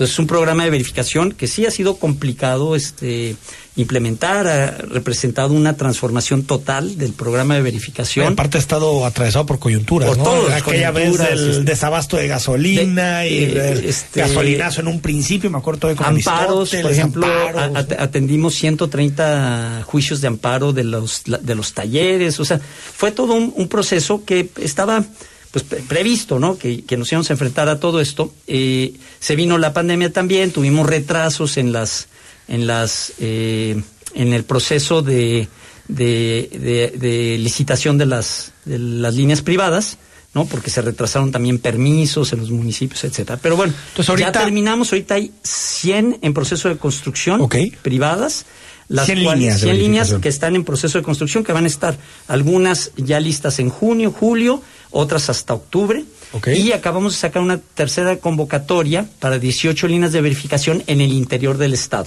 Entonces 0.00 0.14
es 0.14 0.18
un 0.18 0.26
programa 0.28 0.64
de 0.64 0.70
verificación 0.70 1.32
que 1.32 1.46
sí 1.46 1.66
ha 1.66 1.70
sido 1.70 1.96
complicado 1.98 2.74
este, 2.74 3.36
implementar, 3.76 4.46
ha 4.46 4.78
representado 4.78 5.52
una 5.52 5.76
transformación 5.76 6.44
total 6.44 6.96
del 6.96 7.12
programa 7.12 7.56
de 7.56 7.60
verificación. 7.60 8.32
Aparte 8.32 8.56
ha 8.56 8.60
estado 8.62 9.04
atravesado 9.04 9.44
por 9.44 9.58
coyunturas, 9.58 10.08
Por 10.08 10.16
¿no? 10.16 10.54
Aquella 10.54 10.90
vez 10.90 11.18
del 11.18 11.50
este- 11.50 11.64
desabasto 11.64 12.16
de 12.16 12.28
gasolina 12.28 13.18
De- 13.18 13.28
y 13.30 13.44
eh, 13.44 13.82
este- 13.88 14.20
gasolinazo 14.20 14.80
en 14.80 14.88
un 14.88 15.00
principio, 15.02 15.50
me 15.50 15.58
acuerdo 15.58 15.94
con 15.94 16.06
amparos, 16.06 16.70
por 16.80 16.90
ejemplo, 16.90 17.26
amparos. 17.26 17.86
atendimos 17.98 18.54
130 18.54 19.82
juicios 19.84 20.22
de 20.22 20.28
amparo 20.28 20.72
de 20.72 20.84
los 20.84 21.24
de 21.26 21.54
los 21.54 21.74
talleres, 21.74 22.40
o 22.40 22.44
sea, 22.46 22.58
fue 22.58 23.12
todo 23.12 23.34
un, 23.34 23.52
un 23.54 23.68
proceso 23.68 24.24
que 24.24 24.48
estaba 24.62 25.04
pues 25.52 25.64
pre- 25.64 25.80
previsto, 25.82 26.38
¿no? 26.38 26.56
Que, 26.58 26.82
que 26.84 26.96
nos 26.96 27.10
íbamos 27.12 27.30
a 27.30 27.32
enfrentar 27.34 27.68
a 27.68 27.80
todo 27.80 28.00
esto. 28.00 28.32
Eh, 28.46 28.94
se 29.18 29.36
vino 29.36 29.58
la 29.58 29.72
pandemia 29.72 30.12
también, 30.12 30.50
tuvimos 30.52 30.86
retrasos 30.86 31.56
en 31.56 31.72
las 31.72 32.08
en 32.48 32.66
las 32.66 33.12
eh, 33.18 33.80
en 34.14 34.32
el 34.32 34.44
proceso 34.44 35.02
de 35.02 35.48
de, 35.88 36.48
de- 36.52 36.98
de 36.98 37.38
licitación 37.38 37.98
de 37.98 38.06
las 38.06 38.52
de 38.64 38.78
las 38.78 39.14
líneas 39.14 39.42
privadas. 39.42 39.98
¿no? 40.32 40.44
Porque 40.46 40.70
se 40.70 40.80
retrasaron 40.80 41.32
también 41.32 41.58
permisos 41.58 42.32
en 42.32 42.38
los 42.38 42.52
municipios, 42.52 43.02
etcétera. 43.02 43.36
Pero 43.42 43.56
bueno, 43.56 43.74
Entonces, 43.88 44.08
ahorita- 44.10 44.32
ya 44.32 44.44
terminamos, 44.44 44.92
ahorita 44.92 45.16
hay 45.16 45.32
100 45.42 46.18
en 46.22 46.32
proceso 46.34 46.68
de 46.68 46.76
construcción 46.76 47.40
privadas. 47.82 48.46
Las 48.86 49.06
100 49.06 49.24
cuales- 49.24 49.40
líneas 49.40 49.60
de 49.60 49.66
100 49.66 49.78
líneas 49.80 50.14
que 50.22 50.28
están 50.28 50.54
en 50.54 50.62
proceso 50.62 50.98
de 50.98 51.02
construcción, 51.02 51.42
que 51.42 51.52
van 51.52 51.64
a 51.64 51.66
estar 51.66 51.98
algunas 52.28 52.92
ya 52.96 53.18
listas 53.18 53.58
en 53.58 53.70
junio, 53.70 54.12
julio, 54.12 54.62
otras 54.90 55.30
hasta 55.30 55.54
octubre. 55.54 56.04
Y 56.54 56.72
acabamos 56.72 57.14
de 57.14 57.18
sacar 57.18 57.42
una 57.42 57.58
tercera 57.58 58.16
convocatoria 58.18 59.06
para 59.18 59.38
18 59.38 59.88
líneas 59.88 60.12
de 60.12 60.20
verificación 60.20 60.82
en 60.86 61.00
el 61.00 61.12
interior 61.12 61.58
del 61.58 61.74
Estado. 61.74 62.06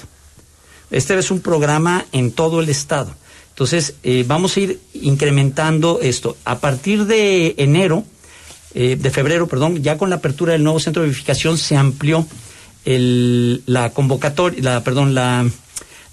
Este 0.91 1.17
es 1.17 1.31
un 1.31 1.41
programa 1.41 2.05
en 2.11 2.31
todo 2.31 2.61
el 2.61 2.69
Estado. 2.69 3.13
Entonces, 3.49 3.95
eh, 4.03 4.23
vamos 4.25 4.55
a 4.55 4.59
ir 4.61 4.79
incrementando 4.93 5.99
esto. 6.01 6.37
A 6.45 6.59
partir 6.59 7.05
de 7.05 7.55
enero, 7.57 8.03
eh, 8.73 8.95
de 8.99 9.11
febrero, 9.11 9.47
perdón, 9.47 9.83
ya 9.83 9.97
con 9.97 10.09
la 10.09 10.17
apertura 10.17 10.53
del 10.53 10.63
nuevo 10.63 10.79
centro 10.79 11.03
de 11.03 11.09
verificación 11.09 11.57
se 11.57 11.75
amplió 11.75 12.25
el, 12.85 13.61
la 13.65 13.91
convocatoria, 13.91 14.63
la, 14.63 14.83
perdón, 14.83 15.13
la, 15.13 15.45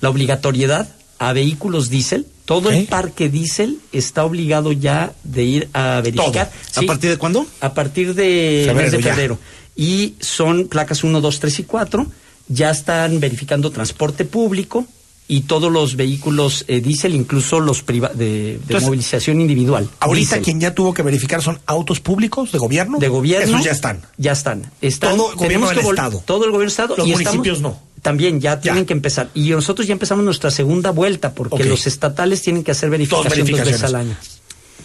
la 0.00 0.10
obligatoriedad 0.10 0.88
a 1.20 1.32
vehículos 1.32 1.88
diésel. 1.90 2.26
Todo 2.46 2.70
el 2.70 2.86
parque 2.86 3.28
diésel 3.28 3.78
está 3.92 4.24
obligado 4.24 4.72
ya 4.72 5.12
de 5.22 5.44
ir 5.44 5.68
a 5.72 6.00
verificar. 6.02 6.50
¿A 6.74 6.82
partir 6.82 7.10
de 7.10 7.16
cuándo? 7.18 7.46
A 7.60 7.74
partir 7.74 8.14
de 8.14 8.64
Febrero, 8.66 8.74
mes 8.82 8.90
de 8.92 9.02
ya. 9.02 9.10
febrero. 9.10 9.38
Y 9.76 10.14
son 10.18 10.66
placas 10.66 11.04
1, 11.04 11.20
2, 11.20 11.38
3 11.40 11.58
y 11.60 11.62
4. 11.62 12.06
Ya 12.48 12.70
están 12.70 13.20
verificando 13.20 13.70
transporte 13.70 14.24
público 14.24 14.84
y 15.28 15.42
todos 15.42 15.70
los 15.70 15.94
vehículos 15.94 16.64
eh, 16.66 16.80
diésel, 16.80 17.14
incluso 17.14 17.60
los 17.60 17.84
priva- 17.84 18.08
de, 18.12 18.58
movilización 18.82 19.40
individual. 19.40 19.88
Ahorita 20.00 20.40
quien 20.40 20.58
ya 20.58 20.74
tuvo 20.74 20.92
que 20.92 21.02
verificar 21.02 21.40
son 21.40 21.60
autos 21.66 22.00
públicos 22.00 22.50
de 22.50 22.58
gobierno. 22.58 22.98
de 22.98 23.06
gobierno. 23.08 23.46
Esos 23.54 23.64
ya 23.64 23.70
están. 23.70 24.00
Ya 24.16 24.32
están. 24.32 24.72
Están- 24.80 25.16
Todo 25.16 25.30
el 25.30 25.36
gobierno 25.36 25.68
del 25.68 25.78
Estado. 25.78 26.20
Todo 26.26 26.44
el 26.46 26.50
gobierno 26.50 26.58
del 26.62 26.68
Estado. 26.68 26.96
Los 26.96 27.06
y 27.06 27.12
estamos- 27.12 27.36
municipios 27.36 27.60
no. 27.60 27.78
También 28.03 28.40
ya 28.40 28.61
tienen 28.61 28.86
que 28.86 28.92
empezar. 28.94 29.30
Y 29.34 29.51
nosotros 29.51 29.86
ya 29.86 29.92
empezamos 29.92 30.24
nuestra 30.24 30.51
segunda 30.51 30.90
vuelta 30.90 31.34
porque 31.34 31.64
los 31.64 31.86
estatales 31.86 32.40
tienen 32.42 32.64
que 32.64 32.70
hacer 32.70 32.88
verificación 32.90 33.24
dos 33.24 33.32
veces 33.32 33.44
verificaciones. 33.44 33.84
al 33.84 33.94
año. 33.94 34.16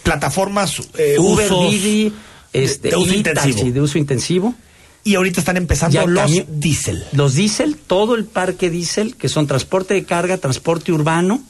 Plataformas, 0.02 0.76
eh, 0.98 1.16
Uber, 1.18 1.50
usos 1.52 1.70
Didi, 1.70 2.12
este, 2.52 2.90
de 2.90 2.96
uso 2.96 3.12
y 3.12 3.16
intensivo. 3.16 3.56
taxi 3.56 3.70
de 3.70 3.80
uso 3.80 3.98
intensivo. 3.98 4.54
Y 5.02 5.14
ahorita 5.14 5.40
están 5.40 5.56
empezando 5.56 5.94
Ya 5.94 6.04
los 6.06 6.30
diésel. 6.48 7.04
Los 7.12 7.34
diésel, 7.34 7.76
todo 7.76 8.16
el 8.16 8.24
parque 8.24 8.70
diésel, 8.70 9.14
que 9.16 9.28
son 9.28 9.46
transporte 9.46 9.94
de 9.94 10.04
carga, 10.04 10.36
transporte 10.38 10.92
urbano, 10.92 11.42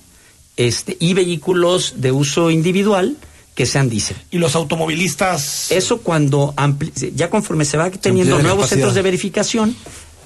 este, 0.57 0.97
y 1.01 1.14
vehículos 1.14 1.95
de 1.97 2.12
uso 2.12 2.51
individual 2.51 3.17
que 3.55 3.64
sean 3.64 3.89
diésel. 3.89 4.17
Y 4.31 4.39
los 4.39 4.55
automovilistas. 4.55 5.71
Eso 5.73 5.99
cuando 5.99 6.53
ampli- 6.57 6.93
ya 7.14 7.31
conforme 7.31 7.64
se 7.64 7.79
va 7.79 7.91
teniendo 7.91 8.35
nuevos 8.39 8.53
capacidad. 8.67 8.69
centros 8.77 8.95
de 8.95 9.03
verificación, 9.03 9.75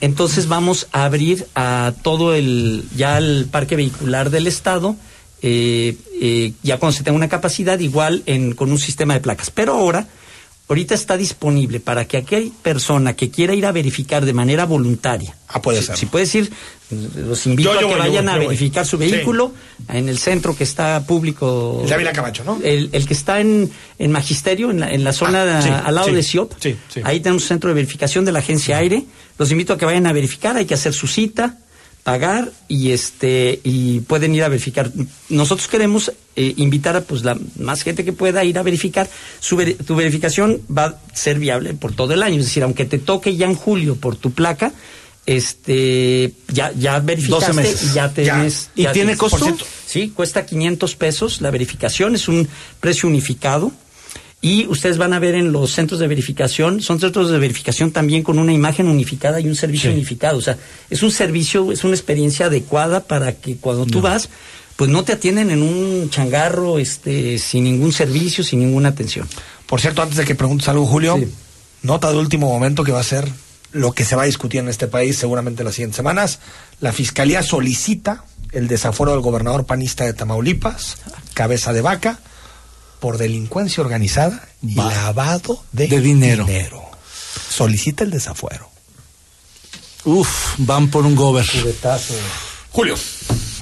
entonces 0.01 0.49
vamos 0.49 0.89
a 0.93 1.05
abrir 1.05 1.47
a 1.55 1.93
todo 2.03 2.35
el 2.35 2.85
ya 2.97 3.19
el 3.19 3.47
parque 3.51 3.77
vehicular 3.77 4.31
del 4.31 4.47
estado. 4.47 4.97
eh, 5.43 5.97
eh, 6.21 6.53
ya 6.63 6.79
cuando 6.79 6.97
se 6.97 7.03
tenga 7.03 7.17
una 7.17 7.29
capacidad 7.29 7.79
igual 7.79 8.23
en, 8.27 8.55
con 8.55 8.71
un 8.71 8.79
sistema 8.79 9.15
de 9.15 9.21
placas. 9.21 9.51
Pero 9.51 9.73
ahora, 9.75 10.07
ahorita 10.71 10.95
está 10.95 11.17
disponible 11.17 11.81
para 11.81 12.07
que 12.07 12.17
aquella 12.17 12.51
persona 12.63 13.15
que 13.15 13.29
quiera 13.29 13.55
ir 13.55 13.67
a 13.67 13.73
verificar 13.73 14.25
de 14.25 14.33
manera 14.33 14.65
voluntaria. 14.67 15.37
Ah, 15.49 15.61
puede 15.61 15.81
si, 15.81 15.87
ser. 15.89 15.97
Si 15.97 16.07
puedes 16.07 16.33
ir, 16.37 16.51
los 17.17 17.45
invito 17.47 17.71
Yo- 17.73 17.77
a 17.77 17.79
que 17.81 17.85
voy, 17.87 17.99
vayan 17.99 18.29
a 18.29 18.37
voy. 18.37 18.47
verificar 18.47 18.87
su 18.87 18.97
Sí. 18.97 19.11
vehículo 19.11 19.53
en 19.89 20.09
el 20.09 20.19
centro 20.19 20.57
que 20.57 20.63
está 20.63 21.05
público. 21.05 21.81
El 21.83 21.89
de 21.89 21.95
Ávila 21.95 22.13
Camacho, 22.13 22.45
¿no? 22.45 22.61
El, 22.63 22.89
el 22.93 23.05
que 23.07 23.15
está 23.15 23.41
en, 23.41 23.69
en 23.99 24.13
Magisterio, 24.13 24.71
en 24.71 24.79
la, 24.81 24.91
en 24.93 25.03
la 25.03 25.13
zona 25.13 25.59
Ah, 25.59 25.63
sí, 25.63 25.69
al 25.71 25.95
lado 25.95 26.07
sí, 26.09 26.15
de 26.15 26.23
sí. 26.23 26.79
Ahí 27.03 27.19
tenemos 27.19 27.43
un 27.43 27.49
centro 27.49 27.69
de 27.69 27.75
verificación 27.75 28.25
de 28.25 28.31
la 28.31 28.39
agencia 28.39 28.79
Aire. 28.79 29.05
Los 29.39 29.51
invito 29.51 29.73
a 29.73 29.79
que 29.79 29.85
vayan 29.87 30.07
a 30.07 30.13
verificar, 30.13 30.57
hay 30.57 30.67
que 30.67 30.75
hacer 30.75 30.93
su 30.95 31.09
cita, 31.09 31.59
pagar 32.03 32.51
y 32.69 32.93
este 32.93 33.61
y 33.63 34.01
pueden 34.01 34.35
ir 34.35 34.43
a 34.45 34.49
verificar. 34.49 34.91
Nosotros 35.29 35.69
queremos 35.69 36.13
eh, 36.37 36.55
invitar 36.57 36.97
a 36.97 37.03
pues 37.03 37.23
la 37.25 37.39
más 37.59 37.83
gente 37.83 38.05
que 38.05 38.13
pueda 38.13 38.43
ir 38.45 38.59
a 38.59 38.63
verificar. 38.63 39.09
Su 39.41 39.57
veri- 39.57 39.77
tu 39.77 39.95
verificación 39.97 40.61
va 40.75 40.85
a 40.87 40.99
ser 41.15 41.39
viable 41.39 41.75
por 41.75 41.93
todo 41.95 42.15
el 42.15 42.23
año, 42.23 42.39
es 42.41 42.47
decir, 42.47 42.63
aunque 42.63 42.85
te 42.87 42.99
toque 42.99 43.37
ya 43.37 43.47
en 43.47 43.55
julio 43.55 43.97
por 43.97 44.17
tu 44.17 44.33
placa, 44.33 44.73
este 45.27 46.33
ya 46.49 46.73
ya 46.73 46.99
verificaste 47.01 47.47
12 47.47 47.63
meses. 47.63 47.83
y 47.91 47.95
ya 47.95 48.07
Ya. 48.09 48.13
tienes 48.15 48.71
¿Y 48.75 48.83
ya 48.85 48.93
tiene 48.93 49.13
tienes- 49.13 49.19
costo? 49.19 49.39
cierto, 49.45 49.65
Sí, 49.87 50.11
cuesta 50.15 50.47
500 50.47 50.95
pesos 50.97 51.41
la 51.41 51.51
verificación, 51.51 52.15
es 52.15 52.29
un 52.29 52.49
precio 52.81 53.09
unificado. 53.09 53.73
Y 54.43 54.67
ustedes 54.69 54.97
van 54.97 55.13
a 55.13 55.19
ver 55.19 55.35
en 55.35 55.53
los 55.53 55.71
centros 55.73 56.01
de 56.01 56.07
verificación, 56.07 56.81
son 56.81 56.99
centros 56.99 57.31
de 57.31 57.39
verificación 57.39 57.91
también 57.91 58.23
con 58.23 58.39
una 58.39 58.53
imagen 58.53 58.89
unificada 58.89 59.39
y 59.39 59.49
un 59.49 59.55
servicio 59.55 59.91
unificado. 59.91 60.39
O 60.39 60.41
sea, 60.41 60.57
es 60.89 61.03
un 61.03 61.11
servicio, 61.11 61.73
es 61.73 61.85
una 61.85 61.95
experiencia 61.95 62.47
adecuada 62.47 63.05
para 63.05 63.33
que 63.33 63.57
cuando 63.57 63.85
tú 63.85 64.01
vas, 64.01 64.31
pues 64.77 64.89
no 64.91 65.05
te 65.05 65.13
atienden 65.13 65.51
en 65.51 65.63
un 65.63 66.09
changarro, 66.09 66.79
este, 66.79 67.39
sin 67.39 67.65
ningún 67.65 67.93
servicio, 67.93 68.43
sin 68.43 68.61
ninguna 68.61 68.89
atención. 68.89 69.29
Por 69.67 69.79
cierto, 69.79 70.01
antes 70.01 70.17
de 70.17 70.25
que 70.25 70.35
preguntes 70.35 70.69
algo, 70.69 70.87
Julio, 70.87 71.21
nota 71.83 72.11
de 72.11 72.17
último 72.17 72.49
momento 72.49 72.83
que 72.83 72.93
va 72.93 73.01
a 73.01 73.05
ser 73.05 73.29
lo 73.73 73.93
que 73.93 74.07
se 74.07 74.17
va 74.17 74.23
a 74.23 74.27
discutir 74.27 74.61
en 74.61 74.69
este 74.69 74.89
país 74.89 75.19
seguramente 75.19 75.61
en 75.63 75.67
las 75.67 75.75
siguientes 75.75 75.97
semanas. 75.97 76.39
La 76.81 76.93
Fiscalía 76.93 77.43
solicita 77.43 78.25
el 78.53 78.69
desafuero 78.69 79.13
del 79.13 79.21
gobernador 79.21 79.67
panista 79.67 80.05
de 80.05 80.13
Tamaulipas, 80.13 80.97
cabeza 81.35 81.73
de 81.73 81.83
vaca, 81.83 82.19
por 83.01 83.19
delincuencia 83.19 83.83
organizada 83.83 84.49
y 84.63 84.75
lavado 84.75 85.65
de, 85.73 85.89
De 85.89 86.01
dinero. 86.01 86.47
Solicita 87.49 88.05
el 88.05 88.11
desafuero. 88.11 88.71
Uf, 90.05 90.55
van 90.59 90.89
por 90.89 91.05
un 91.05 91.15
gober. 91.15 91.47
Julio. 92.71 92.95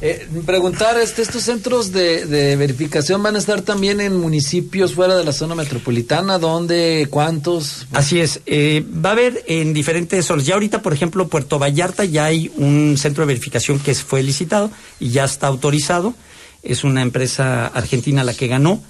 Eh, 0.00 0.28
preguntar, 0.46 0.96
este, 0.98 1.22
¿estos 1.22 1.42
centros 1.42 1.90
de, 1.90 2.24
de 2.26 2.54
verificación 2.54 3.20
van 3.20 3.34
a 3.34 3.38
estar 3.38 3.62
también 3.62 4.00
en 4.00 4.16
municipios 4.16 4.94
fuera 4.94 5.16
de 5.16 5.24
la 5.24 5.32
zona 5.32 5.56
metropolitana? 5.56 6.38
¿Dónde? 6.38 7.08
¿Cuántos? 7.10 7.88
Así 7.92 8.20
es, 8.20 8.40
eh, 8.46 8.84
va 9.04 9.08
a 9.08 9.12
haber 9.12 9.42
en 9.48 9.72
diferentes 9.72 10.24
zonas. 10.26 10.46
Ya 10.46 10.54
ahorita, 10.54 10.82
por 10.82 10.92
ejemplo, 10.92 11.26
Puerto 11.26 11.58
Vallarta 11.58 12.04
ya 12.04 12.26
hay 12.26 12.52
un 12.56 12.96
centro 12.96 13.22
de 13.22 13.28
verificación 13.28 13.80
que 13.80 13.92
fue 13.94 14.22
licitado 14.22 14.70
y 15.00 15.10
ya 15.10 15.24
está 15.24 15.48
autorizado. 15.48 16.14
Es 16.62 16.84
una 16.84 17.02
empresa 17.02 17.66
argentina 17.66 18.22
la 18.22 18.34
que 18.34 18.46
ganó. 18.46 18.80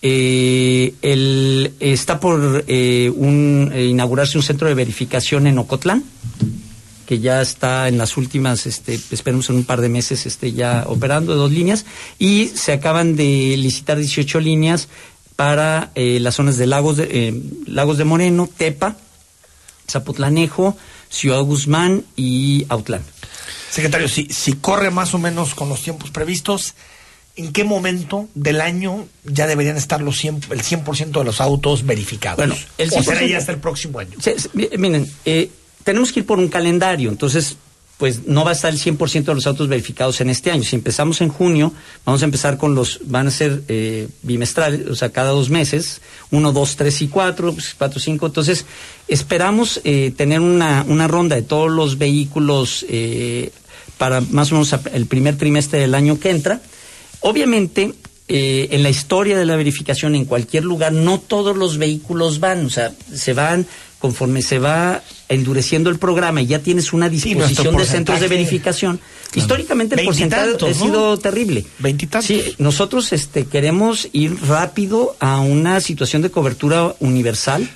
Eh, 0.00 0.94
el- 1.02 1.72
está 1.80 2.20
por 2.20 2.64
eh, 2.68 3.10
un- 3.14 3.70
eh, 3.74 3.86
inaugurarse 3.86 4.38
un 4.38 4.44
centro 4.44 4.68
de 4.68 4.74
verificación 4.74 5.46
en 5.46 5.58
Ocotlán, 5.58 6.04
que 7.06 7.18
ya 7.20 7.40
está 7.42 7.88
en 7.88 7.98
las 7.98 8.16
últimas, 8.16 8.66
este, 8.66 9.00
esperemos 9.10 9.48
en 9.50 9.56
un 9.56 9.64
par 9.64 9.80
de 9.80 9.88
meses, 9.88 10.26
este, 10.26 10.52
ya 10.52 10.84
operando 10.86 11.32
de 11.32 11.38
dos 11.38 11.50
líneas, 11.50 11.84
y 12.18 12.46
se 12.54 12.72
acaban 12.72 13.16
de 13.16 13.56
licitar 13.56 13.98
18 13.98 14.40
líneas 14.40 14.88
para 15.34 15.90
eh, 15.94 16.18
las 16.20 16.34
zonas 16.36 16.58
de 16.58 16.66
Lagos 16.66 16.96
de, 16.98 17.08
eh, 17.10 17.42
Lagos 17.66 17.96
de 17.98 18.04
Moreno, 18.04 18.48
Tepa, 18.54 18.96
Zapotlanejo, 19.90 20.76
Ciudad 21.08 21.40
Guzmán 21.42 22.04
y 22.16 22.66
Autlán. 22.68 23.02
Secretario, 23.70 24.08
si, 24.08 24.26
si 24.26 24.54
corre 24.54 24.90
más 24.90 25.14
o 25.14 25.18
menos 25.18 25.54
con 25.54 25.68
los 25.68 25.82
tiempos 25.82 26.10
previstos, 26.10 26.74
¿en 27.38 27.52
qué 27.52 27.64
momento 27.64 28.28
del 28.34 28.60
año 28.60 29.06
ya 29.24 29.46
deberían 29.46 29.76
estar 29.76 30.02
los 30.02 30.18
100, 30.18 30.40
el 30.50 30.62
100% 30.62 31.18
de 31.18 31.24
los 31.24 31.40
autos 31.40 31.86
verificados? 31.86 32.36
Bueno, 32.36 32.56
el 32.76 32.88
o 32.92 33.02
será 33.02 33.22
100% 33.22 33.28
ya 33.28 33.38
hasta 33.38 33.52
el 33.52 33.58
próximo 33.58 34.00
año. 34.00 34.18
Miren, 34.76 35.10
eh, 35.24 35.48
tenemos 35.84 36.12
que 36.12 36.20
ir 36.20 36.26
por 36.26 36.38
un 36.38 36.48
calendario, 36.48 37.10
entonces, 37.10 37.56
pues 37.96 38.26
no 38.26 38.44
va 38.44 38.50
a 38.50 38.54
estar 38.54 38.72
el 38.72 38.80
100% 38.80 39.24
de 39.24 39.34
los 39.34 39.46
autos 39.46 39.68
verificados 39.68 40.20
en 40.20 40.30
este 40.30 40.50
año. 40.50 40.64
Si 40.64 40.74
empezamos 40.74 41.20
en 41.20 41.28
junio, 41.28 41.72
vamos 42.04 42.22
a 42.22 42.24
empezar 42.24 42.58
con 42.58 42.74
los, 42.74 43.00
van 43.04 43.28
a 43.28 43.30
ser 43.30 43.62
eh, 43.68 44.08
bimestrales, 44.22 44.88
o 44.88 44.96
sea, 44.96 45.10
cada 45.10 45.30
dos 45.30 45.48
meses, 45.48 46.00
uno, 46.32 46.52
dos, 46.52 46.74
tres 46.74 47.00
y 47.02 47.08
cuatro, 47.08 47.52
pues, 47.52 47.74
cuatro, 47.78 48.00
cinco. 48.00 48.26
Entonces, 48.26 48.66
esperamos 49.06 49.80
eh, 49.84 50.12
tener 50.16 50.40
una, 50.40 50.84
una 50.88 51.06
ronda 51.06 51.36
de 51.36 51.42
todos 51.42 51.70
los 51.70 51.98
vehículos 51.98 52.84
eh, 52.88 53.52
para 53.96 54.20
más 54.20 54.50
o 54.50 54.56
menos 54.56 54.74
el 54.92 55.06
primer 55.06 55.36
trimestre 55.36 55.78
del 55.78 55.94
año 55.94 56.18
que 56.18 56.30
entra. 56.30 56.60
Obviamente, 57.20 57.94
eh, 58.28 58.68
en 58.72 58.82
la 58.82 58.90
historia 58.90 59.38
de 59.38 59.46
la 59.46 59.56
verificación 59.56 60.14
en 60.14 60.24
cualquier 60.24 60.64
lugar, 60.64 60.92
no 60.92 61.18
todos 61.18 61.56
los 61.56 61.78
vehículos 61.78 62.40
van, 62.40 62.66
o 62.66 62.70
sea, 62.70 62.92
se 63.12 63.32
van 63.32 63.66
conforme 63.98 64.42
se 64.42 64.58
va 64.58 65.02
endureciendo 65.28 65.90
el 65.90 65.98
programa 65.98 66.40
y 66.40 66.46
ya 66.46 66.60
tienes 66.60 66.92
una 66.92 67.08
disposición 67.08 67.76
de 67.76 67.84
centros 67.84 68.20
de 68.20 68.28
verificación. 68.28 69.00
Históricamente 69.34 69.96
el 69.96 70.04
porcentaje 70.04 70.42
Veintitantos, 70.46 70.76
ha 70.76 70.80
¿no? 70.80 70.86
sido 70.86 71.18
terrible. 71.18 71.64
Sí, 72.22 72.54
nosotros 72.58 73.12
este, 73.12 73.46
queremos 73.46 74.08
ir 74.12 74.36
rápido 74.46 75.16
a 75.18 75.40
una 75.40 75.80
situación 75.80 76.22
de 76.22 76.30
cobertura 76.30 76.94
universal 77.00 77.68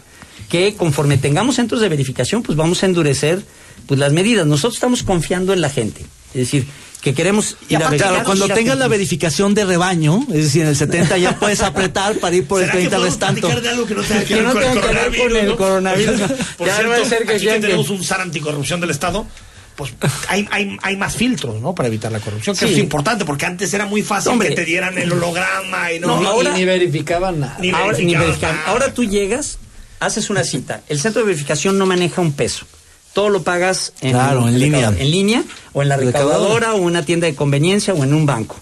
que 0.48 0.74
conforme 0.74 1.18
tengamos 1.18 1.56
centros 1.56 1.80
de 1.80 1.88
verificación, 1.88 2.42
pues 2.42 2.56
vamos 2.56 2.82
a 2.82 2.86
endurecer 2.86 3.42
pues 3.86 3.98
las 3.98 4.12
medidas. 4.12 4.46
Nosotros 4.46 4.74
estamos 4.74 5.02
confiando 5.02 5.52
en 5.52 5.60
la 5.60 5.70
gente. 5.70 6.02
Es 6.34 6.40
decir, 6.40 6.66
que 7.02 7.12
queremos 7.14 7.56
ir 7.68 7.76
a 7.82 7.88
Claro, 7.90 8.22
cuando 8.24 8.46
tengas 8.48 8.78
la 8.78 8.86
verificación 8.88 9.54
de 9.54 9.64
rebaño, 9.64 10.24
es 10.30 10.44
decir, 10.44 10.62
en 10.62 10.68
el 10.68 10.76
70 10.76 11.18
ya 11.18 11.36
puedes 11.38 11.60
apretar 11.60 12.14
para 12.20 12.34
ir 12.36 12.46
por 12.46 12.60
el 12.62 12.66
¿Será 12.68 12.72
que 12.78 12.88
30 12.88 12.96
podemos 12.96 13.18
restante. 13.20 13.60
de 13.60 13.68
algo 13.68 13.86
que 13.86 13.94
no 13.96 14.02
tenga 14.02 14.20
que 14.20 14.26
Que 14.26 14.34
ver 14.36 14.44
no 14.44 14.52
con 14.52 14.62
el 14.62 14.68
tenga 14.70 14.80
que 14.80 14.86
ver 14.94 14.94
coronavirus? 14.94 15.22
con 15.26 15.36
el 15.36 15.46
¿no? 15.48 15.56
coronavirus. 15.56 16.20
Por 16.56 16.66
Ya 16.68 16.74
cierto, 16.76 16.90
va 16.92 16.96
a 16.96 17.04
ser 17.04 17.26
que 17.26 17.32
aquí 17.34 17.44
que 17.44 17.58
tenemos 17.60 17.90
un 17.90 18.04
SAR 18.04 18.20
anticorrupción 18.20 18.80
del 18.80 18.90
Estado, 18.90 19.26
pues 19.74 19.92
hay, 20.28 20.46
hay, 20.52 20.76
hay 20.80 20.96
más 20.96 21.16
filtros, 21.16 21.60
¿no? 21.60 21.74
Para 21.74 21.88
evitar 21.88 22.12
la 22.12 22.20
corrupción, 22.20 22.54
que 22.54 22.60
Sí. 22.60 22.64
eso 22.66 22.74
es 22.74 22.78
importante, 22.84 23.24
porque 23.24 23.46
antes 23.46 23.74
era 23.74 23.84
muy 23.86 24.02
fácil 24.02 24.30
Hombre. 24.32 24.50
que 24.50 24.54
te 24.54 24.64
dieran 24.64 24.96
el 24.96 25.10
holograma 25.12 25.90
y 25.92 25.98
no, 25.98 26.06
No, 26.06 26.20
ni- 26.20 26.26
ahora- 26.26 26.52
Ni 26.52 26.64
verificaban 26.64 27.40
nada. 27.40 27.56
Ni 27.60 27.70
ahora, 27.70 27.98
ni 27.98 28.14
verificaban 28.14 28.56
nada. 28.58 28.68
Ahora 28.68 28.94
tú 28.94 29.02
llegas, 29.04 29.58
haces 29.98 30.30
una 30.30 30.44
cita. 30.44 30.82
El 30.88 31.00
centro 31.00 31.22
de 31.22 31.26
verificación 31.26 31.78
no 31.78 31.86
maneja 31.86 32.20
un 32.20 32.32
peso. 32.32 32.64
Todo 33.12 33.28
lo 33.28 33.42
pagas 33.42 33.92
en, 34.00 34.12
Claro, 34.12 34.48
en 34.48 34.54
el 34.54 34.60
línea. 34.60 34.88
En 34.98 35.10
línea, 35.10 35.44
o 35.72 35.82
en 35.82 35.88
la 35.88 35.96
Recaudador. 35.96 36.32
recaudadora, 36.32 36.74
o 36.74 36.78
en 36.78 36.84
una 36.84 37.04
tienda 37.04 37.26
de 37.26 37.34
conveniencia, 37.34 37.92
o 37.94 38.02
en 38.04 38.14
un 38.14 38.24
banco. 38.26 38.56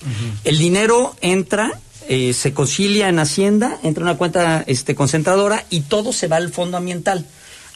El 0.44 0.58
dinero 0.58 1.14
entra, 1.20 1.78
eh, 2.08 2.32
se 2.32 2.52
concilia 2.52 3.08
en 3.08 3.18
Hacienda, 3.20 3.78
entra 3.84 4.02
en 4.02 4.08
una 4.08 4.18
cuenta 4.18 4.64
este, 4.66 4.94
concentradora 4.96 5.64
y 5.70 5.82
todo 5.82 6.12
se 6.12 6.26
va 6.26 6.36
al 6.36 6.50
fondo 6.52 6.76
ambiental. 6.76 7.26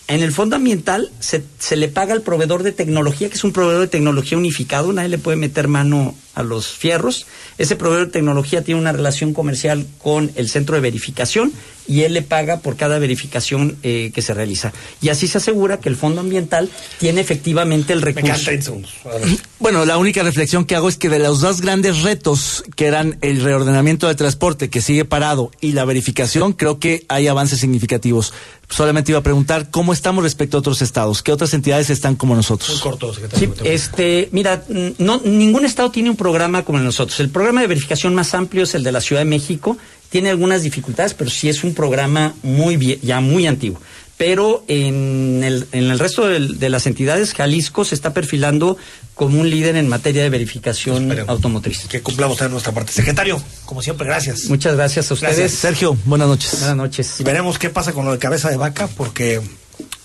En 0.09 0.23
el 0.23 0.33
fondo 0.33 0.57
ambiental 0.57 1.11
se, 1.21 1.45
se 1.59 1.77
le 1.77 1.89
paga 1.89 2.13
al 2.13 2.23
proveedor 2.23 2.63
de 2.63 2.73
tecnología, 2.73 3.29
que 3.29 3.37
es 3.37 3.45
un 3.45 3.53
proveedor 3.53 3.83
de 3.83 3.89
tecnología 3.89 4.37
unificado, 4.37 4.93
nadie 4.93 5.09
le 5.09 5.19
puede 5.19 5.37
meter 5.39 5.67
mano 5.69 6.15
a 6.35 6.43
los 6.43 6.69
fierros. 6.69 7.27
Ese 7.59 7.77
proveedor 7.77 8.07
de 8.07 8.13
tecnología 8.13 8.63
tiene 8.63 8.81
una 8.81 8.93
relación 8.93 9.33
comercial 9.35 9.87
con 9.99 10.31
el 10.35 10.49
centro 10.49 10.75
de 10.75 10.81
verificación 10.81 11.53
y 11.87 12.03
él 12.03 12.15
le 12.15 12.23
paga 12.23 12.61
por 12.61 12.77
cada 12.77 12.99
verificación 12.99 13.77
eh, 13.83 14.11
que 14.15 14.23
se 14.23 14.33
realiza. 14.33 14.73
Y 15.03 15.11
así 15.11 15.29
se 15.29 15.37
asegura 15.39 15.81
que 15.81 15.91
el 15.91 15.97
fondo 15.97 16.23
ambiental 16.23 16.71
tiene 16.99 17.21
efectivamente 17.21 17.93
el 17.93 17.99
Me 18.01 18.07
recurso. 18.07 18.45
30 18.45 18.65
segundos. 18.65 18.93
A 19.05 19.09
ver. 19.19 19.29
Bueno, 19.65 19.87
la 19.87 19.97
única 19.97 20.23
reflexión 20.23 20.67
que 20.67 20.77
hago 20.77 20.91
es 20.91 20.99
que 20.99 21.09
de 21.09 21.19
los 21.19 21.41
dos 21.41 21.63
grandes 21.63 22.03
retos, 22.03 22.65
que 22.77 22.85
eran 22.85 23.17
el 23.23 23.41
reordenamiento 23.43 24.09
del 24.09 24.17
transporte, 24.17 24.69
que 24.69 24.83
sigue 24.83 25.07
parado, 25.07 25.51
y 25.63 25.73
la 25.73 25.87
verificación, 25.87 26.53
creo 26.53 26.79
que 26.79 27.07
hay 27.09 27.29
avances 27.29 27.61
significativos. 27.61 28.35
Solamente 28.69 29.13
iba 29.13 29.21
a 29.21 29.23
preguntar 29.23 29.71
cómo 29.71 29.95
estamos 29.95 30.23
respecto 30.23 30.59
a 30.59 30.61
otros 30.61 30.83
estados, 30.83 31.23
qué 31.23 31.33
otras 31.33 31.55
entidades 31.55 31.89
están 31.89 32.15
como 32.17 32.35
Muy 32.35 32.41
nosotros. 32.41 32.79
corto, 32.83 33.15
secretario. 33.15 33.55
Sí, 33.55 33.63
este, 33.65 34.29
mira, 34.33 34.65
no, 34.99 35.23
ningún 35.25 35.65
estado 35.65 35.91
tiene 35.91 36.11
un 36.11 36.17
programa 36.25 36.65
como 36.65 36.79
el 36.79 36.85
nosotros. 36.85 37.21
El 37.21 37.29
programa 37.29 37.61
de 37.61 37.67
verificación 37.67 38.15
más 38.15 38.33
amplio 38.35 38.63
es 38.65 38.75
el 38.75 38.83
de 38.83 38.93
la 38.93 39.03
Ciudad 39.03 39.21
de 39.21 39.27
México. 39.27 39.77
Tiene 40.09 40.31
algunas 40.31 40.63
dificultades, 40.63 41.13
pero 41.13 41.29
sí 41.29 41.51
es 41.51 41.65
un 41.65 41.75
programa 41.75 42.35
muy 42.43 42.77
vie- 42.79 42.99
ya 43.03 43.21
muy 43.21 43.47
antiguo. 43.47 43.79
Pero 44.17 44.65
en 44.69 45.43
el, 45.45 45.67
en 45.73 45.91
el 45.91 45.99
resto 45.99 46.27
de, 46.29 46.69
las 46.71 46.87
entidades, 46.87 47.35
Jalisco 47.35 47.85
se 47.85 47.95
está 47.95 48.15
perfilando 48.15 48.79
como 49.15 49.39
un 49.41 49.51
líder 49.51 49.77
en 49.77 49.87
materia 49.89 50.23
de 50.23 50.31
verificación 50.31 51.03
Esperemos. 51.03 51.29
automotriz. 51.29 51.81
Que 51.89 52.01
cumplamos 52.01 52.41
en 52.41 52.51
nuestra 52.53 52.73
parte. 52.73 52.93
Secretario, 52.93 53.43
como 53.67 53.83
siempre, 53.83 54.07
gracias. 54.07 54.45
Muchas 54.47 54.77
gracias 54.77 55.11
a 55.11 55.15
ustedes. 55.15 55.37
Gracias. 55.37 55.61
Sergio, 55.61 55.95
buenas 56.07 56.29
noches. 56.29 56.53
Buenas 56.61 56.77
noches. 56.77 57.21
Y 57.21 57.25
veremos 57.25 57.59
qué 57.59 57.69
pasa 57.71 57.93
con 57.93 58.05
lo 58.07 58.13
de 58.13 58.19
cabeza 58.19 58.49
de 58.51 58.57
vaca, 58.57 58.87
porque 58.97 59.41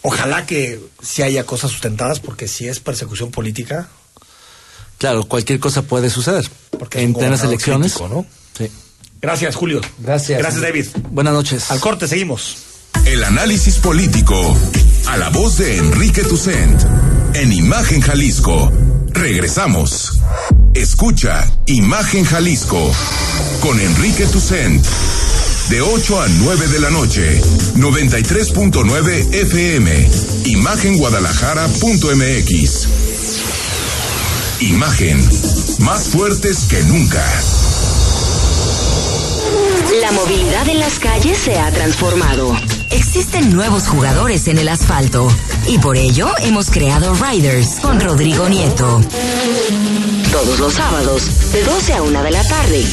ojalá 0.01 0.45
que 0.47 0.80
sí 1.01 1.22
haya 1.22 1.45
cosas 1.45 1.70
sustentadas, 1.72 2.20
porque 2.20 2.47
si 2.47 2.67
es 2.67 2.80
persecución 2.80 3.30
política, 3.32 3.89
Claro, 4.99 5.23
cualquier 5.23 5.59
cosa 5.59 5.81
puede 5.81 6.09
suceder. 6.11 6.47
Porque 6.77 7.01
en 7.01 7.13
plenas 7.13 7.43
elecciones. 7.43 7.93
crítico, 7.93 8.13
¿no? 8.13 8.25
Sí. 8.57 8.69
Gracias, 9.21 9.55
Julio. 9.55 9.81
Gracias. 9.99 10.39
Gracias, 10.39 10.61
David. 10.61 10.85
Buenas 11.09 11.33
noches. 11.33 11.71
Al 11.71 11.79
corte, 11.79 12.07
seguimos. 12.07 12.57
El 13.05 13.23
análisis 13.23 13.75
político. 13.77 14.55
A 15.07 15.17
la 15.17 15.29
voz 15.29 15.57
de 15.57 15.77
Enrique 15.77 16.21
Tucent. 16.23 16.81
En 17.33 17.51
Imagen 17.51 18.01
Jalisco. 18.01 18.71
Regresamos. 19.07 20.19
Escucha 20.73 21.49
Imagen 21.65 22.25
Jalisco. 22.25 22.91
Con 23.61 23.79
Enrique 23.79 24.25
Tucent. 24.27 24.85
De 25.69 25.81
8 25.81 26.21
a 26.21 26.27
9 26.27 26.67
de 26.67 26.79
la 26.79 26.89
noche. 26.89 27.41
93.9 27.75 29.33
FM. 29.33 30.09
Imagenguadalajara.mx. 30.45 32.87
Imagen. 34.62 35.18
Más 35.80 36.10
fuertes 36.10 36.66
que 36.66 36.84
nunca. 36.84 37.24
La 40.01 40.12
movilidad 40.12 40.68
en 40.68 40.80
las 40.80 40.99
calles 40.99 41.38
se 41.38 41.57
ha 41.57 41.72
transformado. 41.72 42.53
Existen 42.89 43.55
nuevos 43.55 43.88
jugadores 43.88 44.49
en 44.49 44.57
el 44.57 44.68
asfalto 44.68 45.32
y 45.66 45.80
por 45.80 45.95
ello 45.95 46.28
hemos 46.39 46.70
creado 46.72 47.14
Riders 47.14 47.80
con 47.82 48.01
Rodrigo 48.01 48.49
Nieto. 48.49 48.99
Todos 50.30 50.60
los 50.60 50.74
sábados, 50.74 51.51
de 51.53 51.64
12 51.64 51.93
a 51.93 52.01
1 52.01 52.24
de 52.24 52.32
la 52.32 52.43
tarde. 52.45 52.84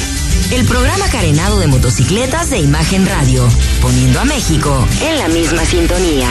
El 0.53 0.67
programa 0.67 1.09
carenado 1.09 1.59
de 1.59 1.67
motocicletas 1.67 2.51
de 2.51 2.61
Imagen 2.61 3.07
Radio, 3.07 3.49
poniendo 3.83 4.21
a 4.21 4.25
México 4.25 4.87
en 5.03 5.19
la 5.19 5.27
misma 5.27 5.65
sintonía. 5.65 6.31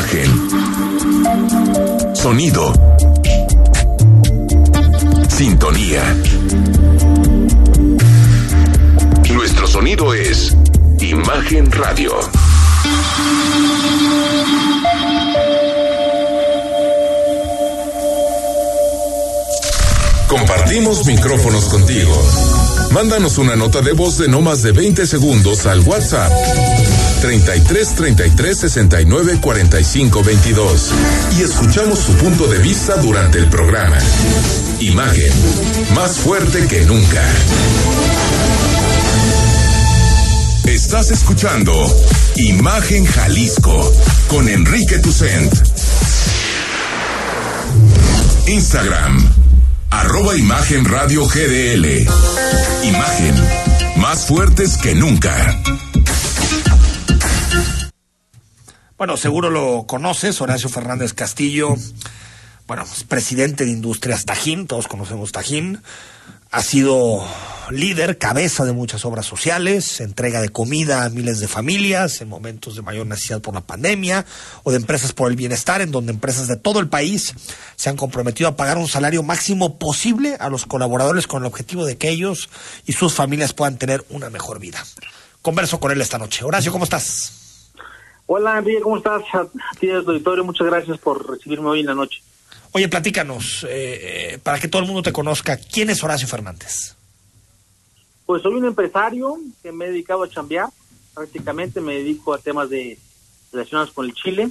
Imagen. 0.00 0.48
Sonido. 2.14 2.72
Sintonía. 5.28 6.16
Nuestro 9.34 9.66
sonido 9.66 10.14
es 10.14 10.56
Imagen 11.00 11.70
Radio. 11.72 12.12
Compartimos 20.28 21.04
micrófonos 21.04 21.64
contigo. 21.66 22.16
Mándanos 22.92 23.36
una 23.36 23.54
nota 23.54 23.82
de 23.82 23.92
voz 23.92 24.16
de 24.16 24.28
no 24.28 24.40
más 24.40 24.62
de 24.62 24.72
20 24.72 25.06
segundos 25.06 25.66
al 25.66 25.80
WhatsApp 25.80 26.32
33 27.20 27.94
33 27.96 28.58
69 28.58 29.38
45 29.40 30.22
22 30.22 30.90
y 31.38 31.42
escuchamos 31.42 31.98
su 31.98 32.14
punto 32.14 32.46
de 32.46 32.58
vista 32.58 32.96
durante 32.96 33.38
el 33.38 33.48
programa. 33.48 33.98
Imagen, 34.80 35.32
más 35.94 36.12
fuerte 36.12 36.66
que 36.66 36.80
nunca. 36.86 37.22
Estás 40.64 41.10
escuchando 41.10 41.72
Imagen 42.36 43.04
Jalisco 43.04 43.92
con 44.28 44.48
Enrique 44.48 44.98
Tucent. 44.98 45.52
Instagram, 48.46 49.30
arroba 49.90 50.36
Imagen 50.36 50.86
Radio 50.86 51.26
GDL. 51.26 52.06
Imagen, 52.82 53.34
más 53.96 54.26
fuertes 54.26 54.78
que 54.78 54.94
nunca. 54.94 55.60
Bueno, 59.00 59.16
seguro 59.16 59.48
lo 59.48 59.84
conoces, 59.86 60.42
Horacio 60.42 60.68
Fernández 60.68 61.14
Castillo, 61.14 61.74
bueno, 62.66 62.82
es 62.82 63.02
presidente 63.04 63.64
de 63.64 63.70
Industrias 63.70 64.26
Tajín, 64.26 64.66
todos 64.66 64.88
conocemos 64.88 65.32
Tajín, 65.32 65.82
ha 66.50 66.60
sido 66.62 67.26
líder, 67.70 68.18
cabeza 68.18 68.66
de 68.66 68.72
muchas 68.72 69.06
obras 69.06 69.24
sociales, 69.24 70.02
entrega 70.02 70.42
de 70.42 70.50
comida 70.50 71.06
a 71.06 71.08
miles 71.08 71.40
de 71.40 71.48
familias 71.48 72.20
en 72.20 72.28
momentos 72.28 72.76
de 72.76 72.82
mayor 72.82 73.06
necesidad 73.06 73.40
por 73.40 73.54
la 73.54 73.62
pandemia 73.62 74.26
o 74.64 74.70
de 74.70 74.76
empresas 74.76 75.14
por 75.14 75.30
el 75.30 75.36
bienestar, 75.38 75.80
en 75.80 75.92
donde 75.92 76.12
empresas 76.12 76.46
de 76.46 76.56
todo 76.56 76.78
el 76.78 76.90
país 76.90 77.32
se 77.76 77.88
han 77.88 77.96
comprometido 77.96 78.50
a 78.50 78.56
pagar 78.56 78.76
un 78.76 78.86
salario 78.86 79.22
máximo 79.22 79.78
posible 79.78 80.36
a 80.38 80.50
los 80.50 80.66
colaboradores 80.66 81.26
con 81.26 81.42
el 81.42 81.46
objetivo 81.46 81.86
de 81.86 81.96
que 81.96 82.10
ellos 82.10 82.50
y 82.84 82.92
sus 82.92 83.14
familias 83.14 83.54
puedan 83.54 83.78
tener 83.78 84.04
una 84.10 84.28
mejor 84.28 84.58
vida. 84.58 84.84
Converso 85.40 85.80
con 85.80 85.90
él 85.90 86.02
esta 86.02 86.18
noche. 86.18 86.44
Horacio, 86.44 86.70
¿cómo 86.70 86.84
estás? 86.84 87.39
Hola 88.32 88.58
Enrique, 88.58 88.80
¿cómo 88.80 88.96
estás? 88.96 89.24
A 89.34 89.48
ti 89.80 89.88
del 89.88 90.06
auditorio, 90.06 90.44
muchas 90.44 90.68
gracias 90.68 90.98
por 90.98 91.28
recibirme 91.28 91.68
hoy 91.68 91.80
en 91.80 91.86
la 91.86 91.96
noche. 91.96 92.22
Oye, 92.70 92.88
platícanos, 92.88 93.66
eh, 93.68 94.38
para 94.44 94.60
que 94.60 94.68
todo 94.68 94.82
el 94.82 94.86
mundo 94.86 95.02
te 95.02 95.12
conozca, 95.12 95.56
¿quién 95.56 95.90
es 95.90 96.04
Horacio 96.04 96.28
Fernández? 96.28 96.94
Pues 98.26 98.40
soy 98.42 98.54
un 98.54 98.66
empresario 98.66 99.36
que 99.60 99.72
me 99.72 99.86
he 99.86 99.88
dedicado 99.90 100.22
a 100.22 100.30
chambear, 100.30 100.68
prácticamente 101.12 101.80
me 101.80 101.94
dedico 101.94 102.32
a 102.32 102.38
temas 102.38 102.70
de 102.70 103.00
relacionados 103.50 103.90
con 103.90 104.06
el 104.06 104.14
Chile 104.14 104.48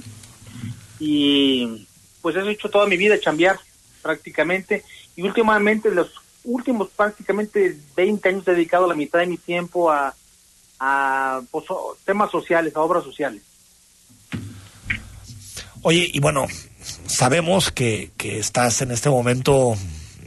y 0.98 1.86
pues 2.20 2.36
he 2.36 2.50
hecho 2.50 2.68
toda 2.68 2.86
mi 2.86 2.98
vida 2.98 3.18
chambear 3.18 3.58
prácticamente 4.02 4.84
y 5.16 5.22
últimamente 5.22 5.90
los 5.90 6.12
últimos 6.44 6.90
prácticamente 6.90 7.78
20 7.96 8.28
años 8.28 8.46
he 8.46 8.52
dedicado 8.52 8.86
la 8.86 8.94
mitad 8.94 9.20
de 9.20 9.26
mi 9.26 9.38
tiempo 9.38 9.90
a, 9.90 10.14
a 10.78 11.40
pues, 11.50 11.64
temas 12.04 12.30
sociales, 12.30 12.76
a 12.76 12.80
obras 12.82 13.04
sociales. 13.04 13.40
Oye, 15.82 16.10
y 16.12 16.20
bueno, 16.20 16.46
sabemos 17.06 17.70
que, 17.70 18.10
que 18.18 18.38
estás 18.38 18.82
en 18.82 18.90
este 18.90 19.08
momento 19.08 19.74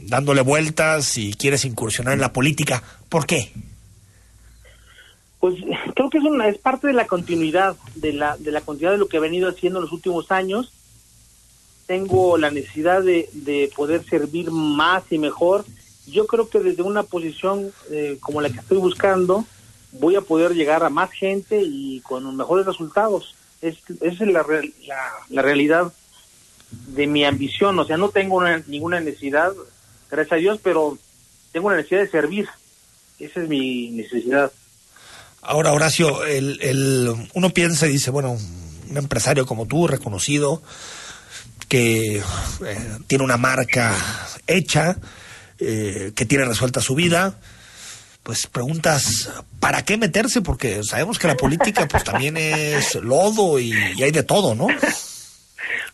dándole 0.02 0.42
vueltas 0.42 1.16
y 1.16 1.34
quieres 1.34 1.64
incursionar 1.64 2.14
en 2.14 2.20
la 2.20 2.32
política. 2.32 2.82
¿Por 3.08 3.26
qué? 3.26 3.52
Pues 5.38 5.54
creo 5.94 6.10
que 6.10 6.18
es, 6.18 6.24
una, 6.24 6.48
es 6.48 6.58
parte 6.58 6.88
de 6.88 6.92
la 6.92 7.06
continuidad, 7.06 7.76
de 7.94 8.12
la, 8.12 8.36
de 8.36 8.50
la 8.50 8.62
continuidad 8.62 8.92
de 8.92 8.98
lo 8.98 9.08
que 9.08 9.18
he 9.18 9.20
venido 9.20 9.48
haciendo 9.48 9.78
en 9.78 9.84
los 9.84 9.92
últimos 9.92 10.32
años. 10.32 10.72
Tengo 11.86 12.36
la 12.38 12.50
necesidad 12.50 13.02
de, 13.02 13.28
de 13.32 13.70
poder 13.76 14.04
servir 14.04 14.50
más 14.50 15.04
y 15.10 15.18
mejor. 15.18 15.64
Yo 16.06 16.26
creo 16.26 16.48
que 16.48 16.60
desde 16.60 16.82
una 16.82 17.02
posición 17.02 17.70
eh, 17.90 18.18
como 18.20 18.40
la 18.40 18.50
que 18.50 18.58
estoy 18.58 18.78
buscando, 18.78 19.44
voy 19.92 20.16
a 20.16 20.22
poder 20.22 20.54
llegar 20.54 20.82
a 20.82 20.90
más 20.90 21.12
gente 21.12 21.62
y 21.62 22.00
con 22.00 22.36
mejores 22.36 22.66
resultados. 22.66 23.34
Es, 23.64 23.76
es 24.02 24.20
la, 24.20 24.44
la, 24.86 25.12
la 25.30 25.42
realidad 25.42 25.92
de 26.88 27.06
mi 27.06 27.24
ambición, 27.24 27.78
o 27.78 27.84
sea, 27.84 27.96
no 27.96 28.10
tengo 28.10 28.36
una, 28.36 28.62
ninguna 28.66 29.00
necesidad, 29.00 29.52
gracias 30.10 30.32
a 30.32 30.36
Dios, 30.36 30.60
pero 30.62 30.98
tengo 31.52 31.68
una 31.68 31.76
necesidad 31.76 32.00
de 32.00 32.10
servir. 32.10 32.48
Esa 33.18 33.42
es 33.42 33.48
mi 33.48 33.90
necesidad. 33.90 34.52
Ahora, 35.40 35.72
Horacio, 35.72 36.24
el, 36.24 36.58
el, 36.60 37.28
uno 37.34 37.50
piensa 37.50 37.86
y 37.86 37.92
dice, 37.92 38.10
bueno, 38.10 38.32
un 38.90 38.96
empresario 38.96 39.46
como 39.46 39.66
tú, 39.66 39.86
reconocido, 39.86 40.62
que 41.68 42.16
eh, 42.18 42.98
tiene 43.06 43.24
una 43.24 43.36
marca 43.36 43.94
hecha, 44.46 44.96
eh, 45.58 46.12
que 46.14 46.26
tiene 46.26 46.44
resuelta 46.44 46.80
su 46.80 46.94
vida, 46.94 47.38
pues 48.24 48.46
preguntas, 48.46 49.30
¿para 49.60 49.84
qué 49.84 49.98
meterse? 49.98 50.40
Porque 50.40 50.82
sabemos 50.82 51.18
que 51.18 51.28
la 51.28 51.36
política 51.36 51.86
pues 51.86 52.02
también 52.02 52.38
es 52.38 52.94
lodo 52.96 53.60
y, 53.60 53.72
y 53.96 54.02
hay 54.02 54.10
de 54.10 54.22
todo, 54.22 54.54
¿no? 54.54 54.66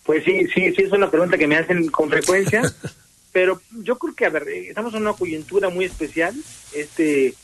Pues 0.05 0.25
sí, 0.25 0.47
sí, 0.55 0.73
sí, 0.75 0.83
es 0.83 0.93
una 0.93 1.11
pregunta 1.11 1.37
que 1.37 1.49
me 1.49 1.57
hacen 1.57 1.89
con 1.89 2.09
frecuencia, 2.09 2.63
pero 3.33 3.61
yo 3.83 3.99
creo 3.99 4.15
que, 4.15 4.27
a 4.27 4.31
ver, 4.31 4.49
estamos 4.49 4.95
en 4.95 5.03
una 5.03 5.13
coyuntura 5.13 5.71
muy 5.71 5.85
especial 5.85 6.35
este, 6.73 7.35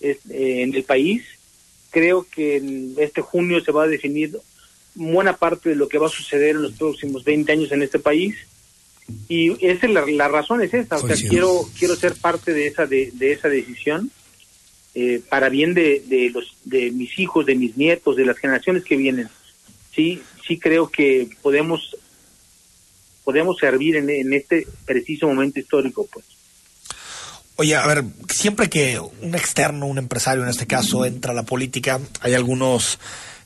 este 0.00 0.62
en 0.62 0.74
el 0.74 0.82
país. 0.82 1.22
Creo 1.90 2.26
que 2.28 2.56
en 2.56 2.94
este 2.98 3.22
junio 3.22 3.60
se 3.60 3.70
va 3.70 3.84
a 3.84 3.88
definir 3.88 4.36
buena 4.96 5.36
parte 5.36 5.70
de 5.70 5.76
lo 5.76 5.88
que 5.88 5.98
va 5.98 6.08
a 6.08 6.10
suceder 6.10 6.56
en 6.56 6.62
los 6.62 6.72
próximos 6.72 7.22
20 7.22 7.52
años 7.52 7.70
en 7.70 7.82
este 7.82 8.00
país. 8.00 8.36
Y 9.28 9.52
esa 9.64 9.86
es 9.86 9.92
la, 9.92 10.04
la 10.06 10.28
razón 10.28 10.62
es 10.62 10.74
esta, 10.74 10.96
o 10.96 11.06
sea, 11.06 11.16
quiero 11.16 11.68
quiero 11.78 11.94
ser 11.94 12.14
parte 12.14 12.52
de 12.52 12.66
esa 12.66 12.86
de, 12.86 13.10
de 13.12 13.32
esa 13.32 13.48
decisión 13.48 14.10
eh, 14.94 15.20
para 15.28 15.48
bien 15.48 15.74
de, 15.74 16.02
de 16.06 16.30
los 16.30 16.56
de 16.64 16.90
mis 16.90 17.18
hijos, 17.18 17.46
de 17.46 17.54
mis 17.54 17.76
nietos, 17.76 18.16
de 18.16 18.26
las 18.26 18.38
generaciones 18.38 18.84
que 18.84 18.96
vienen. 18.96 19.28
Sí, 19.94 20.22
sí 20.46 20.58
creo 20.58 20.90
que 20.90 21.28
podemos 21.42 21.96
podemos 23.24 23.56
servir 23.58 23.96
en, 23.96 24.10
en 24.10 24.32
este 24.32 24.66
preciso 24.84 25.28
momento 25.28 25.60
histórico, 25.60 26.06
pues. 26.12 26.24
Oye, 27.56 27.76
a 27.76 27.86
ver, 27.86 28.04
siempre 28.28 28.68
que 28.68 28.98
un 28.98 29.34
externo, 29.34 29.86
un 29.86 29.98
empresario 29.98 30.42
en 30.42 30.48
este 30.48 30.66
caso, 30.66 31.04
entra 31.04 31.32
a 31.32 31.34
la 31.34 31.44
política, 31.44 32.00
hay 32.20 32.34
algunos 32.34 32.98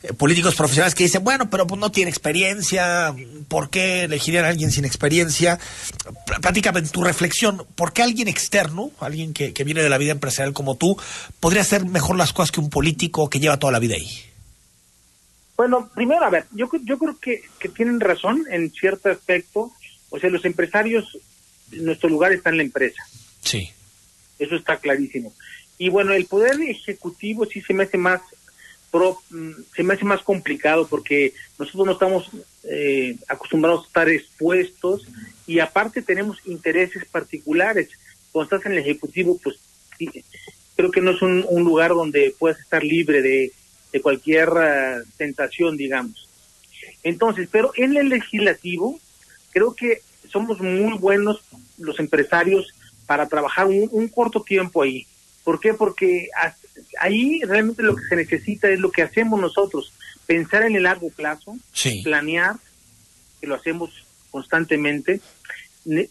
eh, 0.08 0.12
políticos 0.12 0.54
profesionales 0.54 0.94
que 0.94 1.04
dicen, 1.04 1.24
bueno, 1.24 1.50
pero 1.50 1.66
pues 1.66 1.80
no 1.80 1.90
tiene 1.90 2.10
experiencia, 2.10 3.14
¿por 3.48 3.70
qué 3.70 4.04
elegirían 4.04 4.44
a 4.44 4.48
alguien 4.48 4.70
sin 4.70 4.84
experiencia? 4.84 5.58
Platícame 6.40 6.82
tu 6.82 7.02
reflexión, 7.02 7.66
¿por 7.74 7.92
qué 7.92 8.02
alguien 8.02 8.28
externo, 8.28 8.90
alguien 9.00 9.32
que, 9.32 9.52
que 9.52 9.64
viene 9.64 9.82
de 9.82 9.90
la 9.90 9.98
vida 9.98 10.12
empresarial 10.12 10.54
como 10.54 10.76
tú, 10.76 10.96
podría 11.40 11.62
hacer 11.62 11.84
mejor 11.84 12.16
las 12.16 12.32
cosas 12.32 12.52
que 12.52 12.60
un 12.60 12.70
político 12.70 13.28
que 13.28 13.40
lleva 13.40 13.58
toda 13.58 13.72
la 13.72 13.78
vida 13.78 13.94
ahí? 13.94 14.08
Bueno, 15.56 15.90
primero, 15.94 16.24
a 16.24 16.30
ver, 16.30 16.44
yo, 16.52 16.68
yo 16.84 16.98
creo 16.98 17.18
que, 17.18 17.42
que 17.58 17.68
tienen 17.68 17.98
razón 18.00 18.44
en 18.50 18.70
cierto 18.70 19.10
aspecto. 19.10 19.72
O 20.10 20.18
sea, 20.18 20.28
los 20.28 20.44
empresarios, 20.44 21.18
nuestro 21.72 22.08
lugar 22.08 22.32
está 22.32 22.50
en 22.50 22.58
la 22.58 22.62
empresa. 22.62 23.02
Sí. 23.42 23.70
Eso 24.38 24.54
está 24.54 24.76
clarísimo. 24.76 25.32
Y 25.78 25.88
bueno, 25.88 26.12
el 26.12 26.26
poder 26.26 26.60
ejecutivo 26.60 27.46
sí 27.46 27.62
se 27.62 27.72
me 27.72 27.84
hace 27.84 27.96
más 27.96 28.20
pro, 28.90 29.18
se 29.74 29.82
me 29.82 29.94
hace 29.94 30.04
más 30.04 30.22
complicado 30.22 30.86
porque 30.86 31.32
nosotros 31.58 31.86
no 31.86 31.92
estamos 31.92 32.30
eh, 32.64 33.16
acostumbrados 33.28 33.84
a 33.84 33.86
estar 33.86 34.08
expuestos 34.08 35.06
y 35.46 35.58
aparte 35.60 36.02
tenemos 36.02 36.38
intereses 36.46 37.04
particulares. 37.04 37.88
Cuando 38.32 38.56
estás 38.56 38.66
en 38.66 38.78
el 38.78 38.84
ejecutivo, 38.84 39.38
pues 39.42 39.56
creo 40.76 40.90
que 40.90 41.00
no 41.00 41.12
es 41.12 41.22
un, 41.22 41.44
un 41.48 41.64
lugar 41.64 41.90
donde 41.90 42.34
puedas 42.38 42.60
estar 42.60 42.82
libre 42.82 43.22
de, 43.22 43.52
de 43.92 44.00
cualquier 44.00 44.48
uh, 44.50 45.04
tentación, 45.16 45.76
digamos. 45.76 46.28
Entonces, 47.02 47.48
pero 47.50 47.72
en 47.76 47.96
el 47.96 48.08
legislativo, 48.08 48.98
creo 49.50 49.74
que 49.74 50.02
somos 50.28 50.60
muy 50.60 50.98
buenos 50.98 51.40
los 51.78 51.98
empresarios 51.98 52.74
para 53.06 53.28
trabajar 53.28 53.68
un 53.68 54.08
corto 54.08 54.42
tiempo 54.42 54.82
ahí. 54.82 55.06
¿Por 55.46 55.60
qué? 55.60 55.74
Porque 55.74 56.28
ahí 56.98 57.40
realmente 57.44 57.84
lo 57.84 57.94
que 57.94 58.02
se 58.08 58.16
necesita 58.16 58.68
es 58.68 58.80
lo 58.80 58.90
que 58.90 59.02
hacemos 59.02 59.40
nosotros, 59.40 59.92
pensar 60.26 60.64
en 60.64 60.74
el 60.74 60.82
largo 60.82 61.08
plazo, 61.08 61.56
sí. 61.72 62.00
planear, 62.02 62.56
que 63.40 63.46
lo 63.46 63.54
hacemos 63.54 63.90
constantemente. 64.32 65.20
Ne 65.84 66.08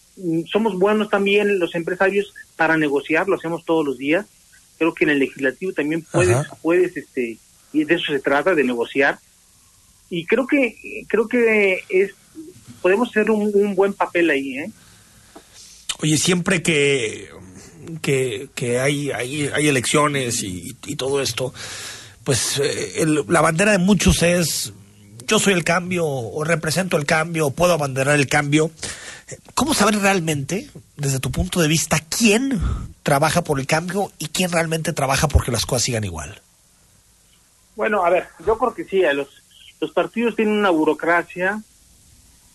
somos 0.50 0.80
buenos 0.80 1.10
también 1.10 1.60
los 1.60 1.76
empresarios 1.76 2.34
para 2.56 2.78
negociar, 2.78 3.28
lo 3.28 3.36
hacemos 3.36 3.66
todos 3.66 3.86
los 3.86 3.98
días. 3.98 4.26
Creo 4.78 4.94
que 4.94 5.04
en 5.04 5.10
el 5.10 5.20
legislativo 5.20 5.74
también 5.74 6.04
puedes, 6.04 6.34
Ajá. 6.34 6.56
puedes 6.62 6.96
este, 6.96 7.38
y 7.74 7.84
de 7.84 7.96
eso 7.96 8.14
se 8.14 8.22
trata, 8.22 8.56
de 8.56 8.64
negociar. 8.64 9.20
Y 10.10 10.26
creo 10.26 10.48
que 10.48 11.06
creo 11.10 11.28
que 11.28 11.82
es 11.90 12.14
podemos 12.82 13.10
hacer 13.10 13.30
un, 13.30 13.52
un 13.54 13.76
buen 13.76 13.92
papel 13.92 14.30
ahí, 14.30 14.60
¿eh? 14.60 14.72
Oye, 16.00 16.18
siempre 16.18 16.64
que 16.64 17.30
que, 18.02 18.50
que 18.56 18.80
hay, 18.80 19.12
hay, 19.12 19.48
hay 19.48 19.68
elecciones 19.68 20.44
y, 20.44 20.76
todo 20.96 21.22
esto, 21.22 21.54
pues 22.24 22.60
eh, 22.60 23.02
el- 23.02 23.26
la 23.28 23.42
bandera 23.42 23.72
de 23.72 23.78
muchos 23.80 24.22
es 24.24 24.74
yo 25.28 25.40
soy 25.40 25.54
el 25.54 25.64
cambio 25.64 26.06
o 26.06 26.44
represento 26.44 26.98
el 26.98 27.06
cambio 27.06 27.48
o 27.48 27.52
puedo 27.52 27.74
abanderar 27.74 28.16
el 28.20 28.28
cambio. 28.28 28.70
¿Cómo 29.56 29.74
saber 29.74 29.98
realmente, 30.00 30.70
desde 30.98 31.20
tu 31.20 31.32
punto 31.32 31.60
de 31.60 31.68
vista, 31.68 32.00
quién 32.00 32.62
trabaja 33.02 33.44
por 33.44 33.60
el 33.60 33.66
cambio 33.66 34.12
y 34.20 34.28
quién 34.28 34.52
realmente 34.52 34.94
trabaja 34.94 35.28
porque 35.28 35.52
las 35.52 35.66
cosas 35.66 35.84
sigan 35.84 36.04
igual? 36.04 36.42
Bueno, 37.76 38.06
a 38.06 38.10
ver, 38.12 38.28
yo 38.46 38.58
creo 38.58 38.74
que 38.76 38.86
sí, 38.86 39.04
a 39.04 39.14
los, 39.14 39.28
los 39.82 39.92
partidos 39.92 40.36
tienen 40.36 40.54
una 40.56 40.70
burocracia 40.70 41.62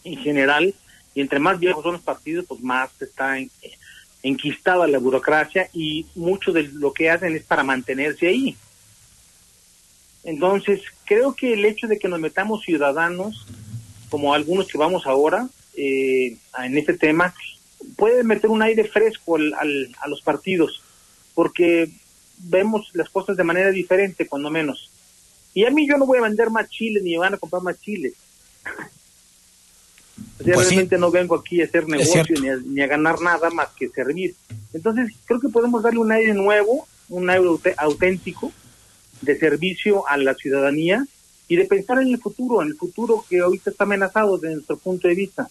en 0.04 0.16
general, 0.18 0.72
y 1.14 1.20
entre 1.20 1.40
más 1.40 1.58
viejos 1.58 1.82
son 1.82 1.94
los 1.94 2.02
partidos, 2.02 2.44
pues 2.48 2.60
más 2.62 2.88
está 3.00 3.36
en- 3.38 3.50
enquistada 4.22 4.86
la 4.86 4.98
burocracia 4.98 5.68
y 5.72 6.06
mucho 6.14 6.52
de 6.52 6.64
lo 6.64 6.92
que 6.92 7.10
hacen 7.10 7.34
es 7.34 7.42
para 7.44 7.62
mantenerse 7.62 8.26
ahí. 8.28 8.56
Entonces, 10.24 10.82
creo 11.04 11.34
que 11.34 11.54
el 11.54 11.64
hecho 11.64 11.86
de 11.86 11.98
que 11.98 12.08
nos 12.08 12.20
metamos 12.20 12.62
ciudadanos, 12.62 13.46
como 14.10 14.34
algunos 14.34 14.66
que 14.68 14.76
vamos 14.78 15.06
ahora, 15.06 15.48
eh, 15.74 16.36
en 16.62 16.76
este 16.76 16.94
tema, 16.94 17.34
puede 17.96 18.22
meter 18.24 18.50
un 18.50 18.60
aire 18.62 18.84
fresco 18.84 19.36
al- 19.36 19.54
al- 19.54 19.96
a 20.00 20.08
los 20.08 20.20
partidos, 20.20 20.82
porque 21.34 21.88
vemos 22.38 22.90
las 22.92 23.08
cosas 23.08 23.36
de 23.36 23.44
manera 23.44 23.70
diferente, 23.70 24.26
cuando 24.26 24.50
menos. 24.50 24.90
Y 25.54 25.64
a 25.64 25.70
mí 25.70 25.88
yo 25.88 25.96
no 25.96 26.06
voy 26.06 26.18
a 26.18 26.22
vender 26.22 26.50
más 26.50 26.68
chiles 26.68 27.02
ni 27.02 27.12
me 27.12 27.18
van 27.18 27.34
a 27.34 27.38
comprar 27.38 27.62
más 27.62 27.80
chiles. 27.80 28.14
O 30.38 30.44
sea, 30.44 30.54
Pues 30.54 30.68
sí. 30.68 30.74
realmente 30.74 30.98
no 30.98 31.10
vengo 31.10 31.34
aquí 31.36 31.60
a 31.60 31.64
hacer 31.64 31.86
negocio 31.88 32.24
ni 32.40 32.48
a, 32.48 32.56
ni 32.64 32.80
a 32.80 32.86
ganar 32.86 33.20
nada 33.20 33.50
más 33.50 33.68
que 33.78 33.88
servir. 33.88 34.34
Entonces, 34.72 35.12
creo 35.26 35.40
que 35.40 35.48
podemos 35.48 35.82
darle 35.82 35.98
un 36.00 36.12
aire 36.12 36.32
nuevo, 36.34 36.86
un 37.08 37.28
aire 37.28 37.44
auténtico 37.76 38.52
de 39.20 39.38
servicio 39.38 40.06
a 40.08 40.16
la 40.16 40.34
ciudadanía 40.34 41.04
y 41.48 41.56
de 41.56 41.64
pensar 41.64 42.00
en 42.00 42.08
el 42.08 42.18
futuro, 42.18 42.62
en 42.62 42.68
el 42.68 42.76
futuro 42.76 43.24
que 43.28 43.40
ahorita 43.40 43.70
está 43.70 43.84
amenazado 43.84 44.38
desde 44.38 44.54
nuestro 44.54 44.78
punto 44.78 45.08
de 45.08 45.14
vista. 45.14 45.48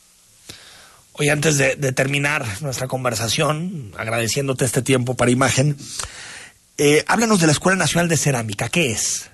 Oye, 1.14 1.30
antes 1.32 1.58
de, 1.58 1.76
de 1.76 1.92
terminar 1.92 2.46
nuestra 2.62 2.88
conversación, 2.88 3.92
agradeciéndote 3.98 4.64
este 4.66 4.82
tiempo 4.82 5.16
para 5.16 5.30
imagen, 5.32 5.76
eh, 6.78 7.04
háblanos 7.08 7.42
de 7.42 7.48
la 7.48 7.52
Escuela 7.52 7.78
Nacional 7.78 8.08
de 8.08 8.16
Cerámica. 8.16 8.70
¿Qué 8.70 8.92
es? 8.92 9.30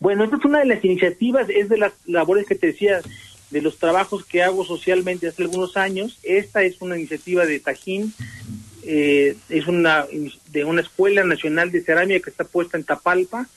Bueno, 0.00 0.24
esta 0.24 0.36
es 0.36 0.44
una 0.44 0.60
de 0.60 0.66
las 0.66 0.84
iniciativas, 0.84 1.48
es 1.48 1.68
de 1.68 1.78
las 1.78 1.92
labores 2.06 2.46
que 2.46 2.54
te 2.54 2.68
decía, 2.68 3.00
de 3.50 3.62
los 3.62 3.78
trabajos 3.78 4.24
que 4.24 4.42
hago 4.42 4.64
socialmente 4.64 5.28
hace 5.28 5.42
algunos 5.42 5.76
años. 5.76 6.18
Esta 6.22 6.62
es 6.62 6.80
una 6.80 6.98
iniciativa 6.98 7.46
de 7.46 7.60
Tajín, 7.60 8.12
eh, 8.82 9.36
es 9.48 9.66
una 9.66 10.06
de 10.50 10.64
una 10.64 10.80
escuela 10.80 11.24
nacional 11.24 11.70
de 11.70 11.82
cerámica 11.82 12.24
que 12.24 12.30
está 12.30 12.44
puesta 12.44 12.76
en 12.76 12.84
Tapalpa 12.84 13.48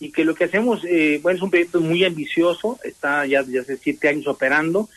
y 0.00 0.12
que 0.12 0.24
lo 0.24 0.34
que 0.34 0.44
hacemos, 0.44 0.84
eh, 0.84 1.18
bueno, 1.22 1.36
es 1.36 1.42
un 1.42 1.50
proyecto 1.50 1.80
muy 1.80 2.04
ambicioso, 2.04 2.78
está 2.84 3.26
ya 3.26 3.42
desde 3.42 3.60
hace 3.60 3.76
siete 3.76 4.08
años 4.08 4.26
operando. 4.26 4.88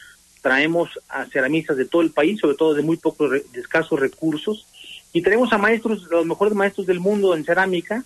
Traemos 0.41 0.89
a 1.07 1.25
ceramistas 1.25 1.77
de 1.77 1.85
todo 1.85 2.01
el 2.01 2.11
país, 2.11 2.39
sobre 2.39 2.55
todo 2.55 2.73
de 2.73 2.81
muy 2.81 2.97
pocos, 2.97 3.31
de 3.31 3.59
escasos 3.59 3.99
recursos, 3.99 4.67
y 5.13 5.21
tenemos 5.21 5.51
a 5.53 5.57
maestros, 5.57 6.07
los 6.09 6.25
mejores 6.25 6.53
maestros 6.53 6.87
del 6.87 6.99
mundo 6.99 7.35
en 7.35 7.43
cerámica, 7.43 8.03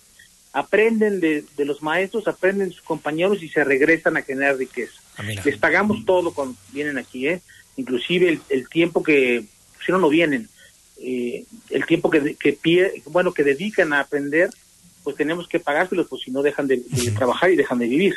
aprenden 0.60 1.20
de, 1.20 1.44
de 1.56 1.64
los 1.66 1.82
maestros, 1.82 2.26
aprenden 2.26 2.68
de 2.70 2.74
sus 2.74 2.82
compañeros 2.82 3.42
y 3.42 3.48
se 3.50 3.62
regresan 3.62 4.16
a 4.16 4.22
generar 4.22 4.56
riqueza. 4.56 4.94
Les 5.44 5.58
pagamos 5.58 6.04
todo 6.06 6.32
cuando 6.32 6.56
vienen 6.72 6.96
aquí, 6.96 7.28
¿eh? 7.28 7.42
inclusive 7.76 8.28
el, 8.30 8.40
el 8.48 8.66
tiempo 8.68 9.02
que, 9.02 9.44
si 9.84 9.92
no, 9.92 9.98
no 9.98 10.08
vienen, 10.08 10.48
eh, 11.02 11.44
el 11.68 11.84
tiempo 11.84 12.08
que, 12.08 12.36
que 12.36 12.56
pie- 12.58 13.02
bueno, 13.04 13.32
que 13.34 13.44
dedican 13.44 13.92
a 13.92 14.00
aprender, 14.00 14.48
pues 15.04 15.14
tenemos 15.16 15.46
que 15.46 15.60
pagárselos, 15.60 16.06
pues 16.08 16.22
si 16.22 16.30
no 16.30 16.40
dejan 16.42 16.66
de, 16.66 16.78
de 16.78 17.10
trabajar 17.10 17.50
y 17.50 17.56
dejan 17.56 17.78
de 17.78 17.86
vivir. 17.88 18.14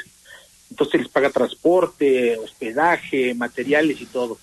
Entonces 0.71 1.01
les 1.01 1.09
paga 1.09 1.29
transporte, 1.31 2.37
hospedaje, 2.37 3.33
materiales 3.33 3.99
y 3.99 4.05
todo. 4.05 4.39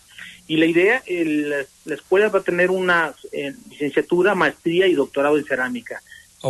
Y 0.47 0.59
la 0.59 0.67
idea, 0.67 1.03
el- 1.07 1.67
la 1.87 1.95
escuela 1.95 2.29
va 2.29 2.41
a 2.41 2.43
tener 2.43 2.71
una 2.71 3.15
eh, 3.33 3.55
licenciatura, 3.71 4.35
maestría 4.35 4.87
y 4.87 4.93
doctorado 4.93 5.39
en 5.39 5.45
cerámica. 5.47 6.03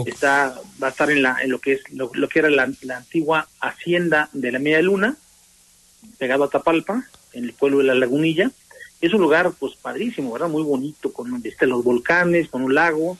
Está, 0.04 0.60
va 0.82 0.88
a 0.88 0.90
estar 0.90 1.10
en, 1.10 1.22
la, 1.22 1.38
en 1.42 1.50
lo 1.50 1.58
que 1.58 1.74
es 1.74 1.90
lo, 1.90 2.10
lo 2.12 2.28
que 2.28 2.40
era 2.40 2.50
la, 2.50 2.70
la 2.82 2.98
antigua 2.98 3.48
hacienda 3.60 4.28
de 4.32 4.52
la 4.52 4.58
Media 4.58 4.82
Luna, 4.82 5.16
pegado 6.18 6.44
a 6.44 6.50
Tapalpa, 6.50 7.04
en 7.32 7.44
el 7.44 7.52
pueblo 7.52 7.78
de 7.78 7.84
la 7.84 7.94
Lagunilla. 7.94 8.50
Es 9.00 9.12
un 9.12 9.20
lugar, 9.20 9.52
pues, 9.58 9.74
padrísimo, 9.76 10.32
¿verdad? 10.32 10.48
Muy 10.48 10.62
bonito, 10.62 11.12
con 11.12 11.40
este, 11.44 11.66
los 11.66 11.84
volcanes, 11.84 12.48
con 12.48 12.62
un 12.62 12.74
lago. 12.74 13.18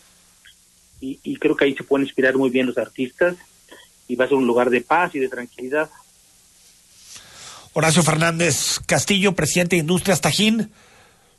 Y, 1.00 1.20
y 1.22 1.36
creo 1.36 1.54
que 1.54 1.66
ahí 1.66 1.74
se 1.74 1.84
pueden 1.84 2.06
inspirar 2.06 2.36
muy 2.36 2.50
bien 2.50 2.66
los 2.66 2.78
artistas. 2.78 3.36
Y 4.08 4.16
va 4.16 4.24
a 4.24 4.28
ser 4.28 4.36
un 4.36 4.46
lugar 4.46 4.70
de 4.70 4.80
paz 4.80 5.14
y 5.14 5.18
de 5.18 5.28
tranquilidad. 5.28 5.90
Horacio 7.74 8.02
Fernández 8.02 8.80
Castillo, 8.86 9.34
presidente 9.34 9.76
de 9.76 9.80
Industrias 9.80 10.20
Tajín. 10.20 10.72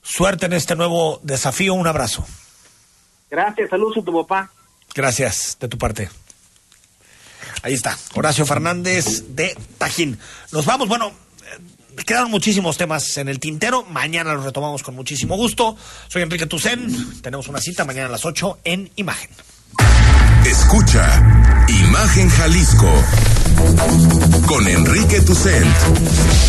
Suerte 0.04 0.46
en 0.46 0.54
este 0.54 0.76
nuevo 0.76 1.20
desafío. 1.24 1.74
Un 1.74 1.88
abrazo. 1.88 2.26
Gracias, 3.30 3.70
saludos 3.70 3.98
a 3.98 4.02
tu 4.04 4.14
papá. 4.14 4.52
Gracias 4.94 5.58
de 5.60 5.68
tu 5.68 5.78
parte. 5.78 6.10
Ahí 7.64 7.74
está, 7.74 7.98
Horacio 8.14 8.46
Fernández 8.46 9.24
de 9.30 9.58
Tajín. 9.78 10.20
Nos 10.52 10.66
vamos, 10.66 10.88
bueno, 10.88 11.08
eh, 11.08 12.04
quedaron 12.06 12.32
muchísimos 12.32 12.78
temas 12.78 13.18
en 13.18 13.28
el 13.30 13.40
tintero. 13.40 13.84
Mañana 13.84 14.34
los 14.34 14.44
retomamos 14.46 14.84
con 14.84 14.96
muchísimo 14.96 15.36
gusto. 15.36 15.76
Soy 16.08 16.22
Enrique 16.22 16.46
Tucen. 16.46 17.22
Tenemos 17.22 17.48
una 17.48 17.60
cita 17.60 17.84
mañana 17.86 18.08
a 18.08 18.12
las 18.12 18.26
8 18.26 18.60
en 18.64 18.92
Imagen. 18.96 19.30
Escucha 20.46 21.22
Imagen 21.68 22.30
Jalisco 22.30 22.90
con 24.48 24.68
Enrique 24.68 25.22
Tucent 25.22 25.66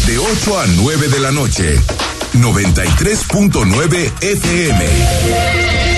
de 0.07 0.18
8 0.18 0.61
a 0.61 0.66
9 0.66 1.09
de 1.09 1.20
la 1.20 1.32
noche 1.32 1.80
93.9 2.34 4.12
FM 4.22 5.98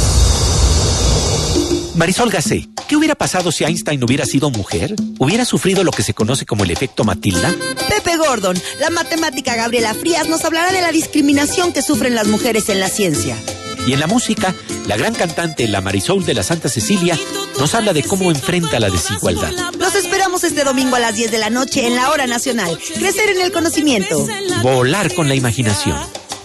Marisol 1.95 2.29
Gacé, 2.29 2.69
¿qué 2.87 2.95
hubiera 2.95 3.15
pasado 3.15 3.51
si 3.51 3.63
Einstein 3.63 4.03
hubiera 4.03 4.25
sido 4.25 4.49
mujer? 4.49 4.95
¿Hubiera 5.19 5.43
sufrido 5.45 5.83
lo 5.83 5.91
que 5.91 6.03
se 6.03 6.13
conoce 6.13 6.45
como 6.45 6.63
el 6.63 6.71
efecto 6.71 7.03
Matilda? 7.03 7.53
Pepe 7.89 8.17
Gordon, 8.17 8.57
la 8.79 8.89
matemática 8.89 9.55
Gabriela 9.55 9.93
Frías 9.93 10.27
nos 10.29 10.45
hablará 10.45 10.71
de 10.71 10.81
la 10.81 10.91
discriminación 10.91 11.73
que 11.73 11.81
sufren 11.81 12.15
las 12.15 12.27
mujeres 12.27 12.69
en 12.69 12.79
la 12.79 12.87
ciencia. 12.87 13.37
Y 13.85 13.93
en 13.93 13.99
la 13.99 14.07
música, 14.07 14.55
la 14.87 14.95
gran 14.95 15.13
cantante 15.13 15.67
La 15.67 15.81
Marisol 15.81 16.23
de 16.23 16.33
la 16.33 16.43
Santa 16.43 16.69
Cecilia 16.69 17.17
nos 17.59 17.73
habla 17.75 17.93
de 17.93 18.03
cómo 18.03 18.31
enfrenta 18.31 18.79
la 18.79 18.89
desigualdad. 18.89 19.51
Los 19.77 19.95
esperamos 19.95 20.43
este 20.43 20.63
domingo 20.63 20.95
a 20.95 20.99
las 20.99 21.15
10 21.15 21.31
de 21.31 21.39
la 21.39 21.49
noche 21.49 21.87
en 21.87 21.95
la 21.95 22.09
Hora 22.09 22.27
Nacional. 22.27 22.77
Crecer 22.95 23.29
en 23.29 23.41
el 23.41 23.51
conocimiento. 23.51 24.27
Volar 24.61 25.13
con 25.13 25.27
la 25.27 25.35
imaginación. 25.35 25.97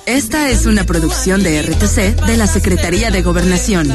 Esta 0.06 0.48
es 0.50 0.66
una 0.66 0.84
producción 0.84 1.42
de 1.42 1.62
RTC 1.62 2.26
de 2.26 2.36
la 2.36 2.46
Secretaría 2.46 3.10
de 3.10 3.22
Gobernación. 3.22 3.94